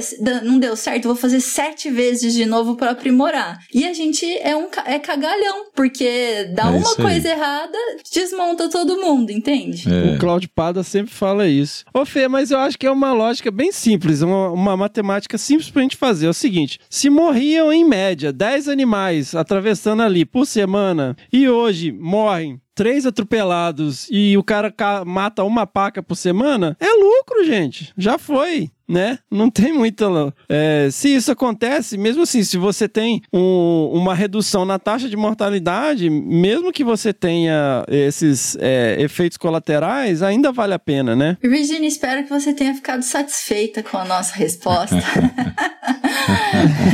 [0.44, 3.58] não deu certo, vou fazer sete vezes de novo para aprimorar.
[3.72, 7.78] E a gente é um é cagalhão, porque dá é uma coisa errada,
[8.12, 9.84] desmonta todo mundo, entende?
[9.88, 10.14] É.
[10.14, 11.84] O Claudio Pada sempre fala isso.
[11.92, 15.70] Ô Fê, mas eu acho que é uma lógica bem simples, uma, uma matemática simples
[15.70, 16.26] pra gente fazer.
[16.26, 21.92] É o seguinte, se morriam em média 10 animais atravessando ali por semana e hoje
[21.92, 24.72] morrem três atropelados e o cara
[25.04, 27.92] mata uma paca por semana, é lucro, gente.
[27.96, 29.18] Já foi né?
[29.30, 30.06] Não tem muita.
[30.48, 35.16] É, se isso acontece, mesmo assim, se você tem um, uma redução na taxa de
[35.16, 41.36] mortalidade, mesmo que você tenha esses é, efeitos colaterais, ainda vale a pena, né?
[41.42, 44.96] Virginia, espero que você tenha ficado satisfeita com a nossa resposta.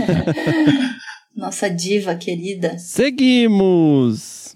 [1.45, 2.79] nossa diva querida.
[2.79, 4.55] Seguimos!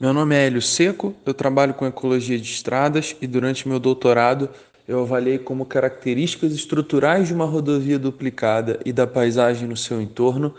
[0.00, 4.48] Meu nome é Hélio Seco, eu trabalho com ecologia de estradas e durante meu doutorado
[4.88, 10.54] eu avaliei como características estruturais de uma rodovia duplicada e da paisagem no seu entorno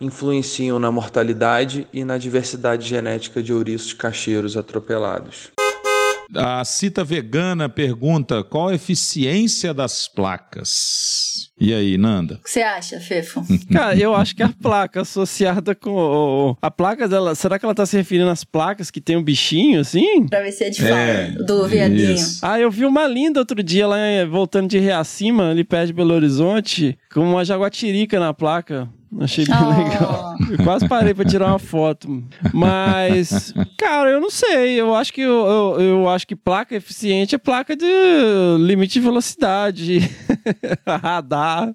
[0.00, 5.50] influenciam na mortalidade e na diversidade genética de ouriços cacheiros atropelados.
[6.34, 11.29] A Cita Vegana pergunta qual a eficiência das placas.
[11.60, 12.34] E aí, Nanda?
[12.34, 13.42] O que você acha, Fefo?
[13.72, 16.56] Cara, eu acho que a placa associada com.
[16.60, 17.34] A placa dela.
[17.34, 20.26] Será que ela tá se referindo às placas que tem um bichinho assim?
[20.26, 22.14] Travessia de é, do viadinho.
[22.14, 22.44] Isso.
[22.44, 23.96] Ah, eu vi uma linda outro dia lá
[24.30, 28.88] voltando de Reacima, ali perto de Belo Horizonte, com uma jaguatirica na placa.
[29.18, 29.68] Achei bem oh.
[29.68, 30.36] legal.
[30.50, 32.22] Eu quase parei pra tirar uma foto.
[32.52, 34.80] Mas, cara, eu não sei.
[34.80, 37.86] Eu acho que eu, eu, eu acho que placa eficiente é placa de
[38.58, 40.08] limite de velocidade,
[40.86, 41.74] radar.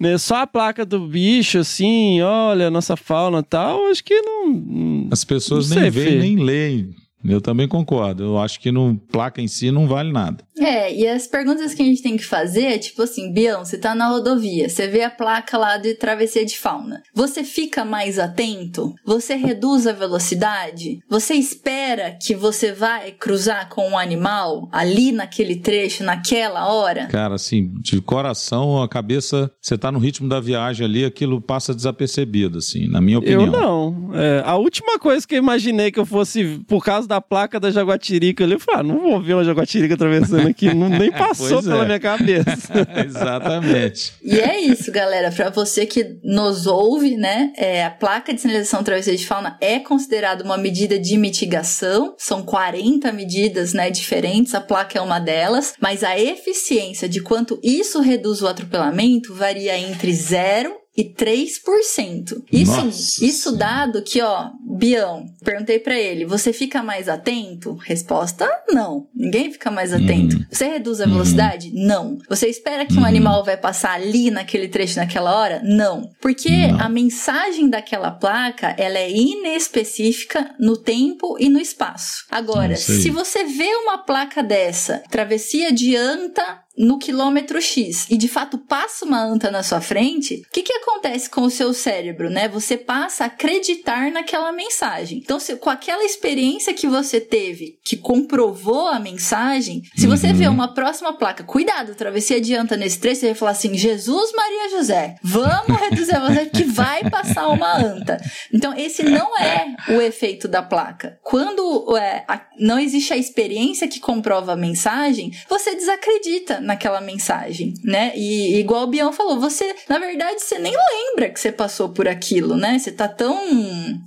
[0.00, 0.16] Né?
[0.16, 5.08] Só a placa do bicho, assim, olha, nossa fauna e tal, acho que não.
[5.10, 8.22] As pessoas não nem veem, nem leem eu também concordo.
[8.24, 10.44] Eu acho que no placa em si não vale nada.
[10.58, 13.78] É, e as perguntas que a gente tem que fazer é tipo assim, Bião, você
[13.78, 17.02] tá na rodovia, você vê a placa lá de travessia de fauna.
[17.14, 18.94] Você fica mais atento?
[19.04, 21.00] Você reduz a velocidade?
[21.08, 27.06] Você espera que você vai cruzar com um animal ali naquele trecho, naquela hora?
[27.06, 31.74] Cara, assim, de coração, a cabeça, você tá no ritmo da viagem ali, aquilo passa
[31.74, 33.46] desapercebido, assim, na minha opinião.
[33.46, 34.10] Eu não.
[34.14, 37.70] É, a última coisa que eu imaginei que eu fosse, por causa da placa da
[37.70, 41.62] Jaguatirica ali, eu falei, ah, não vou ver uma Jaguatirica atravessando aqui, não, nem passou
[41.62, 41.84] pela é.
[41.84, 42.72] minha cabeça.
[43.04, 44.14] Exatamente.
[44.24, 48.82] E é isso, galera, para você que nos ouve, né, é, a placa de sinalização
[48.82, 54.60] travessia de fauna é considerada uma medida de mitigação, são 40 medidas, né, diferentes, a
[54.60, 60.14] placa é uma delas, mas a eficiência de quanto isso reduz o atropelamento varia entre
[60.14, 62.42] 0 e 3%.
[62.52, 67.74] Isso, isso dado que, ó, Bião, perguntei para ele, você fica mais atento?
[67.74, 69.06] Resposta: não.
[69.14, 70.36] Ninguém fica mais atento.
[70.36, 70.44] Uhum.
[70.50, 71.70] Você reduz a velocidade?
[71.74, 72.18] Não.
[72.28, 73.04] Você espera que um Uhum.
[73.06, 75.60] animal vai passar ali naquele trecho naquela hora?
[75.64, 76.10] Não.
[76.20, 76.80] Porque Não.
[76.80, 82.24] a mensagem daquela placa, ela é inespecífica no tempo e no espaço.
[82.30, 88.28] Agora, se você vê uma placa dessa, travessia de anta no quilômetro X e de
[88.28, 92.30] fato passa uma anta na sua frente, o que, que acontece com o seu cérebro,
[92.30, 92.48] né?
[92.48, 95.18] Você passa a acreditar naquela mensagem.
[95.18, 100.34] Então, se, com aquela experiência que você teve, que comprovou a mensagem, se você Uhum.
[100.34, 104.32] vê uma próxima placa, cuidado, travessia de anta nesse trecho, você vai falar assim: Jesus
[104.34, 108.18] Maria José, vamos reduzir a velocidade que vai passar uma anta.
[108.52, 111.18] Então, esse não é o efeito da placa.
[111.22, 117.74] Quando é, a- não existe a experiência que comprova a mensagem, você desacredita naquela mensagem,
[117.82, 118.12] né?
[118.14, 122.08] E igual o Bião falou, você, na verdade, você nem lembra que você passou por
[122.08, 122.78] aquilo, né?
[122.78, 123.36] Você tá tão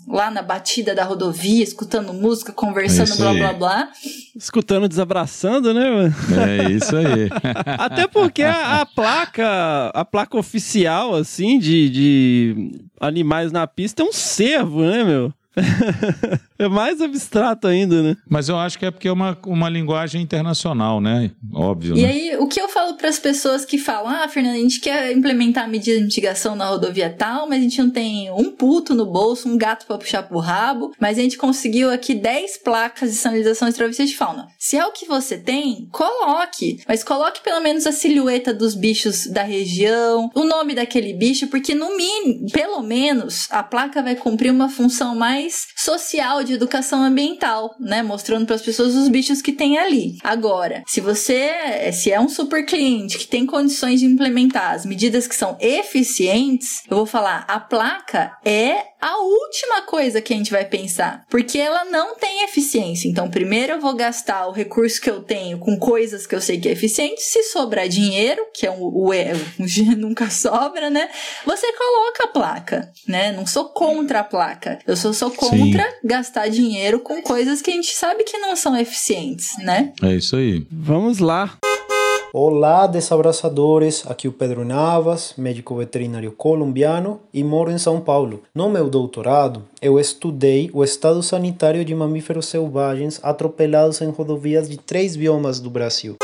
[0.07, 3.89] lá na batida da rodovia, escutando música, conversando, isso blá blá blá.
[4.35, 6.15] Escutando, desabraçando, né, mano?
[6.41, 7.29] É isso aí.
[7.77, 14.05] Até porque a, a placa, a placa oficial, assim, de, de animais na pista é
[14.05, 15.33] um cervo, né, meu?
[16.57, 18.17] é mais abstrato ainda, né?
[18.27, 21.31] Mas eu acho que é porque é uma, uma linguagem internacional, né?
[21.53, 21.97] Óbvio.
[21.97, 22.07] E né?
[22.07, 25.11] aí, o que eu falo para as pessoas que falam: Ah, Fernanda, a gente quer
[25.11, 28.93] implementar a medida de mitigação na rodovia tal, mas a gente não tem um puto
[28.93, 33.11] no bolso, um gato para puxar pro rabo, mas a gente conseguiu aqui 10 placas
[33.11, 34.47] de sinalização de travessia de fauna.
[34.57, 39.27] Se é o que você tem, coloque, mas coloque pelo menos a silhueta dos bichos
[39.27, 44.51] da região, o nome daquele bicho, porque no mínimo, pelo menos, a placa vai cumprir
[44.51, 48.03] uma função mais social de educação ambiental, né?
[48.03, 50.17] Mostrando para as pessoas os bichos que tem ali.
[50.23, 55.27] Agora, se você se é um super cliente que tem condições de implementar as medidas
[55.27, 60.51] que são eficientes, eu vou falar, a placa é a última coisa que a gente
[60.51, 63.07] vai pensar, porque ela não tem eficiência.
[63.07, 66.59] Então, primeiro eu vou gastar o recurso que eu tenho com coisas que eu sei
[66.59, 67.21] que é eficiente.
[67.21, 71.09] Se sobrar dinheiro, que é o, o, o dinheiro nunca sobra, né?
[71.45, 73.31] Você coloca a placa, né?
[73.31, 74.79] Não sou contra a placa.
[74.87, 78.77] Eu sou, sou contra gastar dinheiro com coisas que a gente sabe que não são
[78.77, 79.93] eficientes, né?
[80.01, 80.65] É isso aí.
[80.71, 81.57] Vamos lá.
[82.37, 84.03] Olá, desabraçadores.
[84.07, 88.43] Aqui o Pedro Navas, médico veterinário colombiano e moro em São Paulo.
[88.53, 94.75] No meu doutorado, eu estudei o estado sanitário de mamíferos selvagens atropelados em rodovias de
[94.75, 96.17] três biomas do Brasil.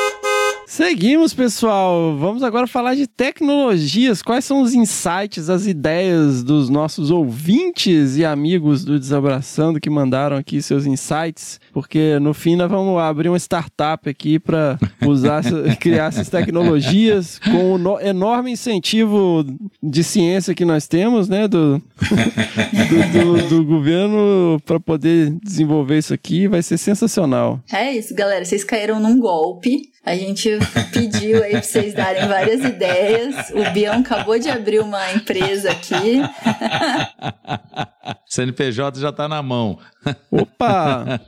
[0.76, 2.16] Seguimos, pessoal.
[2.18, 4.22] Vamos agora falar de tecnologias.
[4.22, 10.38] Quais são os insights, as ideias dos nossos ouvintes e amigos do Desabraçando que mandaram
[10.38, 11.60] aqui seus insights?
[11.74, 15.44] Porque no fim nós vamos abrir uma startup aqui para usar,
[15.78, 19.46] criar essas tecnologias com o no- enorme incentivo
[19.84, 23.12] de ciência que nós temos, né, do, do,
[23.42, 26.48] do- do governo para poder desenvolver isso aqui.
[26.48, 27.60] Vai ser sensacional.
[27.74, 28.46] É isso, galera.
[28.46, 29.91] Vocês caíram num golpe.
[30.04, 30.50] A gente
[30.92, 33.52] pediu aí pra vocês darem várias ideias.
[33.52, 36.22] O Bião acabou de abrir uma empresa aqui.
[38.28, 39.78] CNPJ já tá na mão.
[40.32, 41.20] Opa!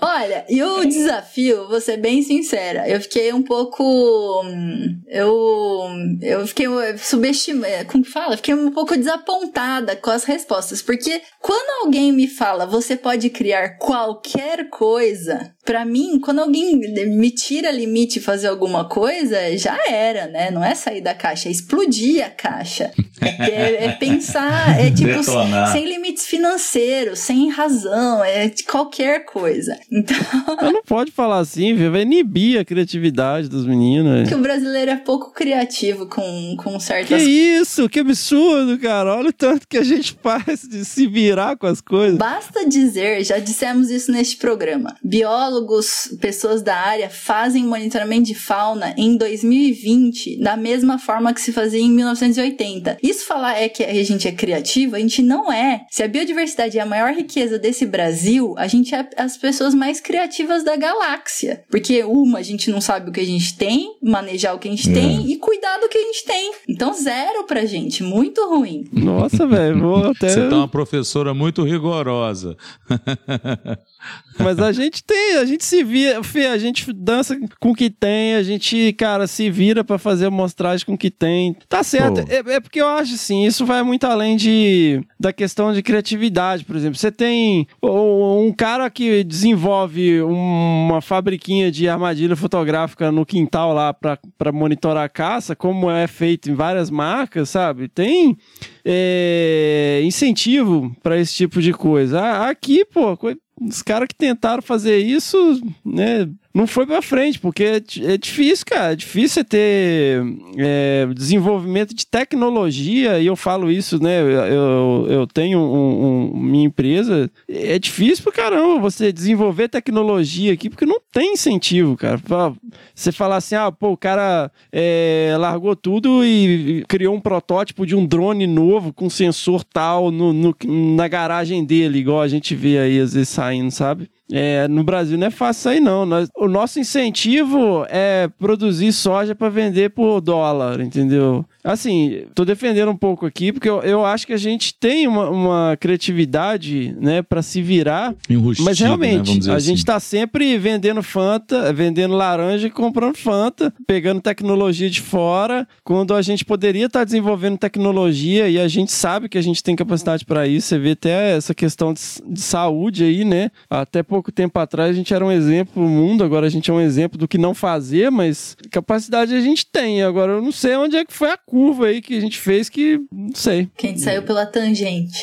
[0.00, 4.42] Olha, e o desafio, vou ser bem sincera, eu fiquei um pouco.
[4.44, 5.88] hum, Eu.
[6.20, 6.66] Eu fiquei
[6.98, 7.84] subestimada.
[7.86, 8.36] Como que fala?
[8.36, 10.82] Fiquei um pouco desapontada com as respostas.
[10.82, 17.30] Porque quando alguém me fala, você pode criar qualquer coisa, pra mim, quando alguém me
[17.30, 20.50] tira limite e fazer alguma coisa, já era, né?
[20.50, 22.90] Não é sair da caixa, é explodir a caixa.
[23.20, 25.69] É, é pensar, é tipo, Detonar.
[25.72, 29.78] Sem limites financeiros, sem razão, é de qualquer coisa.
[29.90, 30.16] Então,
[30.60, 31.90] Mas não pode falar assim, viu?
[31.90, 34.28] vai inibir a criatividade dos meninos.
[34.28, 39.14] que o brasileiro é pouco criativo com, com Que certas isso, que absurdo, cara.
[39.16, 42.18] Olha o tanto que a gente faz de se virar com as coisas.
[42.18, 44.96] Basta dizer, já dissemos isso neste programa.
[45.02, 51.52] Biólogos, pessoas da área fazem monitoramento de fauna em 2020 da mesma forma que se
[51.52, 52.98] fazia em 1980.
[53.02, 55.59] Isso falar é que a gente é criativo, a gente não é.
[55.90, 60.00] Se a biodiversidade é a maior riqueza desse Brasil, a gente é as pessoas mais
[60.00, 61.62] criativas da galáxia.
[61.70, 64.70] Porque uma, a gente não sabe o que a gente tem, manejar o que a
[64.70, 64.92] gente É.
[64.94, 66.52] tem e cuidar do que a gente tem.
[66.68, 68.84] Então zero pra gente, muito ruim.
[68.92, 70.28] Nossa, velho, vou até.
[70.28, 72.56] Você tá uma professora muito rigorosa.
[74.38, 77.90] Mas a gente tem, a gente se vira, Fê, a gente dança com o que
[77.90, 81.54] tem, a gente, cara, se vira pra fazer a mostragem com o que tem.
[81.68, 82.24] Tá certo.
[82.28, 86.64] É, é porque eu acho assim, isso vai muito além de da questão de criatividade,
[86.64, 86.96] por exemplo.
[86.96, 94.18] Você tem um cara que desenvolve uma fabriquinha de armadilha fotográfica no quintal lá pra
[94.38, 97.88] pra monitorar a caça, como é feito em várias marcas, sabe?
[97.88, 98.36] Tem
[98.84, 102.48] é, incentivo para esse tipo de coisa.
[102.48, 103.16] Aqui, pô,
[103.60, 107.76] os caras que tentaram fazer isso, né, não foi para frente, porque é,
[108.12, 108.92] é, difícil, cara.
[108.92, 110.22] É difícil você ter
[110.58, 114.20] é, desenvolvimento de tecnologia, e eu falo isso, né?
[114.20, 117.30] Eu, eu tenho um, um, minha empresa.
[117.48, 122.18] É difícil pra caramba você desenvolver tecnologia aqui, porque não tem incentivo, cara.
[122.18, 122.52] Pra
[122.94, 127.94] você falar assim, ah, pô, o cara é, largou tudo e criou um protótipo de
[127.94, 132.78] um drone novo com sensor tal no, no, na garagem dele, igual a gente vê
[132.78, 134.10] aí às vezes saindo, sabe?
[134.32, 136.06] É, no Brasil não é fácil aí, não.
[136.06, 141.44] Nós, o nosso incentivo é produzir soja para vender por dólar, entendeu?
[141.62, 145.28] Assim, tô defendendo um pouco aqui, porque eu, eu acho que a gente tem uma,
[145.28, 148.14] uma criatividade, né, para se virar.
[148.28, 149.66] Enrustido, mas realmente, né, a assim.
[149.66, 156.14] gente tá sempre vendendo Fanta, vendendo laranja e comprando Fanta, pegando tecnologia de fora, quando
[156.14, 159.76] a gente poderia estar tá desenvolvendo tecnologia e a gente sabe que a gente tem
[159.76, 160.68] capacidade para isso.
[160.68, 163.50] Você vê até essa questão de, de saúde aí, né?
[163.68, 166.74] Até pouco tempo atrás a gente era um exemplo no mundo, agora a gente é
[166.74, 170.02] um exemplo do que não fazer, mas capacidade a gente tem.
[170.02, 172.68] Agora eu não sei onde é que foi a curva aí que a gente fez
[172.68, 173.68] que não sei.
[173.76, 175.18] Que a gente saiu pela tangente.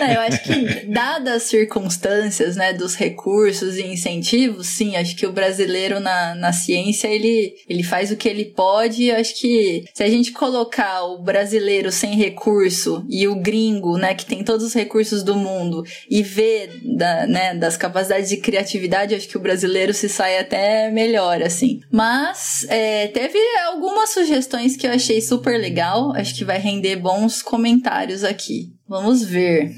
[0.00, 5.26] não, eu acho que, dadas as circunstâncias, né, dos recursos e incentivos, sim, acho que
[5.26, 9.10] o brasileiro na, na ciência, ele, ele faz o que ele pode.
[9.10, 14.24] Acho que se a gente colocar o brasileiro sem recurso e o gringo, né, que
[14.24, 19.28] tem todos os recursos do mundo, e ver da, né, das capacidades de criatividade, acho
[19.28, 21.80] que o brasileiro se sai até melhor, assim.
[21.92, 26.12] Mas é, teve algumas sugestões que eu achei super legal.
[26.14, 28.72] Acho que vai render bons comentários aqui.
[28.88, 29.72] Vamos ver.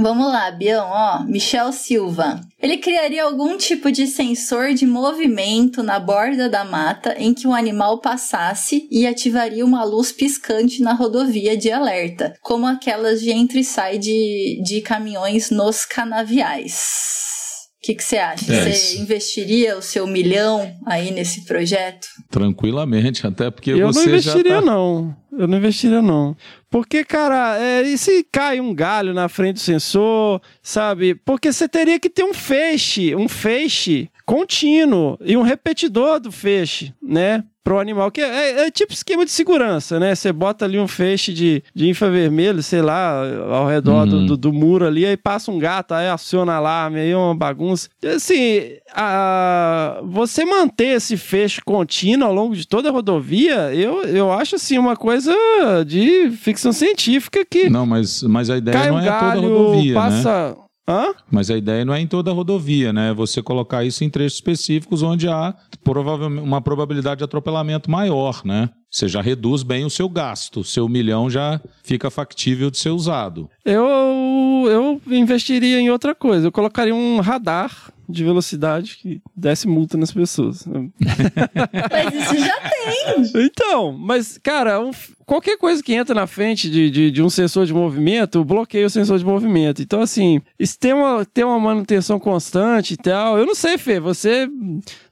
[0.00, 2.40] Vamos lá, Bião, ó, Michel Silva.
[2.60, 7.54] Ele criaria algum tipo de sensor de movimento na borda da mata em que o
[7.54, 13.58] animal passasse e ativaria uma luz piscante na rodovia de alerta, como aquelas de entra
[13.58, 17.27] e sai de, de caminhões nos canaviais.
[17.80, 18.52] O que, que você acha?
[18.52, 19.02] É, você isso.
[19.02, 22.08] investiria o seu milhão aí nesse projeto?
[22.28, 24.66] Tranquilamente, até porque Eu não você investiria, já tá...
[24.66, 25.16] não.
[25.30, 26.36] Eu não investiria, não.
[26.68, 31.14] Porque, cara, é, e se cai um galho na frente do sensor, sabe?
[31.14, 36.92] Porque você teria que ter um feixe, um feixe contínuo e um repetidor do feixe,
[37.02, 37.42] né?
[37.64, 40.14] Pro animal, que é, é tipo esquema de segurança, né?
[40.14, 44.26] Você bota ali um feixe de, de infravermelho, sei lá, ao redor do, Uhum.
[44.26, 47.88] do, do muro ali, aí passa um gato, aí aciona alarme, aí é uma bagunça.
[48.04, 48.60] Assim,
[48.94, 54.56] a, você manter esse feixe contínuo ao longo de toda a rodovia, eu, eu acho
[54.56, 55.34] assim uma coisa
[55.86, 59.94] de ficção científica que Não, mas, mas a ideia não é toda a galho, rodovia,
[59.94, 60.54] né?
[60.88, 61.12] Hã?
[61.30, 63.10] Mas a ideia não é em toda a rodovia, né?
[63.10, 65.54] É Você colocar isso em trechos específicos onde há
[65.84, 68.70] provavelmente uma probabilidade de atropelamento maior, né?
[68.90, 73.50] Você já reduz bem o seu gasto, seu milhão já fica factível de ser usado.
[73.72, 76.46] Eu, eu investiria em outra coisa.
[76.46, 80.64] Eu colocaria um radar de velocidade que desse multa nas pessoas.
[80.66, 83.44] Mas isso já tem!
[83.44, 84.90] Então, mas, cara, um-
[85.26, 88.90] qualquer coisa que entra na frente de, de, de um sensor de movimento, bloqueia o
[88.90, 89.82] sensor de movimento.
[89.82, 93.38] Então, assim, isso tem uma, tem uma manutenção constante e tal.
[93.38, 94.48] Eu não sei, Fê, você.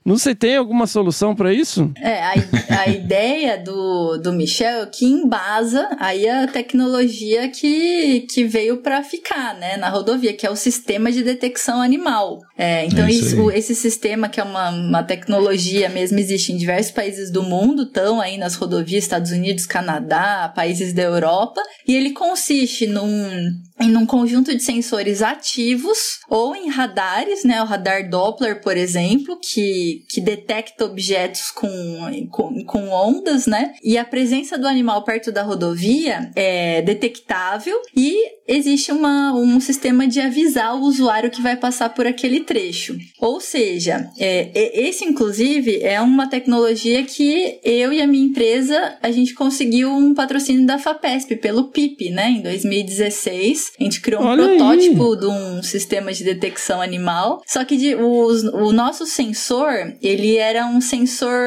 [0.03, 1.91] Não sei, tem alguma solução pra isso?
[1.97, 2.33] É, a,
[2.81, 9.03] a ideia do, do Michel é que embasa aí a tecnologia que, que veio para
[9.03, 12.39] ficar, né, na rodovia, que é o sistema de detecção animal.
[12.57, 16.91] É, então, É isso esse sistema, que é uma, uma tecnologia mesmo, existe em diversos
[16.91, 22.11] países do mundo, estão aí nas rodovias, Estados Unidos, Canadá, países da Europa, e ele
[22.11, 27.61] consiste num, em um conjunto de sensores ativos ou em radares, né?
[27.61, 33.73] O radar Doppler, por exemplo, que, que detecta objetos com, com, com ondas, né?
[33.83, 40.07] E a presença do animal perto da rodovia é detectável e existe uma, um sistema
[40.07, 42.97] de avisar o usuário que vai passar por aquele trecho.
[43.19, 44.51] Ou seja, é,
[44.87, 50.13] esse inclusive é uma tecnologia que eu e a minha empresa a gente conseguiu um
[50.13, 52.29] patrocínio da FAPESP pelo PIP, né?
[52.31, 54.57] Em 2016 a gente criou um Olha aí.
[54.57, 57.41] protótipo de um sistema de detecção animal.
[57.45, 61.37] Só que de, os- o nosso sensor ele era um sensor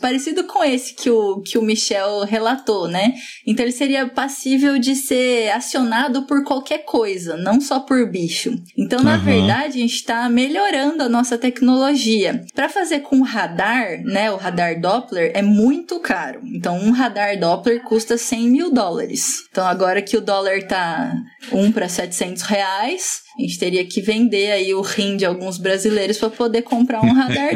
[0.00, 3.14] parecido com esse que o que o Michel relatou, né?
[3.46, 8.56] Então ele seria passível de ser acionado por qualquer coisa, não só por bicho.
[8.78, 9.24] Então, na Aham.
[9.24, 12.44] verdade, a gente está melhorando a nossa tecnologia.
[12.54, 16.40] Para fazer com radar, né, o radar Doppler é muito caro.
[16.44, 19.48] Então, um radar Doppler custa 100 mil dólares.
[19.50, 21.12] Então, agora que o dólar tá
[21.50, 26.18] 1 para 700 reais, A gente teria que vender aí o rim de alguns brasileiros
[26.18, 27.54] para poder comprar um radar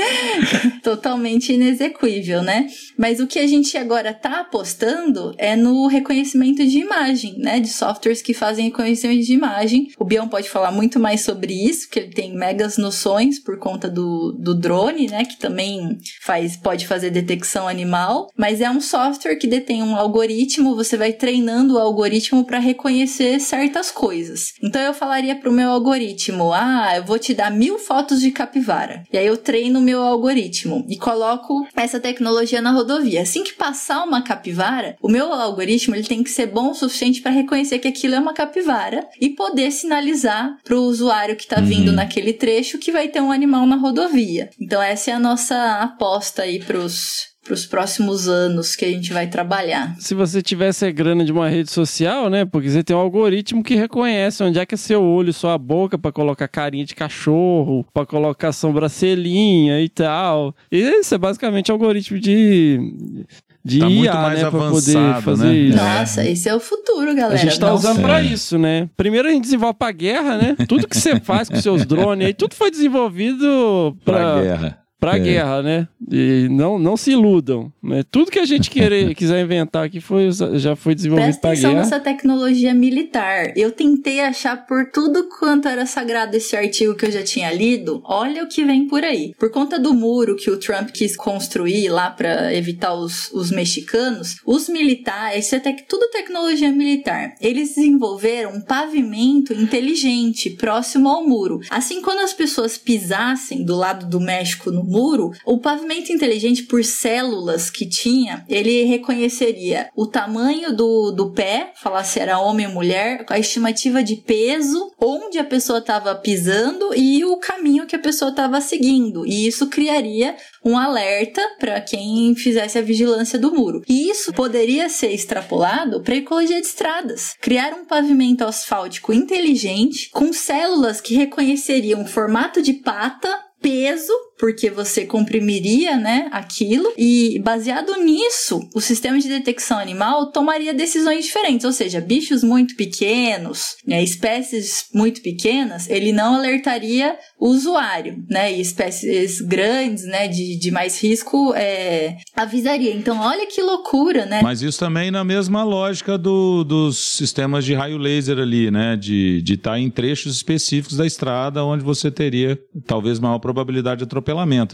[0.84, 2.66] totalmente inexequível, né?
[2.98, 7.58] Mas o que a gente agora tá apostando é no reconhecimento de imagem, né?
[7.60, 9.88] De softwares que fazem reconhecimento de imagem.
[9.98, 13.88] O Bion pode falar muito mais sobre isso, que ele tem megas noções por conta
[13.88, 15.24] do, do drone, né?
[15.24, 20.76] Que também faz, pode fazer detecção animal, mas é um software que detém um algoritmo,
[20.76, 24.52] você vai treinando o algoritmo para reconhecer certas coisas.
[24.62, 29.04] Então eu falaria pro meu algoritmo: ah, eu vou te dar mil fotos de capivara.
[29.12, 33.22] E aí eu treino o meu algoritmo e coloco essa tecnologia na rodovia.
[33.22, 37.20] Assim que passar uma capivara, o meu algoritmo ele tem que ser bom o suficiente
[37.22, 41.60] para reconhecer que aquilo é uma capivara e poder sinalizar para o usuário que está
[41.60, 41.94] vindo Uhum.
[41.94, 44.50] naquele trecho que vai ter um animal na rodovia.
[44.60, 49.12] Então essa é a nossa aposta aí pros para os próximos anos que a gente
[49.12, 49.94] vai trabalhar.
[49.98, 52.44] Se você tivesse a grana de uma rede social, né?
[52.44, 55.96] Porque você tem um algoritmo que reconhece onde é que é seu olho, sua boca
[55.96, 60.54] para colocar carinha de cachorro, para colocar sobrancelhinha e tal.
[60.70, 63.24] E isso é basicamente algoritmo de
[63.64, 65.54] de Tá IA, muito mais né, para poder avançado, fazer né?
[65.56, 65.76] isso.
[65.76, 67.34] Nossa, esse é o futuro, galera.
[67.34, 67.90] A gente tá Nossa.
[67.90, 68.24] usando pra É.
[68.24, 68.88] isso, né?
[68.96, 70.56] Primeiro a gente desenvolve pra guerra, né?
[70.68, 74.78] Tudo que você faz com seus drones aí, tudo foi desenvolvido pra, Pra guerra.
[75.00, 75.18] pra É.
[75.18, 75.88] guerra, né?
[76.10, 77.72] E não, não se iludam.
[77.82, 78.02] Né?
[78.10, 81.82] Tudo que a gente querer, quiser inventar aqui foi, já foi desenvolvido Presta atenção guerra.
[81.82, 83.52] nessa tecnologia militar.
[83.56, 88.00] Eu tentei achar por tudo quanto era sagrado esse artigo que eu já tinha lido.
[88.04, 89.34] Olha o que vem por aí.
[89.38, 94.36] Por conta do muro que o Trump quis construir lá para evitar os, os mexicanos,
[94.46, 97.34] os militares, isso é tec- tudo tecnologia militar.
[97.40, 101.60] Eles desenvolveram um pavimento inteligente próximo ao muro.
[101.70, 106.84] Assim, quando as pessoas pisassem do lado do México no muro, o pavimento inteligente, por
[106.84, 112.72] células que tinha, ele reconheceria o tamanho do, do pé, falar se era homem ou
[112.72, 118.00] mulher, a estimativa de peso, onde a pessoa estava pisando e o caminho que a
[118.00, 119.26] pessoa estava seguindo.
[119.26, 123.82] E isso criaria um alerta para quem fizesse a vigilância do muro.
[123.88, 127.34] E isso poderia ser extrapolado para a ecologia de estradas.
[127.40, 135.04] Criar um pavimento asfáltico inteligente com células que reconheceriam formato de pata peso, porque você
[135.06, 141.72] comprimiria, né, aquilo, e baseado nisso, o sistema de detecção animal tomaria decisões diferentes, ou
[141.72, 148.60] seja, bichos muito pequenos, né, espécies muito pequenas, ele não alertaria o usuário, né, e
[148.60, 152.92] espécies grandes, né, de, de mais risco, é, avisaria.
[152.94, 154.40] Então, olha que loucura, né?
[154.42, 158.96] Mas isso também na mesma lógica do- dos sistemas de raio laser ali, né?
[158.96, 164.25] De estar em trechos específicos da estrada onde você teria talvez maior probabilidade de atropelamento,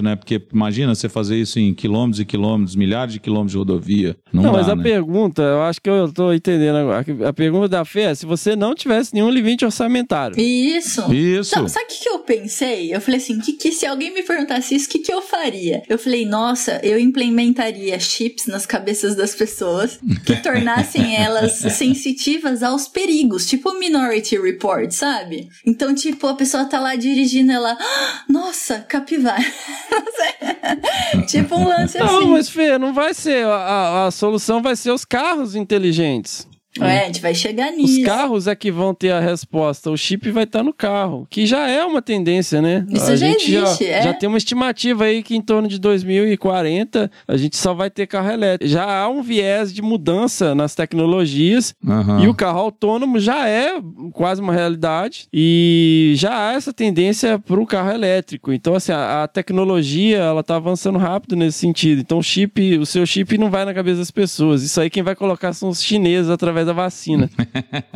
[0.02, 0.16] né?
[0.16, 4.16] Porque imagina você fazer isso em quilômetros e quilômetros, milhares de quilômetros de rodovia.
[4.32, 4.82] Não, Não, dá, mas a né?
[4.82, 7.04] pergunta, eu acho que eu tô entendendo agora.
[7.28, 10.38] A pergunta da Fê é se você não tivesse nenhum limite orçamentário.
[10.40, 11.12] Isso.
[11.12, 11.50] Isso.
[11.50, 12.94] Sabe, sabe o que, que eu pensei?
[12.94, 15.82] Eu falei assim, que, que se alguém me perguntasse isso, o que, que eu faria?
[15.88, 22.88] Eu falei, nossa, eu implementaria chips nas cabeças das pessoas que tornassem elas sensitivas aos
[22.88, 25.48] perigos, tipo o Minority Report, sabe?
[25.66, 29.41] Então, tipo, a pessoa tá lá dirigindo, ela, "Ah, nossa, capivara.
[31.26, 32.28] tipo um lance Não, assim.
[32.28, 33.44] mas Fê, não vai ser.
[33.46, 36.46] A, a- a solução vai ser os carros inteligentes.
[36.80, 38.02] É, a gente vai chegar Os nisso.
[38.04, 39.90] carros é que vão ter a resposta.
[39.90, 42.86] O chip vai estar no carro, que já é uma tendência, né?
[42.90, 44.02] Isso a já gente existe, é.
[44.02, 48.06] já tem uma estimativa aí que em torno de 2040 a gente só vai ter
[48.06, 48.72] carro elétrico.
[48.72, 52.22] Já há um viés de mudança nas tecnologias Aham.
[52.24, 53.80] e o carro autônomo já é
[54.12, 58.52] quase uma realidade e já há essa tendência para o carro elétrico.
[58.52, 62.00] Então, assim, a, a tecnologia ela tá avançando rápido nesse sentido.
[62.00, 64.62] Então, o chip, o seu chip não vai na cabeça das pessoas.
[64.62, 67.30] Isso aí quem vai colocar são os chineses através da vacina.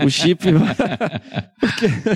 [0.05, 0.47] o chip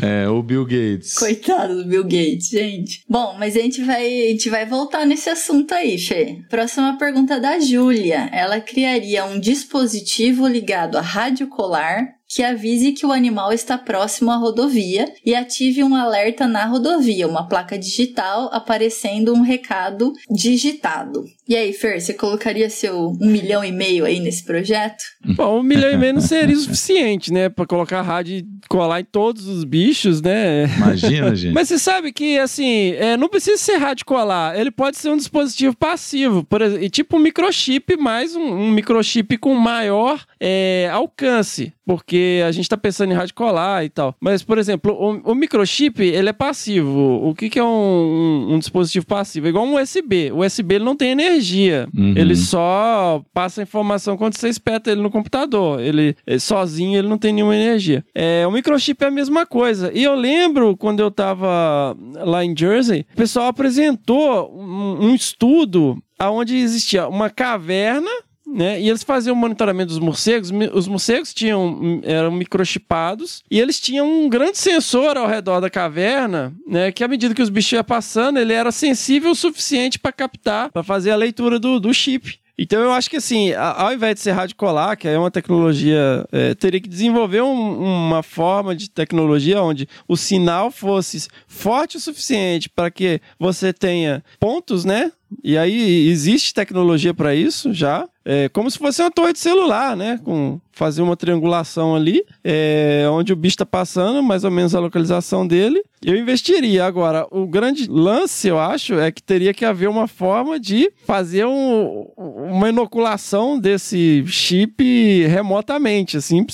[0.02, 1.14] É, o Bill Gates.
[1.14, 3.02] Coitado do Bill Gates, gente.
[3.08, 6.42] Bom, mas a gente vai, a gente vai voltar nesse assunto aí, Fê.
[6.48, 8.28] Próxima pergunta da Júlia.
[8.32, 14.30] Ela criaria um dispositivo ligado à rádio colar que avise que o animal está próximo
[14.30, 21.24] à rodovia e ative um alerta na rodovia, uma placa digital aparecendo um recado digitado.
[21.50, 25.02] E aí, Fer, você colocaria seu um milhão e meio aí nesse projeto?
[25.34, 27.48] Bom, um milhão e meio não seria o suficiente, né?
[27.48, 30.66] Pra colocar rádio e colar em todos os bichos, né?
[30.76, 31.52] Imagina, gente.
[31.52, 34.56] Mas você sabe que, assim, é, não precisa ser rádio colar.
[34.56, 39.36] Ele pode ser um dispositivo passivo, por exemplo, tipo um microchip, mais um, um microchip
[39.38, 41.72] com maior é, alcance.
[41.90, 44.14] Porque a gente está pensando em rádio colar e tal.
[44.20, 47.28] Mas, por exemplo, o, o microchip, ele é passivo.
[47.28, 49.48] O que, que é um, um, um, dispositivo passivo?
[49.48, 50.30] É igual um USB.
[50.30, 51.88] O USB ele não tem energia.
[51.92, 52.14] Uhum.
[52.16, 55.80] Ele só passa informação quando você espeta ele no computador.
[55.80, 58.04] Ele, ele sozinho ele não tem nenhuma energia.
[58.14, 59.90] É, o microchip é a mesma coisa.
[59.92, 66.00] E eu lembro quando eu estava lá em Jersey, o pessoal apresentou um, um estudo
[66.20, 68.10] onde existia uma caverna
[68.52, 68.80] né?
[68.80, 70.50] E eles faziam o monitoramento dos morcegos.
[70.72, 76.52] Os morcegos tinham eram microchipados e eles tinham um grande sensor ao redor da caverna,
[76.66, 76.92] né?
[76.92, 80.70] Que à medida que os bichos iam passando, ele era sensível o suficiente para captar,
[80.70, 82.40] para fazer a leitura do, do chip.
[82.62, 86.26] Então eu acho que assim, ao invés de ser rádio colar, que é uma tecnologia,
[86.30, 92.00] é, teria que desenvolver um, uma forma de tecnologia onde o sinal fosse forte o
[92.00, 95.10] suficiente para que você tenha pontos, né?
[95.42, 98.06] E aí existe tecnologia para isso já.
[98.24, 100.20] É como se fosse uma torre de celular, né?
[100.22, 104.80] Com fazer uma triangulação ali, é, onde o bicho está passando, mais ou menos a
[104.80, 105.82] localização dele.
[106.04, 106.84] Eu investiria.
[106.84, 111.44] Agora, o grande lance, eu acho, é que teria que haver uma forma de fazer
[111.46, 116.44] um, uma inoculação desse chip remotamente, assim,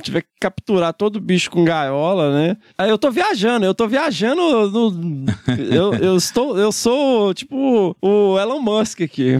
[0.00, 2.56] tiver que capturar todo bicho com gaiola, né?
[2.76, 5.24] Aí eu tô viajando, eu tô viajando no,
[5.70, 9.32] eu, eu, estou, eu sou tipo o Elon Musk aqui.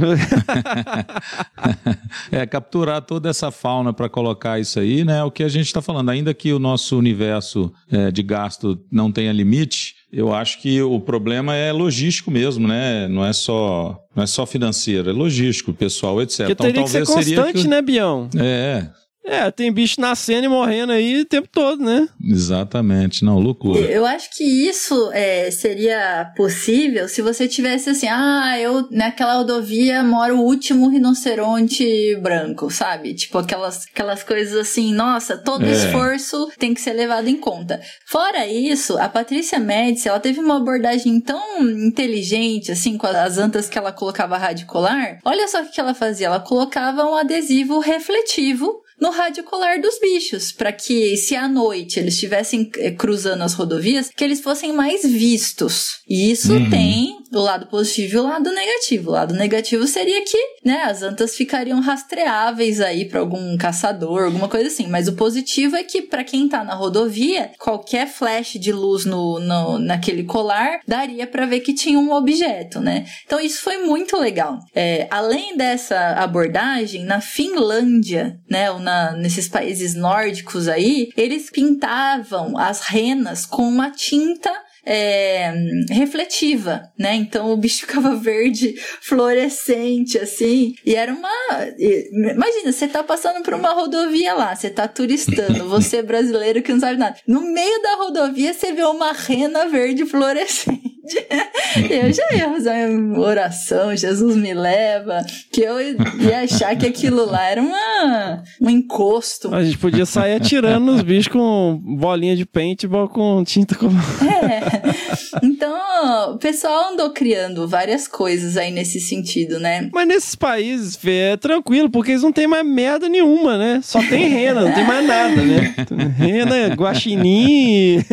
[2.31, 5.19] é, capturar toda essa fauna para colocar isso aí, né?
[5.19, 6.11] É o que a gente está falando.
[6.11, 10.99] Ainda que o nosso universo é, de gasto não tenha limite, eu acho que o
[11.01, 13.07] problema é logístico mesmo, né?
[13.09, 16.47] Não é só, não é só financeiro, é logístico, pessoal, etc.
[16.47, 17.69] Que então, teria talvez que ser constante, que...
[17.69, 18.29] né, Bião?
[18.37, 18.89] É,
[19.25, 22.09] é, tem bicho nascendo e morrendo aí o tempo todo, né?
[22.23, 23.79] Exatamente, não, loucura.
[23.81, 30.03] Eu acho que isso é, seria possível se você tivesse assim, ah, eu naquela rodovia
[30.03, 33.15] mora o último rinoceronte branco, sabe?
[33.15, 35.71] Tipo aquelas, aquelas coisas assim, nossa, todo é.
[35.71, 37.81] esforço tem que ser levado em conta.
[38.07, 43.69] Fora isso, a Patrícia Médici, ela teve uma abordagem tão inteligente, assim, com as antas
[43.69, 45.19] que ela colocava radicular.
[45.25, 49.99] Olha só o que ela fazia, ela colocava um adesivo refletivo no rádio colar dos
[49.99, 54.73] bichos, para que se à noite eles estivessem eh, cruzando as rodovias, que eles fossem
[54.73, 56.01] mais vistos.
[56.09, 56.71] E isso uhum.
[56.71, 59.11] tem o lado positivo e o lado negativo.
[59.11, 64.49] O lado negativo seria que, né, as antas ficariam rastreáveis aí para algum caçador, alguma
[64.49, 64.89] coisa assim.
[64.89, 69.39] Mas o positivo é que para quem tá na rodovia, qualquer flash de luz no,
[69.39, 73.07] no naquele colar daria para ver que tinha um objeto, né?
[73.25, 74.59] Então isso foi muito legal.
[74.75, 82.59] É, além dessa abordagem, na Finlândia, né, ou na, nesses países nórdicos aí, eles pintavam
[82.59, 84.51] as renas com uma tinta
[84.85, 85.53] é,
[85.91, 87.15] refletiva, né?
[87.15, 90.75] Então o bicho ficava verde, fluorescente, assim.
[90.85, 91.31] E era uma.
[91.79, 96.73] Imagina, você tá passando por uma rodovia lá, você tá turistando, você é brasileiro que
[96.73, 97.17] não sabe nada.
[97.27, 100.90] No meio da rodovia você vê uma rena verde fluorescente.
[101.91, 107.25] eu já ia fazer uma oração, Jesus me leva, que eu ia achar que aquilo
[107.25, 109.55] lá era uma, um encosto.
[109.55, 113.87] A gente podia sair atirando nos bichos com bolinha de paintball com tinta com.
[113.87, 115.10] É.
[115.43, 119.89] Então, o pessoal andou criando várias coisas aí nesse sentido, né?
[119.93, 123.81] Mas nesses países, Fê, é tranquilo, porque eles não tem mais merda nenhuma, né?
[123.83, 125.75] Só tem rena, não tem mais nada, né?
[126.17, 128.05] Rena, guaxinim.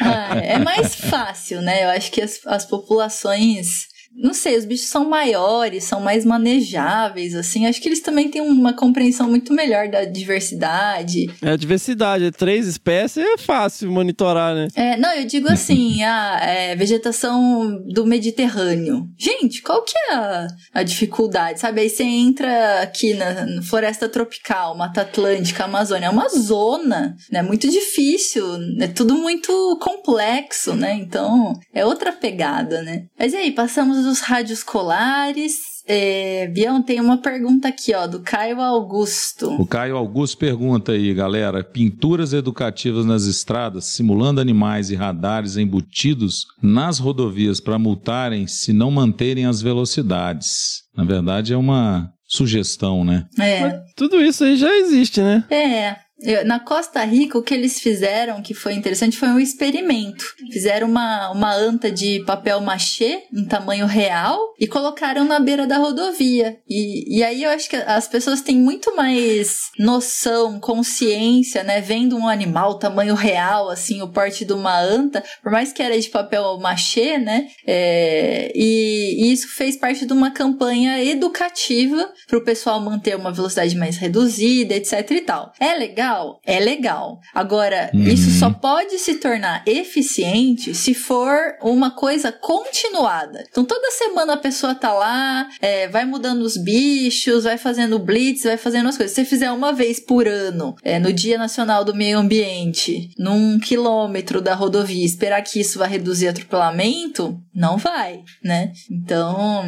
[0.00, 1.84] ah, é mais fácil, né?
[1.84, 3.88] Eu acho que as, as populações
[4.18, 7.66] não sei, os bichos são maiores, são mais manejáveis, assim.
[7.66, 11.26] Acho que eles também têm uma compreensão muito melhor da diversidade.
[11.40, 14.68] É, a diversidade, três espécies é fácil monitorar, né?
[14.74, 19.08] É, não, eu digo assim, a é, vegetação do Mediterrâneo.
[19.16, 21.80] Gente, qual que é a, a dificuldade, sabe?
[21.80, 27.40] Aí você entra aqui na, na, floresta tropical, Mata Atlântica, Amazônia, é uma zona, né?
[27.42, 28.44] Muito difícil,
[28.80, 30.94] é tudo muito complexo, né?
[30.94, 33.04] Então, é outra pegada, né?
[33.16, 35.78] Mas e aí, passamos dos rádios colares.
[35.86, 39.50] É, Bião, tem uma pergunta aqui, ó, do Caio Augusto.
[39.54, 46.46] O Caio Augusto pergunta aí, galera: pinturas educativas nas estradas, simulando animais e radares embutidos
[46.62, 50.82] nas rodovias para multarem se não manterem as velocidades.
[50.94, 53.26] Na verdade, é uma sugestão, né?
[53.38, 53.60] É.
[53.62, 55.44] Mas tudo isso aí já existe, né?
[55.48, 55.96] É.
[56.44, 60.24] Na Costa Rica, o que eles fizeram, que foi interessante, foi um experimento.
[60.50, 65.78] Fizeram uma, uma anta de papel machê em tamanho real e colocaram na beira da
[65.78, 66.58] rodovia.
[66.68, 71.80] E, e aí eu acho que as pessoas têm muito mais noção, consciência, né?
[71.80, 75.98] Vendo um animal tamanho real, assim, o porte de uma anta, por mais que era
[75.98, 77.46] de papel machê, né?
[77.66, 83.32] É, e, E isso fez parte de uma campanha educativa para o pessoal manter uma
[83.32, 85.52] velocidade mais reduzida, etc e tal.
[85.60, 86.07] É legal?
[86.44, 87.20] É legal.
[87.34, 88.02] Agora, uhum.
[88.02, 93.44] isso só pode se tornar eficiente se for uma coisa continuada.
[93.50, 98.44] Então, toda semana a pessoa tá lá, é, vai mudando os bichos, vai fazendo blitz,
[98.44, 99.14] vai fazendo as coisas.
[99.14, 103.58] Se você fizer uma vez por ano, é, no Dia Nacional do Meio Ambiente, num
[103.58, 108.72] quilômetro da rodovia, esperar que isso vai reduzir atropelamento, não vai, né?
[108.90, 109.64] Então,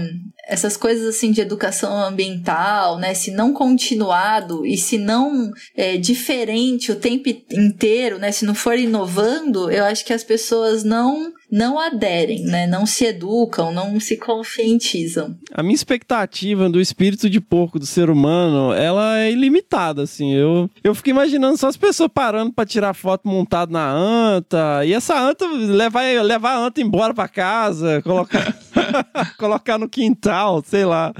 [0.50, 3.14] essas coisas assim de educação ambiental, né?
[3.14, 8.32] Se não continuado e se não é, diferente o tempo inteiro, né?
[8.32, 12.66] Se não for inovando, eu acho que as pessoas não não aderem, né?
[12.66, 15.36] Não se educam, não se conscientizam.
[15.52, 20.32] A minha expectativa do espírito de porco do ser humano, ela é ilimitada, assim.
[20.32, 24.92] Eu, eu fico imaginando só as pessoas parando para tirar foto montado na anta, e
[24.92, 28.56] essa anta levar, levar a anta embora para casa, colocar,
[29.38, 31.12] colocar no quintal, sei lá.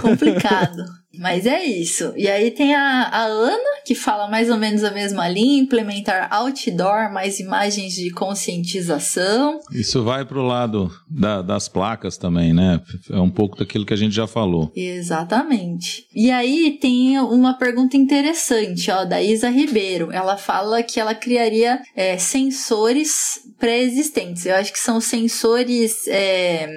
[0.00, 1.03] Complicado.
[1.18, 2.12] Mas é isso.
[2.16, 6.28] E aí tem a, a Ana, que fala mais ou menos a mesma linha, implementar
[6.32, 9.60] outdoor, mais imagens de conscientização.
[9.72, 12.80] Isso vai para o lado da, das placas também, né?
[13.10, 14.72] É um pouco daquilo que a gente já falou.
[14.74, 16.06] Exatamente.
[16.14, 20.10] E aí tem uma pergunta interessante, ó, da Isa Ribeiro.
[20.12, 24.46] Ela fala que ela criaria é, sensores pré-existentes.
[24.46, 26.68] Eu acho que são sensores é,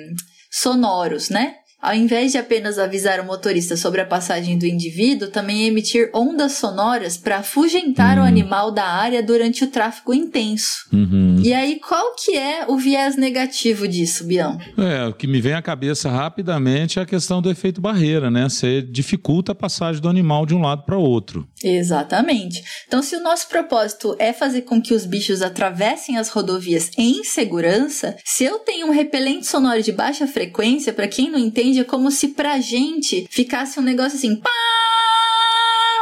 [0.49, 1.55] sonoros, né?
[1.88, 6.51] Ao invés de apenas avisar o motorista sobre a passagem do indivíduo, também emitir ondas
[6.51, 8.26] sonoras para afugentar uhum.
[8.26, 10.85] o animal da área durante o tráfego intenso.
[10.91, 11.39] Uhum.
[11.41, 14.57] E aí, qual que é o viés negativo disso, Bião?
[14.77, 18.49] É, o que me vem à cabeça rapidamente é a questão do efeito barreira, né?
[18.49, 21.47] Você dificulta a passagem do animal de um lado para o outro.
[21.64, 22.61] Exatamente.
[22.85, 27.23] Então, se o nosso propósito é fazer com que os bichos atravessem as rodovias em
[27.23, 31.83] segurança, se eu tenho um repelente sonoro de baixa frequência, para quem não entende, É
[31.83, 34.49] como se pra gente ficasse um negócio assim, pá!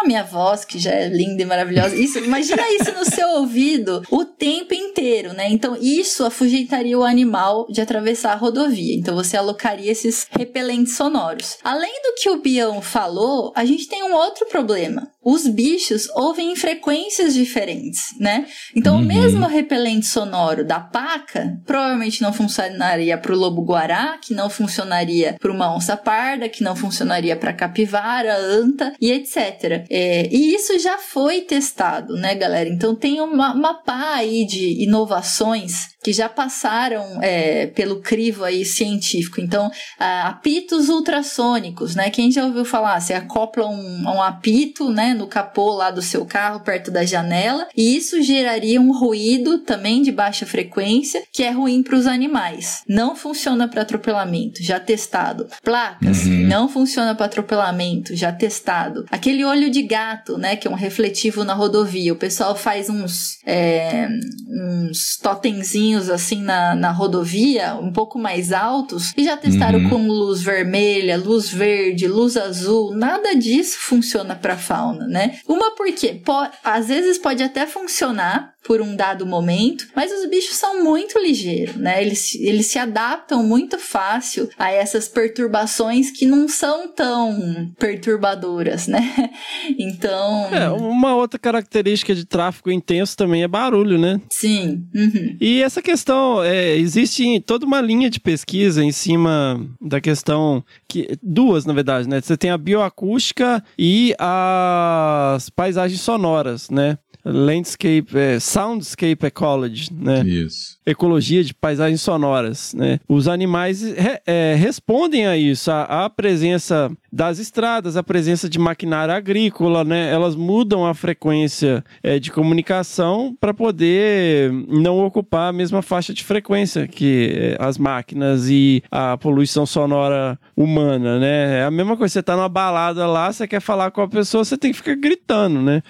[0.05, 1.95] minha voz, que já é linda e maravilhosa.
[1.95, 5.49] Isso, imagina isso no seu ouvido o tempo inteiro, né?
[5.49, 8.95] Então, isso afugentaria o animal de atravessar a rodovia.
[8.95, 11.57] Então, você alocaria esses repelentes sonoros.
[11.63, 16.51] Além do que o Bião falou, a gente tem um outro problema os bichos ouvem
[16.51, 18.45] em frequências diferentes, né?
[18.75, 19.01] Então, uhum.
[19.01, 25.35] o mesmo repelente sonoro da paca provavelmente não funcionaria para o lobo-guará, que não funcionaria
[25.39, 29.85] para uma onça parda, que não funcionaria para capivara, anta e etc.
[29.89, 32.69] É, e isso já foi testado, né, galera?
[32.69, 38.63] Então, tem uma, uma pá aí de inovações que já passaram é, pelo crivo aí
[38.63, 39.41] científico.
[39.41, 42.11] Então, apitos ultrassônicos, né?
[42.11, 42.99] Quem já ouviu falar?
[42.99, 47.67] Você acopla um, um apito, né, no capô lá do seu carro, perto da janela,
[47.75, 52.83] e isso geraria um ruído também de baixa frequência, que é ruim para os animais.
[52.87, 55.47] Não funciona para atropelamento, já testado.
[55.63, 56.47] Placas, uhum.
[56.47, 59.05] não funciona para atropelamento, já testado.
[59.09, 62.13] Aquele olho de gato, né, que é um refletivo na rodovia.
[62.13, 64.07] O pessoal faz uns, é,
[64.49, 69.89] uns totemzinhos assim na, na rodovia, um pouco mais altos, e já testaram uhum.
[69.89, 75.39] com luz vermelha, luz verde, luz azul, nada disso funciona para fauna, né?
[75.47, 76.21] Uma porque
[76.63, 81.75] às vezes pode até funcionar por um dado momento, mas os bichos são muito ligeiros,
[81.75, 82.01] né?
[82.01, 89.01] Eles, eles se adaptam muito fácil a essas perturbações que não são tão perturbadoras, né?
[89.77, 90.53] Então.
[90.53, 94.21] É, uma outra característica de tráfego intenso também é barulho, né?
[94.31, 94.85] Sim.
[94.93, 95.37] Uhum.
[95.39, 101.17] E essa questão, é, existe toda uma linha de pesquisa em cima da questão que
[101.21, 102.21] duas, na verdade, né?
[102.21, 106.97] Você tem a bioacústica e as paisagens sonoras, né?
[107.25, 110.21] Landscape, é, Soundscape Ecology, né?
[110.23, 110.74] Isso.
[110.85, 112.99] Ecologia de paisagens sonoras, né?
[113.07, 118.59] Os animais re, é, respondem a isso, a, a, presença das estradas, a presença de
[118.59, 120.11] maquinária agrícola, né?
[120.11, 126.23] Elas mudam a frequência é, de comunicação para poder não ocupar a mesma faixa de
[126.23, 131.61] frequência que é, as máquinas e a poluição sonora humana, né?
[131.61, 134.43] É a mesma coisa, você tá numa balada lá, você quer falar com a pessoa,
[134.43, 135.81] você tem que ficar gritando, né?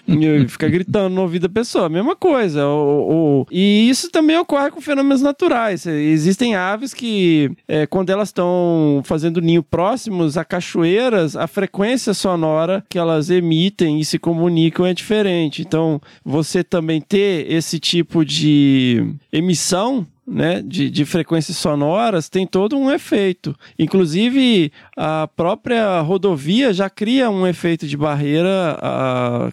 [0.48, 1.90] ficar gritando ouvido da pessoa.
[1.90, 2.66] Mesma coisa.
[2.68, 5.86] O, o, e isso também ocorre com fenômenos naturais.
[5.86, 12.84] Existem aves que, é, quando elas estão fazendo ninho próximos a cachoeiras, a frequência sonora
[12.88, 15.62] que elas emitem e se comunicam é diferente.
[15.62, 22.76] Então, você também ter esse tipo de emissão né, de, de frequências sonoras tem todo
[22.78, 23.56] um efeito.
[23.78, 29.50] Inclusive, a própria rodovia já cria um efeito de barreira a,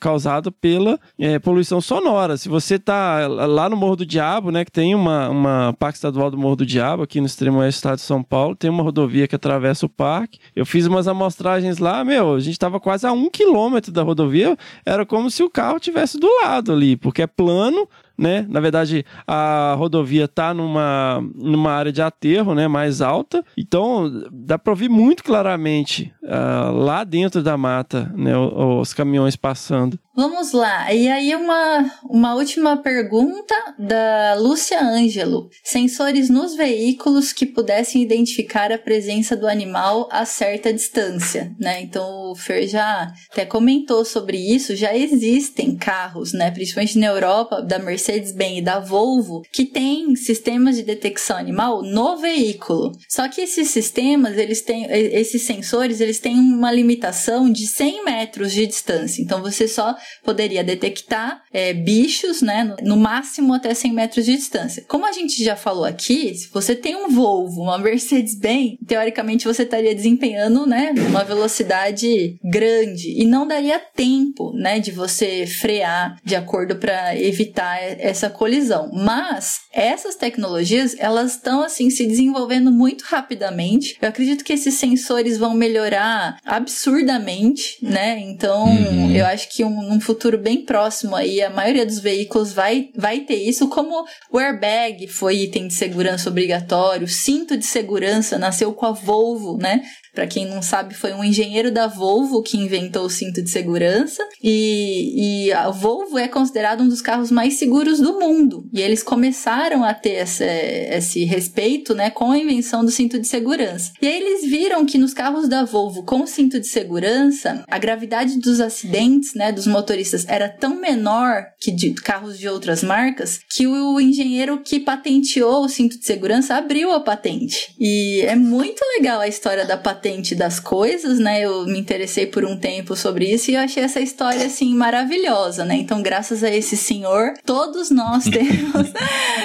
[0.00, 2.36] causado pela é, poluição sonora.
[2.36, 6.30] Se você está lá no Morro do Diabo, né, que tem uma, uma parque estadual
[6.30, 8.82] do Morro do Diabo, aqui no extremo oeste do estado de São Paulo, tem uma
[8.82, 10.38] rodovia que atravessa o parque.
[10.54, 14.56] Eu fiz umas amostragens lá, meu, a gente estava quase a um quilômetro da rodovia,
[14.84, 18.46] era como se o carro tivesse do lado ali, porque é plano, né?
[18.48, 23.44] Na verdade, a rodovia está numa, numa área de aterro, né, mais alta.
[23.56, 29.36] Então, dá para ouvir muito claramente uh, lá dentro da mata, né, os, os caminhões
[29.36, 29.98] passando.
[30.16, 30.90] Vamos lá.
[30.94, 35.50] E aí uma, uma última pergunta da Lúcia Ângelo.
[35.62, 41.82] Sensores nos veículos que pudessem identificar a presença do animal a certa distância, né?
[41.82, 44.74] Então o Fer já até comentou sobre isso.
[44.74, 50.76] Já existem carros, né, principalmente na Europa, da Mercedes-Benz e da Volvo, que tem sistemas
[50.76, 52.92] de detecção animal no veículo.
[53.06, 58.50] Só que esses sistemas, eles têm esses sensores, eles têm uma limitação de 100 metros
[58.52, 59.20] de distância.
[59.20, 59.94] Então você só
[60.24, 64.84] poderia detectar é, bichos, né, no, máximo até 100 metros de distância.
[64.88, 69.62] Como a gente já falou aqui, se você tem um Volvo, uma Mercedes-Benz, teoricamente você
[69.62, 76.34] estaria desempenhando, né, uma velocidade grande e não daria tempo, né, de você frear de
[76.34, 78.90] acordo para evitar essa colisão.
[78.92, 83.96] Mas essas tecnologias, elas estão assim se desenvolvendo muito rapidamente.
[84.00, 88.18] Eu acredito que esses sensores vão melhorar absurdamente, né?
[88.18, 89.14] Então, uhum.
[89.14, 93.20] eu acho que um, um futuro bem próximo aí, a maioria dos veículos vai, vai
[93.20, 98.86] ter isso, como o airbag foi item de segurança obrigatório, cinto de segurança nasceu com
[98.86, 99.82] a Volvo, né?
[100.16, 104.26] Para quem não sabe, foi um engenheiro da Volvo que inventou o cinto de segurança.
[104.42, 108.66] E, e a Volvo é considerado um dos carros mais seguros do mundo.
[108.72, 113.28] E eles começaram a ter essa, esse respeito né, com a invenção do cinto de
[113.28, 113.92] segurança.
[114.00, 118.38] E aí eles viram que nos carros da Volvo com cinto de segurança, a gravidade
[118.38, 123.66] dos acidentes né, dos motoristas era tão menor que de carros de outras marcas que
[123.66, 127.74] o engenheiro que patenteou o cinto de segurança abriu a patente.
[127.78, 131.44] E é muito legal a história da patente patente das coisas, né?
[131.44, 135.64] Eu me interessei por um tempo sobre isso e eu achei essa história assim maravilhosa,
[135.64, 135.76] né?
[135.76, 138.92] Então, graças a esse senhor, todos nós temos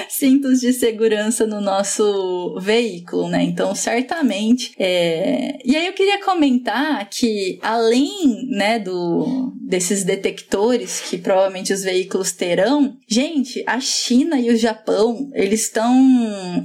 [0.08, 3.42] cintos de segurança no nosso veículo, né?
[3.42, 4.72] Então, certamente.
[4.78, 5.58] É...
[5.64, 12.30] E aí eu queria comentar que além, né, do desses detectores que provavelmente os veículos
[12.30, 15.96] terão, gente, a China e o Japão eles estão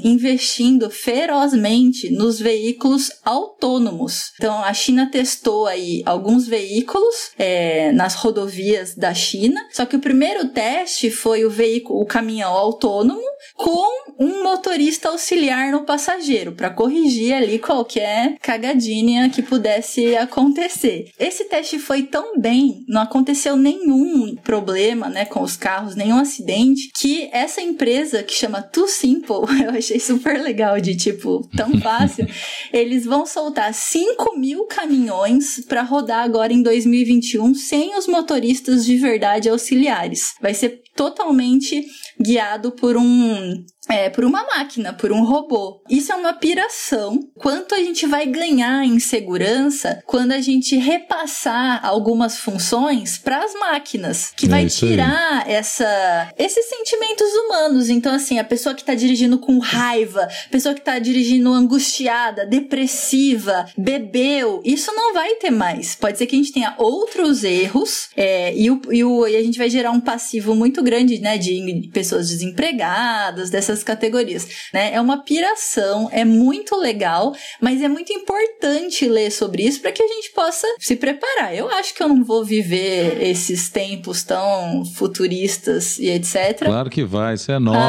[0.03, 4.33] investindo ferozmente nos veículos autônomos autônomos.
[4.35, 9.99] Então, a China testou aí alguns veículos é, nas rodovias da China, só que o
[9.99, 13.21] primeiro teste foi o veículo, o caminhão autônomo,
[13.55, 13.87] com
[14.19, 21.11] um motorista auxiliar no passageiro para corrigir ali qualquer cagadinha que pudesse acontecer.
[21.19, 26.89] Esse teste foi tão bem, não aconteceu nenhum problema, né, com os carros, nenhum acidente,
[26.95, 32.27] que essa empresa que chama Too Simple, eu achei super legal de tipo tão fácil,
[32.73, 38.97] eles vão soltar 5 mil caminhões para rodar agora em 2021 sem os motoristas de
[38.97, 40.33] verdade auxiliares.
[40.41, 41.85] Vai ser totalmente
[42.19, 45.81] guiado por um é, por uma máquina, por um robô.
[45.89, 47.19] Isso é uma piração.
[47.35, 53.53] Quanto a gente vai ganhar em segurança quando a gente repassar algumas funções para as
[53.53, 55.53] máquinas, que é vai tirar aí.
[55.53, 57.89] essa esses sentimentos humanos.
[57.89, 62.45] Então assim, a pessoa que está dirigindo com raiva, a pessoa que está dirigindo angustiada,
[62.45, 65.95] depressiva, bebeu, isso não vai ter mais.
[65.95, 69.41] Pode ser que a gente tenha outros erros é, e, o, e, o, e a
[69.41, 74.93] gente vai gerar um passivo muito grande, né, de pessoas desempregadas, dessas outras categorias, né?
[74.93, 80.01] É uma piração, é muito legal, mas é muito importante ler sobre isso para que
[80.01, 81.55] a gente possa se preparar.
[81.55, 86.65] Eu acho que eu não vou viver esses tempos tão futuristas e etc.
[86.65, 87.79] Claro que vai, você é nova.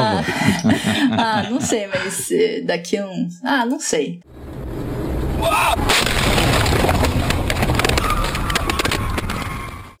[1.11, 3.27] Ah, ah não sei, mas eh, daqui a um.
[3.43, 4.19] Ah, não sei.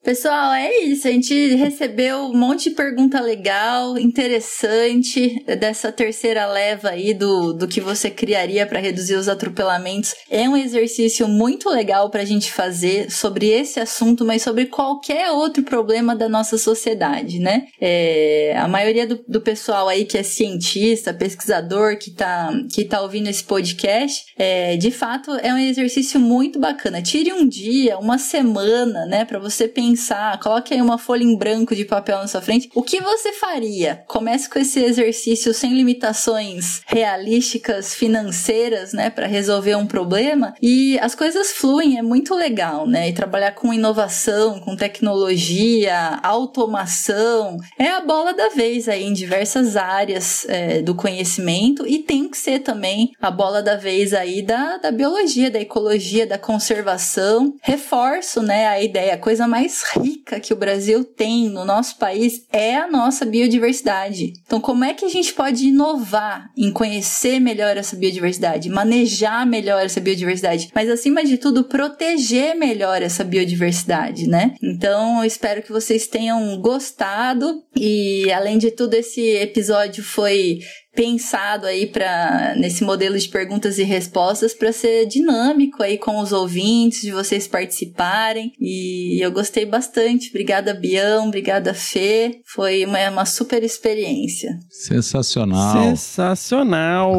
[0.09, 1.07] Pessoal, é isso.
[1.07, 7.67] A gente recebeu um monte de pergunta legal, interessante dessa terceira leva aí do, do
[7.67, 10.15] que você criaria para reduzir os atropelamentos.
[10.27, 15.29] É um exercício muito legal para a gente fazer sobre esse assunto, mas sobre qualquer
[15.29, 17.67] outro problema da nossa sociedade, né?
[17.79, 22.99] É, a maioria do, do pessoal aí que é cientista, pesquisador, que tá, que tá
[22.99, 26.99] ouvindo esse podcast, é, de fato é um exercício muito bacana.
[26.99, 31.35] Tire um dia, uma semana, né, para você pensar pensar, coloque aí uma folha em
[31.35, 32.69] branco de papel na sua frente.
[32.73, 34.01] O que você faria?
[34.07, 41.13] Comece com esse exercício sem limitações realísticas, financeiras, né, para resolver um problema e as
[41.13, 43.09] coisas fluem, é muito legal, né?
[43.09, 49.75] E trabalhar com inovação, com tecnologia, automação, é a bola da vez aí em diversas
[49.75, 54.77] áreas é, do conhecimento e tem que ser também a bola da vez aí da,
[54.77, 57.53] da biologia, da ecologia, da conservação.
[57.61, 62.45] Reforço, né, a ideia, a coisa mais rica que o Brasil tem no nosso país
[62.51, 64.33] é a nossa biodiversidade.
[64.45, 69.83] Então, como é que a gente pode inovar em conhecer melhor essa biodiversidade, manejar melhor
[69.83, 74.55] essa biodiversidade, mas acima de tudo, proteger melhor essa biodiversidade, né?
[74.61, 80.59] Então, eu espero que vocês tenham gostado e, além de tudo, esse episódio foi
[80.99, 86.33] pensado aí para nesse modelo de perguntas e respostas para ser dinâmico aí com os
[86.33, 88.51] ouvintes, de vocês participarem.
[88.59, 90.27] E eu gostei bastante.
[90.27, 92.41] Obrigada, Bião, obrigada, Fê.
[92.45, 94.59] Foi uma, uma super experiência.
[94.69, 95.83] Sensacional.
[95.85, 97.17] Sensacional.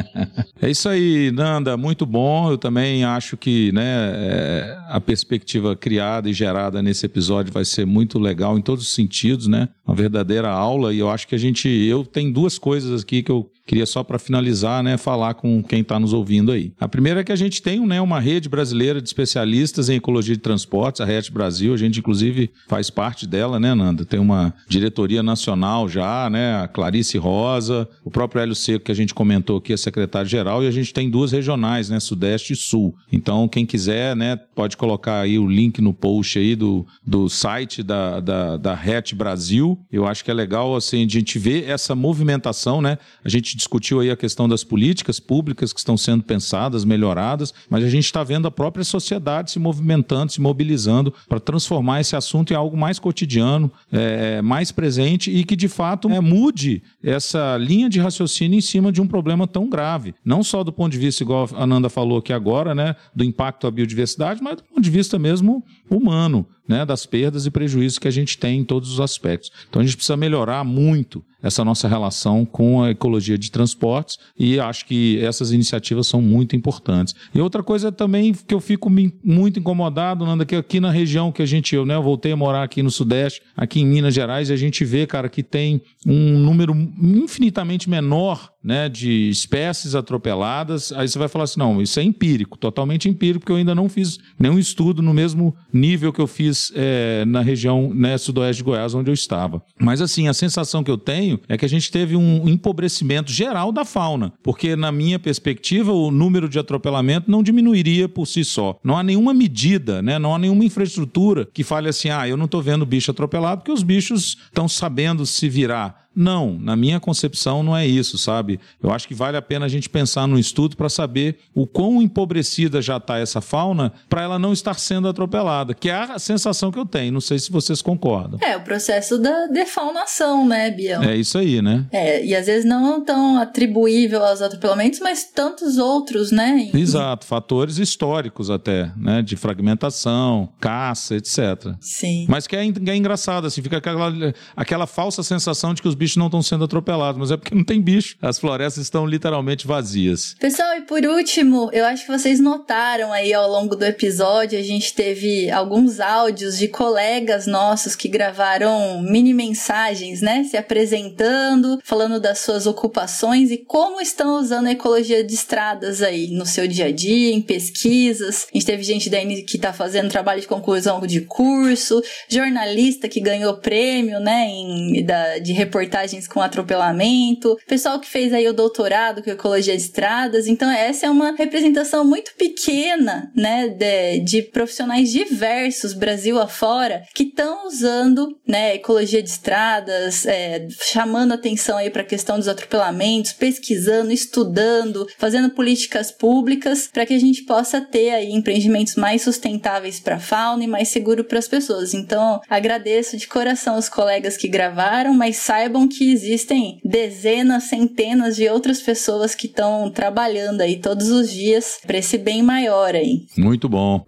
[0.62, 2.50] é isso aí, Nanda, muito bom.
[2.50, 7.84] Eu também acho que, né, é, a perspectiva criada e gerada nesse episódio vai ser
[7.84, 9.68] muito legal em todos os sentidos, né?
[9.86, 13.30] Uma verdadeira aula e eu acho que a gente eu tenho duas coisas aqui que
[13.30, 16.74] eu queria só para finalizar, né, falar com quem está nos ouvindo aí.
[16.78, 20.34] A primeira é que a gente tem né, uma rede brasileira de especialistas em ecologia
[20.36, 24.04] de transportes, a RET Brasil, a gente inclusive faz parte dela, né, Nanda?
[24.04, 28.94] Tem uma diretoria nacional já, né, a Clarice Rosa, o próprio Hélio Seco que a
[28.94, 32.94] gente comentou aqui, é secretário-geral, e a gente tem duas regionais, né, Sudeste e Sul.
[33.10, 37.82] Então, quem quiser, né, pode colocar aí o link no post aí do, do site
[37.82, 39.80] da, da, da RET Brasil.
[39.90, 42.98] Eu acho que é legal, assim, a gente ver essa movimentação, né?
[43.24, 47.84] A gente discutiu aí a questão das políticas públicas que estão sendo pensadas, melhoradas, mas
[47.84, 52.52] a gente está vendo a própria sociedade se movimentando, se mobilizando para transformar esse assunto
[52.52, 57.88] em algo mais cotidiano, é, mais presente e que de fato é, mude essa linha
[57.88, 60.14] de raciocínio em cima de um problema tão grave.
[60.24, 63.66] Não só do ponto de vista, igual a Ananda falou aqui agora, né, do impacto
[63.66, 68.08] à biodiversidade, mas do ponto de vista mesmo humano né, das perdas e prejuízos que
[68.08, 69.50] a gente tem em todos os aspectos.
[69.68, 74.60] Então a gente precisa melhorar muito essa nossa relação com a ecologia de transportes e
[74.60, 77.14] acho que essas iniciativas são muito importantes.
[77.34, 78.88] E outra coisa também que eu fico
[79.24, 82.36] muito incomodado, Nanda, que aqui na região que a gente, eu, né, eu voltei a
[82.36, 85.82] morar aqui no Sudeste, aqui em Minas Gerais, e a gente vê, cara, que tem
[86.06, 91.98] um número infinitamente menor né, de espécies atropeladas, aí você vai falar assim, não, isso
[91.98, 96.20] é empírico, totalmente empírico, porque eu ainda não fiz nenhum estudo no mesmo nível que
[96.20, 99.62] eu fiz é, na região né, sudoeste de Goiás, onde eu estava.
[99.78, 103.72] Mas assim, a sensação que eu tenho é que a gente teve um empobrecimento geral
[103.72, 108.78] da fauna, porque na minha perspectiva, o número de atropelamento não diminuiria por si só.
[108.84, 112.44] Não há nenhuma medida, né, não há nenhuma infraestrutura que fale assim, ah, eu não
[112.44, 116.01] estou vendo bicho atropelado porque os bichos estão sabendo se virar.
[116.14, 118.60] Não, na minha concepção não é isso, sabe?
[118.82, 122.02] Eu acho que vale a pena a gente pensar no estudo para saber o quão
[122.02, 126.70] empobrecida já está essa fauna para ela não estar sendo atropelada, que é a sensação
[126.70, 127.12] que eu tenho.
[127.12, 128.38] Não sei se vocês concordam.
[128.42, 131.02] É, o processo da defaunação, né, Bião?
[131.02, 131.86] É isso aí, né?
[131.90, 136.70] É, e às vezes não tão atribuível aos atropelamentos, mas tantos outros, né?
[136.74, 139.22] Exato, fatores históricos até, né?
[139.22, 141.74] De fragmentação, caça, etc.
[141.80, 142.26] Sim.
[142.28, 144.12] Mas que é, é engraçado, assim, fica aquela,
[144.54, 147.62] aquela falsa sensação de que os bichos não estão sendo atropelados, mas é porque não
[147.62, 148.16] tem bicho.
[148.20, 150.34] As florestas estão literalmente vazias.
[150.40, 154.62] Pessoal, e por último, eu acho que vocês notaram aí ao longo do episódio, a
[154.62, 160.42] gente teve alguns áudios de colegas nossos que gravaram mini mensagens, né?
[160.42, 166.32] Se apresentando, falando das suas ocupações e como estão usando a ecologia de estradas aí
[166.32, 168.48] no seu dia a dia, em pesquisas.
[168.52, 173.20] A gente teve gente da que está fazendo trabalho de conclusão de curso, jornalista que
[173.20, 178.54] ganhou prêmio, né, em, da, de reportagem reportagens com atropelamento, pessoal que fez aí o
[178.54, 180.46] doutorado com ecologia de estradas.
[180.46, 187.24] Então, essa é uma representação muito pequena, né, de, de profissionais diversos, Brasil afora, que
[187.24, 193.32] estão usando, né, ecologia de estradas, é, chamando atenção aí para a questão dos atropelamentos,
[193.32, 200.00] pesquisando, estudando, fazendo políticas públicas para que a gente possa ter aí empreendimentos mais sustentáveis
[200.00, 201.92] para a fauna e mais seguro para as pessoas.
[201.92, 208.36] Então, agradeço de coração os colegas que gravaram, mas saibam saibam que existem dezenas, centenas
[208.36, 213.26] de outras pessoas que estão trabalhando aí todos os dias para esse bem maior aí.
[213.36, 214.04] Muito bom.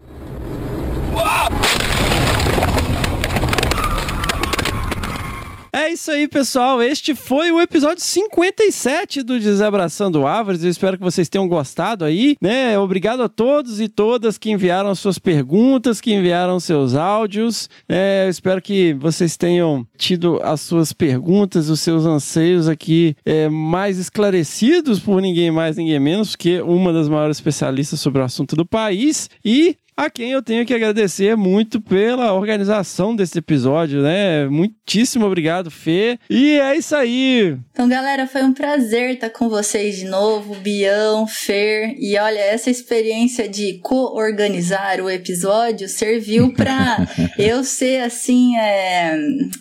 [5.77, 6.81] É isso aí, pessoal.
[6.81, 10.63] Este foi o episódio 57 do Desabraçando Árvores.
[10.63, 12.79] Eu espero que vocês tenham gostado aí, né?
[12.79, 17.69] Obrigado a todos e todas que enviaram suas perguntas, que enviaram seus áudios.
[17.89, 23.49] É, eu espero que vocês tenham tido as suas perguntas, os seus anseios aqui é,
[23.49, 28.55] mais esclarecidos por ninguém mais, ninguém menos que uma das maiores especialistas sobre o assunto
[28.55, 29.29] do país.
[29.45, 34.47] E a quem eu tenho que agradecer muito pela organização desse episódio, né?
[34.49, 36.19] Muitíssimo obrigado, Fê.
[36.29, 37.57] E é isso aí.
[37.71, 41.95] Então, galera, foi um prazer estar com vocês de novo, Bião, Fer.
[41.99, 47.07] E olha, essa experiência de co-organizar o episódio serviu para
[47.39, 49.17] eu ser, assim, é,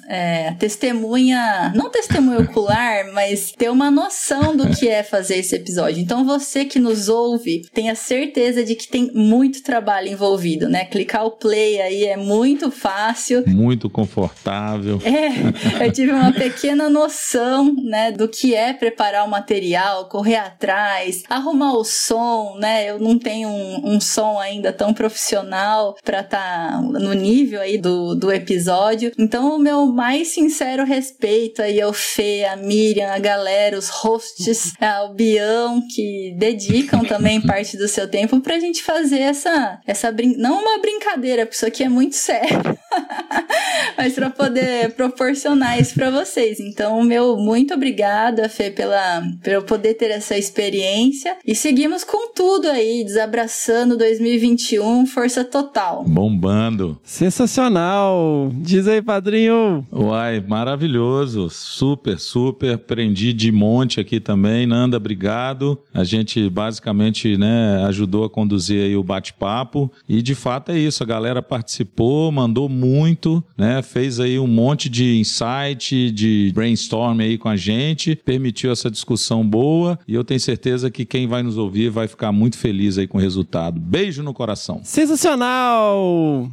[0.07, 6.01] é, testemunha, não testemunha ocular, mas ter uma noção do que é fazer esse episódio.
[6.01, 10.85] Então, você que nos ouve, tenha certeza de que tem muito trabalho envolvido envolvido, né?
[10.85, 13.43] Clicar o play aí é muito fácil.
[13.45, 14.99] Muito confortável.
[15.03, 21.23] É, eu tive uma pequena noção, né, do que é preparar o material, correr atrás,
[21.29, 22.89] arrumar o som, né?
[22.89, 27.77] Eu não tenho um, um som ainda tão profissional para estar tá no nível aí
[27.77, 29.11] do, do episódio.
[29.19, 34.73] Então, o meu mais sincero respeito aí ao Fê, a Miriam, a galera, os hosts,
[34.79, 40.35] ao Bião, que dedicam também parte do seu tempo pra gente fazer essa, essa brin...
[40.37, 42.61] não uma brincadeira, porque isso aqui é muito sério,
[43.97, 46.59] mas para poder proporcionar isso para vocês.
[46.59, 52.33] Então, meu muito obrigada, Fê, pela por eu poder ter essa experiência e seguimos com
[52.33, 56.03] tudo aí, desabraçando 2021, força total.
[56.03, 56.97] Bombando.
[57.03, 58.51] Sensacional.
[58.55, 59.85] Diz aí, padrinho.
[59.91, 61.49] Uai, maravilhoso.
[61.49, 62.73] Super, super.
[62.73, 64.65] Aprendi de monte aqui também.
[64.65, 65.79] Nanda, obrigado.
[65.93, 71.03] A gente basicamente, né, ajudou a conduzir aí o bate-papo e de fato é isso,
[71.03, 73.81] a galera participou, mandou muito, né?
[73.81, 79.47] Fez aí um monte de insight, de brainstorm aí com a gente, permitiu essa discussão
[79.47, 83.07] boa e eu tenho certeza que quem vai nos ouvir vai ficar muito feliz aí
[83.07, 83.79] com o resultado.
[83.79, 84.81] Beijo no coração.
[84.83, 86.51] Sensacional!